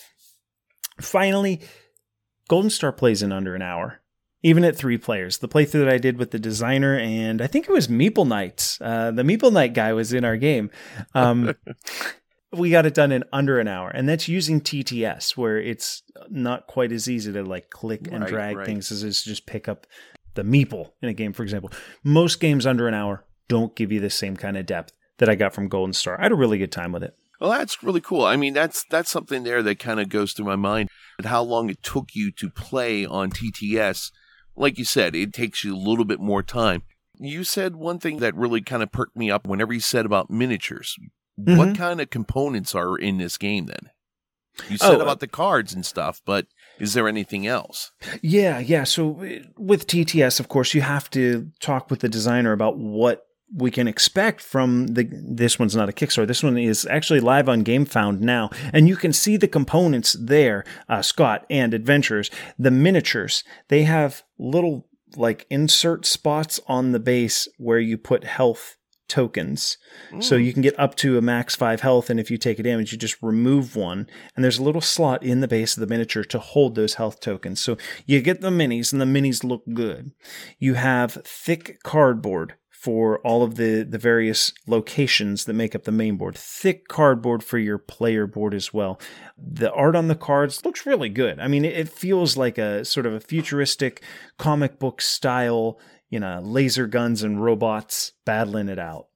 [1.02, 1.62] Finally,
[2.48, 4.02] Golden Star plays in under an hour,
[4.44, 5.40] even at three players.
[5.40, 8.80] The playthrough that I did with the designer and I think it was Meeple Knights,
[8.82, 10.70] uh, the Meeple Knight guy was in our game.
[11.16, 11.56] Um,
[12.52, 16.68] we got it done in under an hour and that's using tts where it's not
[16.68, 18.66] quite as easy to like click and Right, drag right.
[18.68, 19.88] things as it is just pick up
[20.36, 21.72] the meeple in a game for example
[22.04, 24.94] most games under an hour don't give you the same kind of depth
[25.24, 27.52] that i got from golden star i had a really good time with it Well,
[27.52, 28.24] that's really cool.
[28.24, 30.88] I mean, that's that's something there that kind of goes through my mind.
[31.18, 34.12] But how long it took you to play on TTS?
[34.56, 36.84] Like you said, it takes you a little bit more time.
[37.20, 40.30] You said one thing that really kind of perked me up whenever you said about
[40.30, 40.95] miniatures.
[41.36, 41.78] What Mhm.
[41.78, 43.90] kind of components are in this game then?
[44.70, 46.45] You said Oh, uh, about the cards and stuff, but
[46.80, 47.91] is there anything else?
[48.22, 48.86] Yeah, yeah.
[48.86, 49.20] So
[49.58, 53.26] with TTS, of course, you have to talk with the designer about what
[53.56, 55.07] we can expect from the.
[55.11, 56.28] This one's not a Kickstarter.
[56.28, 60.64] This one is actually live on GameFound now, and you can see the components there.
[60.90, 67.48] Uh, Scott and Adventurers, the miniatures, they have little like insert spots on the base
[67.57, 69.78] where you put health tokens.
[70.22, 72.64] So you can get up to a max five health, and if you take a
[72.64, 74.07] damage, you just remove one.
[74.36, 77.20] And there's a little slot in the base of the miniature to hold those health
[77.20, 77.60] tokens.
[77.60, 80.11] So you get the minis, and the minis look good.
[80.57, 85.91] You have thick cardboard for all of the, the various locations that make up the
[85.91, 86.38] main board.
[86.38, 88.99] Thick cardboard for your player board as well.
[89.38, 91.39] The art on the cards looks really good.
[91.39, 94.03] I mean, it, feels like a sort of a futuristic
[94.38, 95.80] comic book style,
[96.10, 99.07] you know, laser guns and robots battling it out.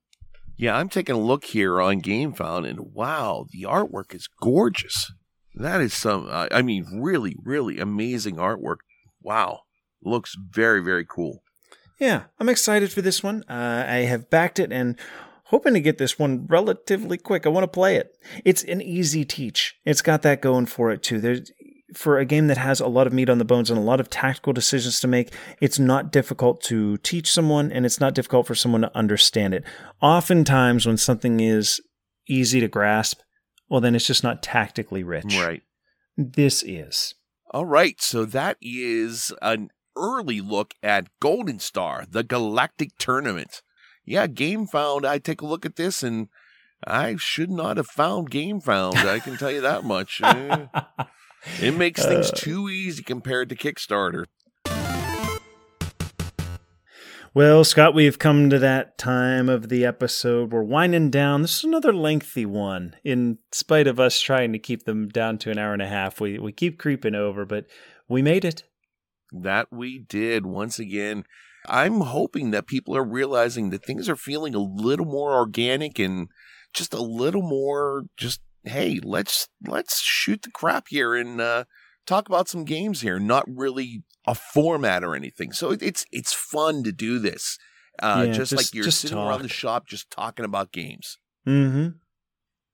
[0.56, 5.11] Yeah, I'm taking a look here on GameFound, and wow, the artwork is gorgeous.
[5.56, 8.77] That is some, I mean, really, really amazing artwork.
[9.22, 9.64] Wow,
[10.02, 11.44] looks very, very cool.
[11.99, 13.44] Yeah, I'm excited for this one.
[13.49, 14.98] Uh, I have backed it, and
[15.45, 17.45] hoping to get this one relatively quick.
[17.45, 18.15] I want to play it.
[18.44, 19.76] It's an easy teach.
[19.86, 21.19] It's got that going for it too.
[21.19, 21.52] There's
[21.94, 23.99] for a game that has a lot of meat on the bones and a lot
[23.99, 28.45] of tactical decisions to make, it's not difficult to teach someone and it's not difficult
[28.45, 29.64] for someone to understand it.
[30.02, 31.80] Oftentimes, when something is
[32.28, 33.22] easy to grasp,
[33.69, 35.38] well, then it's just not tactically rich.
[35.38, 35.64] Right.
[36.18, 37.15] This is.
[37.52, 38.02] All right.
[38.02, 43.61] So that is an early look at Golden Star, the Galactic Tournament.
[44.06, 45.06] Yeah, Game Found.
[45.06, 46.28] I take a look at this and
[46.86, 48.98] I should not have found Game Found.
[48.99, 50.22] I can tell you that much.
[50.24, 50.65] Eh,
[51.61, 52.36] it makes things Uh.
[52.36, 54.26] too easy compared to Kickstarter.
[57.34, 60.52] Well, Scott, we've come to that time of the episode.
[60.52, 61.44] We're winding down.
[61.44, 62.95] This is another lengthy one.
[63.03, 66.19] In spite of us trying to keep them down to an hour and a half,
[66.19, 67.65] we, we keep creeping over, but
[68.07, 68.64] we made it.
[69.32, 71.26] That we did once again.
[71.68, 76.30] I'm hoping that people are realizing that things are feeling a little more organic and
[76.74, 81.64] just a little more just hey, let's let's shoot the crap here and uh,
[82.06, 85.52] talk about some games here, not really a format or anything.
[85.52, 87.58] So it's it's fun to do this.
[88.02, 91.18] Uh, Yeah, just, just- like you're just sitting around the shop just talking about games.
[91.48, 91.98] Mm-hmm.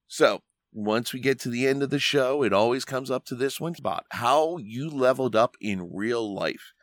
[0.07, 0.41] So
[0.73, 3.59] once we get to the end of the show, it always comes up to this
[3.59, 6.73] one about how you leveled up in real life.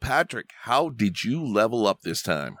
[0.00, 2.56] Patrick, how did you level up this time?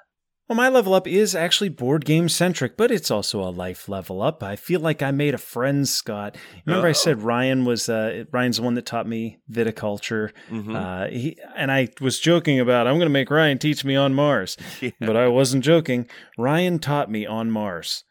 [0.48, 4.22] Well, my level up is actually board game centric, but it's also a life level
[4.22, 4.42] up.
[4.42, 6.36] I feel like I made a friend, Scott.
[6.64, 6.94] Remember, I Oh.
[6.94, 10.30] said Ryan was uh, Ryan's the one that taught me viticulture.
[10.50, 10.74] Mhm.
[10.74, 14.14] Uh, he, and I was joking about I'm going to make Ryan teach me on
[14.14, 14.92] Mars, Yeah.
[15.00, 16.08] but I wasn't joking.
[16.38, 18.04] Ryan taught me on Mars,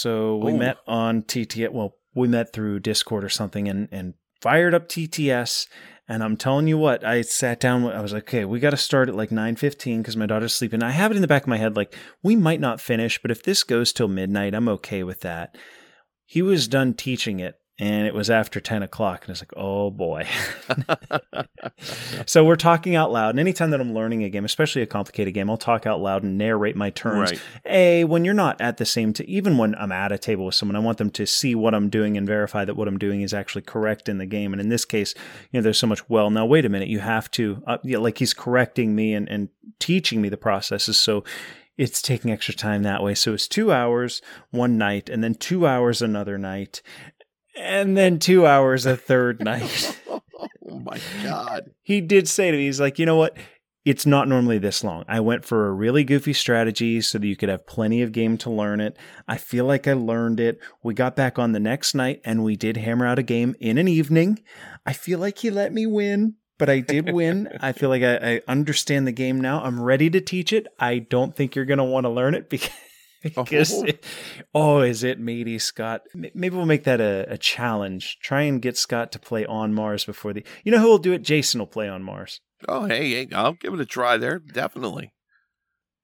[0.00, 0.56] so we Oh.
[0.56, 1.70] met on TTS.
[1.72, 5.66] Well, we met through Discord or something, and and fired up TTS.
[6.08, 7.84] And I'm telling you what, I sat down.
[7.86, 10.82] I was like, okay, we got to start at like 9:15 because my daughter's sleeping.
[10.82, 13.30] I have it in the back of my head, like we might not finish, but
[13.32, 15.56] if this goes till midnight, I'm okay with that.
[16.24, 19.90] He was done teaching it, and it was after 10 o'clock, and it's like, oh
[19.90, 20.26] boy.
[22.26, 23.30] so we're talking out loud.
[23.30, 26.22] And anytime that I'm learning a game, especially a complicated game, I'll talk out loud
[26.22, 27.32] and narrate my turns.
[27.32, 27.40] Right.
[27.66, 30.54] A, when you're not at the same, t- even when I'm at a table with
[30.54, 33.20] someone, I want them to see what I'm doing and verify that what I'm doing
[33.20, 34.54] is actually correct in the game.
[34.54, 35.14] And in this case,
[35.50, 37.98] you know, there's so much, well, now wait a minute, you have to, uh, yeah,
[37.98, 39.50] like he's correcting me and, and
[39.80, 40.96] teaching me the processes.
[40.96, 41.24] So
[41.76, 43.14] it's taking extra time that way.
[43.14, 46.80] So it's two hours one night, and then two hours another night,
[47.56, 49.98] and then two hours a third night.
[50.08, 50.20] oh
[50.80, 51.70] my god.
[51.82, 53.36] he did say to me, he's like, you know what?
[53.84, 55.04] It's not normally this long.
[55.06, 58.36] I went for a really goofy strategy so that you could have plenty of game
[58.38, 58.96] to learn it.
[59.28, 60.58] I feel like I learned it.
[60.82, 63.78] We got back on the next night and we did hammer out a game in
[63.78, 64.40] an evening.
[64.84, 67.48] I feel like he let me win, but I did win.
[67.60, 69.62] I feel like I, I understand the game now.
[69.62, 70.66] I'm ready to teach it.
[70.80, 72.70] I don't think you're going to want to learn it because.
[73.34, 73.72] Because
[74.54, 74.78] Oh.
[74.78, 76.02] oh, is it meaty, Scott?
[76.14, 78.18] Maybe we'll make that a, a challenge.
[78.20, 80.44] Try and get Scott to play on Mars before the.
[80.64, 81.22] You know who will do it?
[81.22, 82.40] Jason will play on Mars.
[82.68, 84.38] Oh, hey, hey, I'll give it a try there.
[84.38, 85.12] Definitely.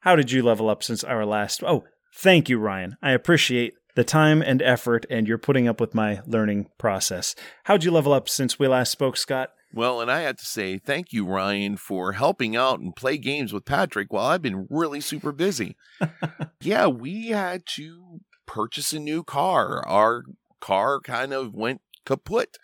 [0.00, 1.62] How did you level up since our last?
[1.64, 1.84] Oh,
[2.16, 2.96] thank you, Ryan.
[3.02, 7.34] I appreciate the time and effort, and you're putting up with my learning process.
[7.64, 9.50] How'd you level up since we last spoke, Scott?
[9.74, 13.52] Well, and I had to say thank you, Ryan, for helping out and play games
[13.52, 15.76] with Patrick while I've been really super busy.
[16.60, 19.86] yeah, we had to purchase a new car.
[19.86, 20.24] Our
[20.60, 22.56] car kind of went kaput.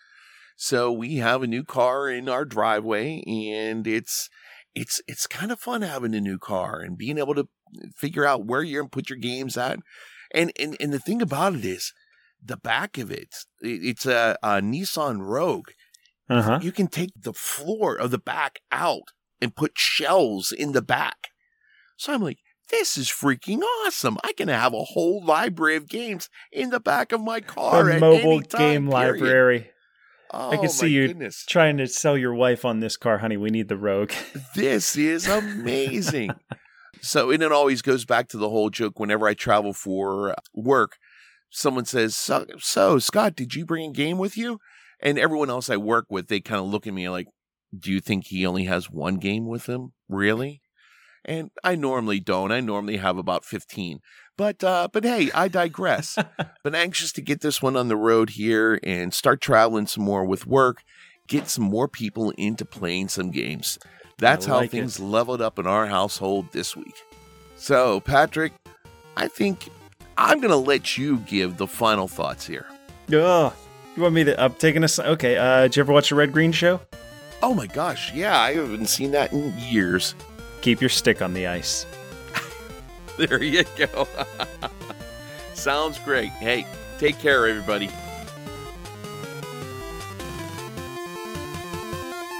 [0.57, 4.29] So we have a new car in our driveway and it's
[4.75, 7.47] it's it's kind of fun having a new car and being able to
[7.95, 9.79] figure out where you're to put your games at.
[10.33, 11.93] And and and the thing about it is
[12.43, 13.29] the back of it,
[13.61, 15.69] it- it's a, a Nissan Rogue
[16.29, 16.59] Uh huh.
[16.61, 19.11] you can take the floor of the back out
[19.41, 21.29] and put shelves in the back.
[21.97, 22.37] So I'm like,
[22.69, 24.17] this is freaking awesome.
[24.23, 27.89] I can have a whole library of games in the back of my car.
[27.89, 28.89] A mobile game period.
[28.89, 29.71] library.
[30.31, 31.43] Oh, I can see you goodness.
[31.47, 33.37] Trying to sell your wife on this car, honey.
[33.37, 34.11] We need the Rogue.
[34.55, 36.29] This is amazing.
[37.01, 40.97] so, and it always goes back to the whole joke whenever I travel for work,
[41.49, 44.59] someone says, so, so, Scott, did you bring a game with you?
[45.01, 47.27] And everyone else I work with, they kind of look at me like,
[47.77, 49.93] do you think he only has one game with him?
[50.07, 50.61] Really?
[51.25, 52.51] And I normally don't.
[52.51, 53.99] I normally have about 15.
[54.37, 56.17] But uh but hey, I digress.
[56.63, 60.23] Been anxious to get this one on the road here and start traveling some more
[60.23, 60.81] with work,
[61.27, 63.77] get some more people into playing some games.
[64.17, 65.03] That's I how things it.
[65.03, 66.95] leveled up in our household this week.
[67.57, 68.53] So, Patrick,
[69.17, 69.69] I think
[70.17, 72.65] I'm going to let you give the final thoughts here.
[73.13, 73.53] Ugh.
[73.99, 74.41] You want me to?
[74.41, 74.97] I'm taking us.
[74.97, 75.35] Okay.
[75.35, 76.79] Uh, did you ever watch the Red Green Show?
[77.43, 80.15] Oh my gosh, yeah, I haven't seen that in years.
[80.61, 81.85] Keep your stick on the ice.
[83.17, 84.07] There you go.
[85.53, 86.29] Sounds great.
[86.29, 86.65] Hey,
[86.97, 87.89] take care, everybody.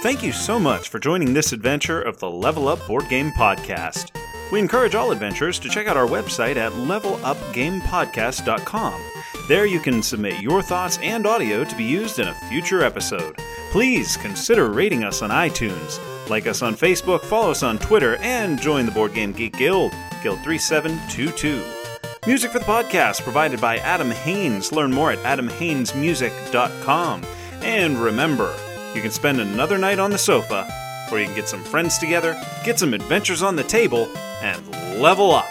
[0.02, 4.18] Thank you so much for joining this adventure of the Level Up Board Game Podcast.
[4.50, 9.02] We encourage all adventurers to check out our website at levelupgamepodcast.com.
[9.48, 13.36] There you can submit your thoughts and audio to be used in a future episode.
[13.72, 15.98] Please consider rating us on iTunes,
[16.28, 19.92] like us on Facebook, follow us on Twitter, and join the Board Game Geek Guild,
[20.22, 21.64] Guild 3722.
[22.26, 24.72] Music for the podcast provided by Adam Haynes.
[24.72, 27.24] Learn more at adamhaynesmusic.com.
[27.62, 28.54] And remember,
[28.94, 30.68] you can spend another night on the sofa,
[31.10, 34.08] or you can get some friends together, get some adventures on the table,
[34.42, 34.68] and
[35.00, 35.48] level up.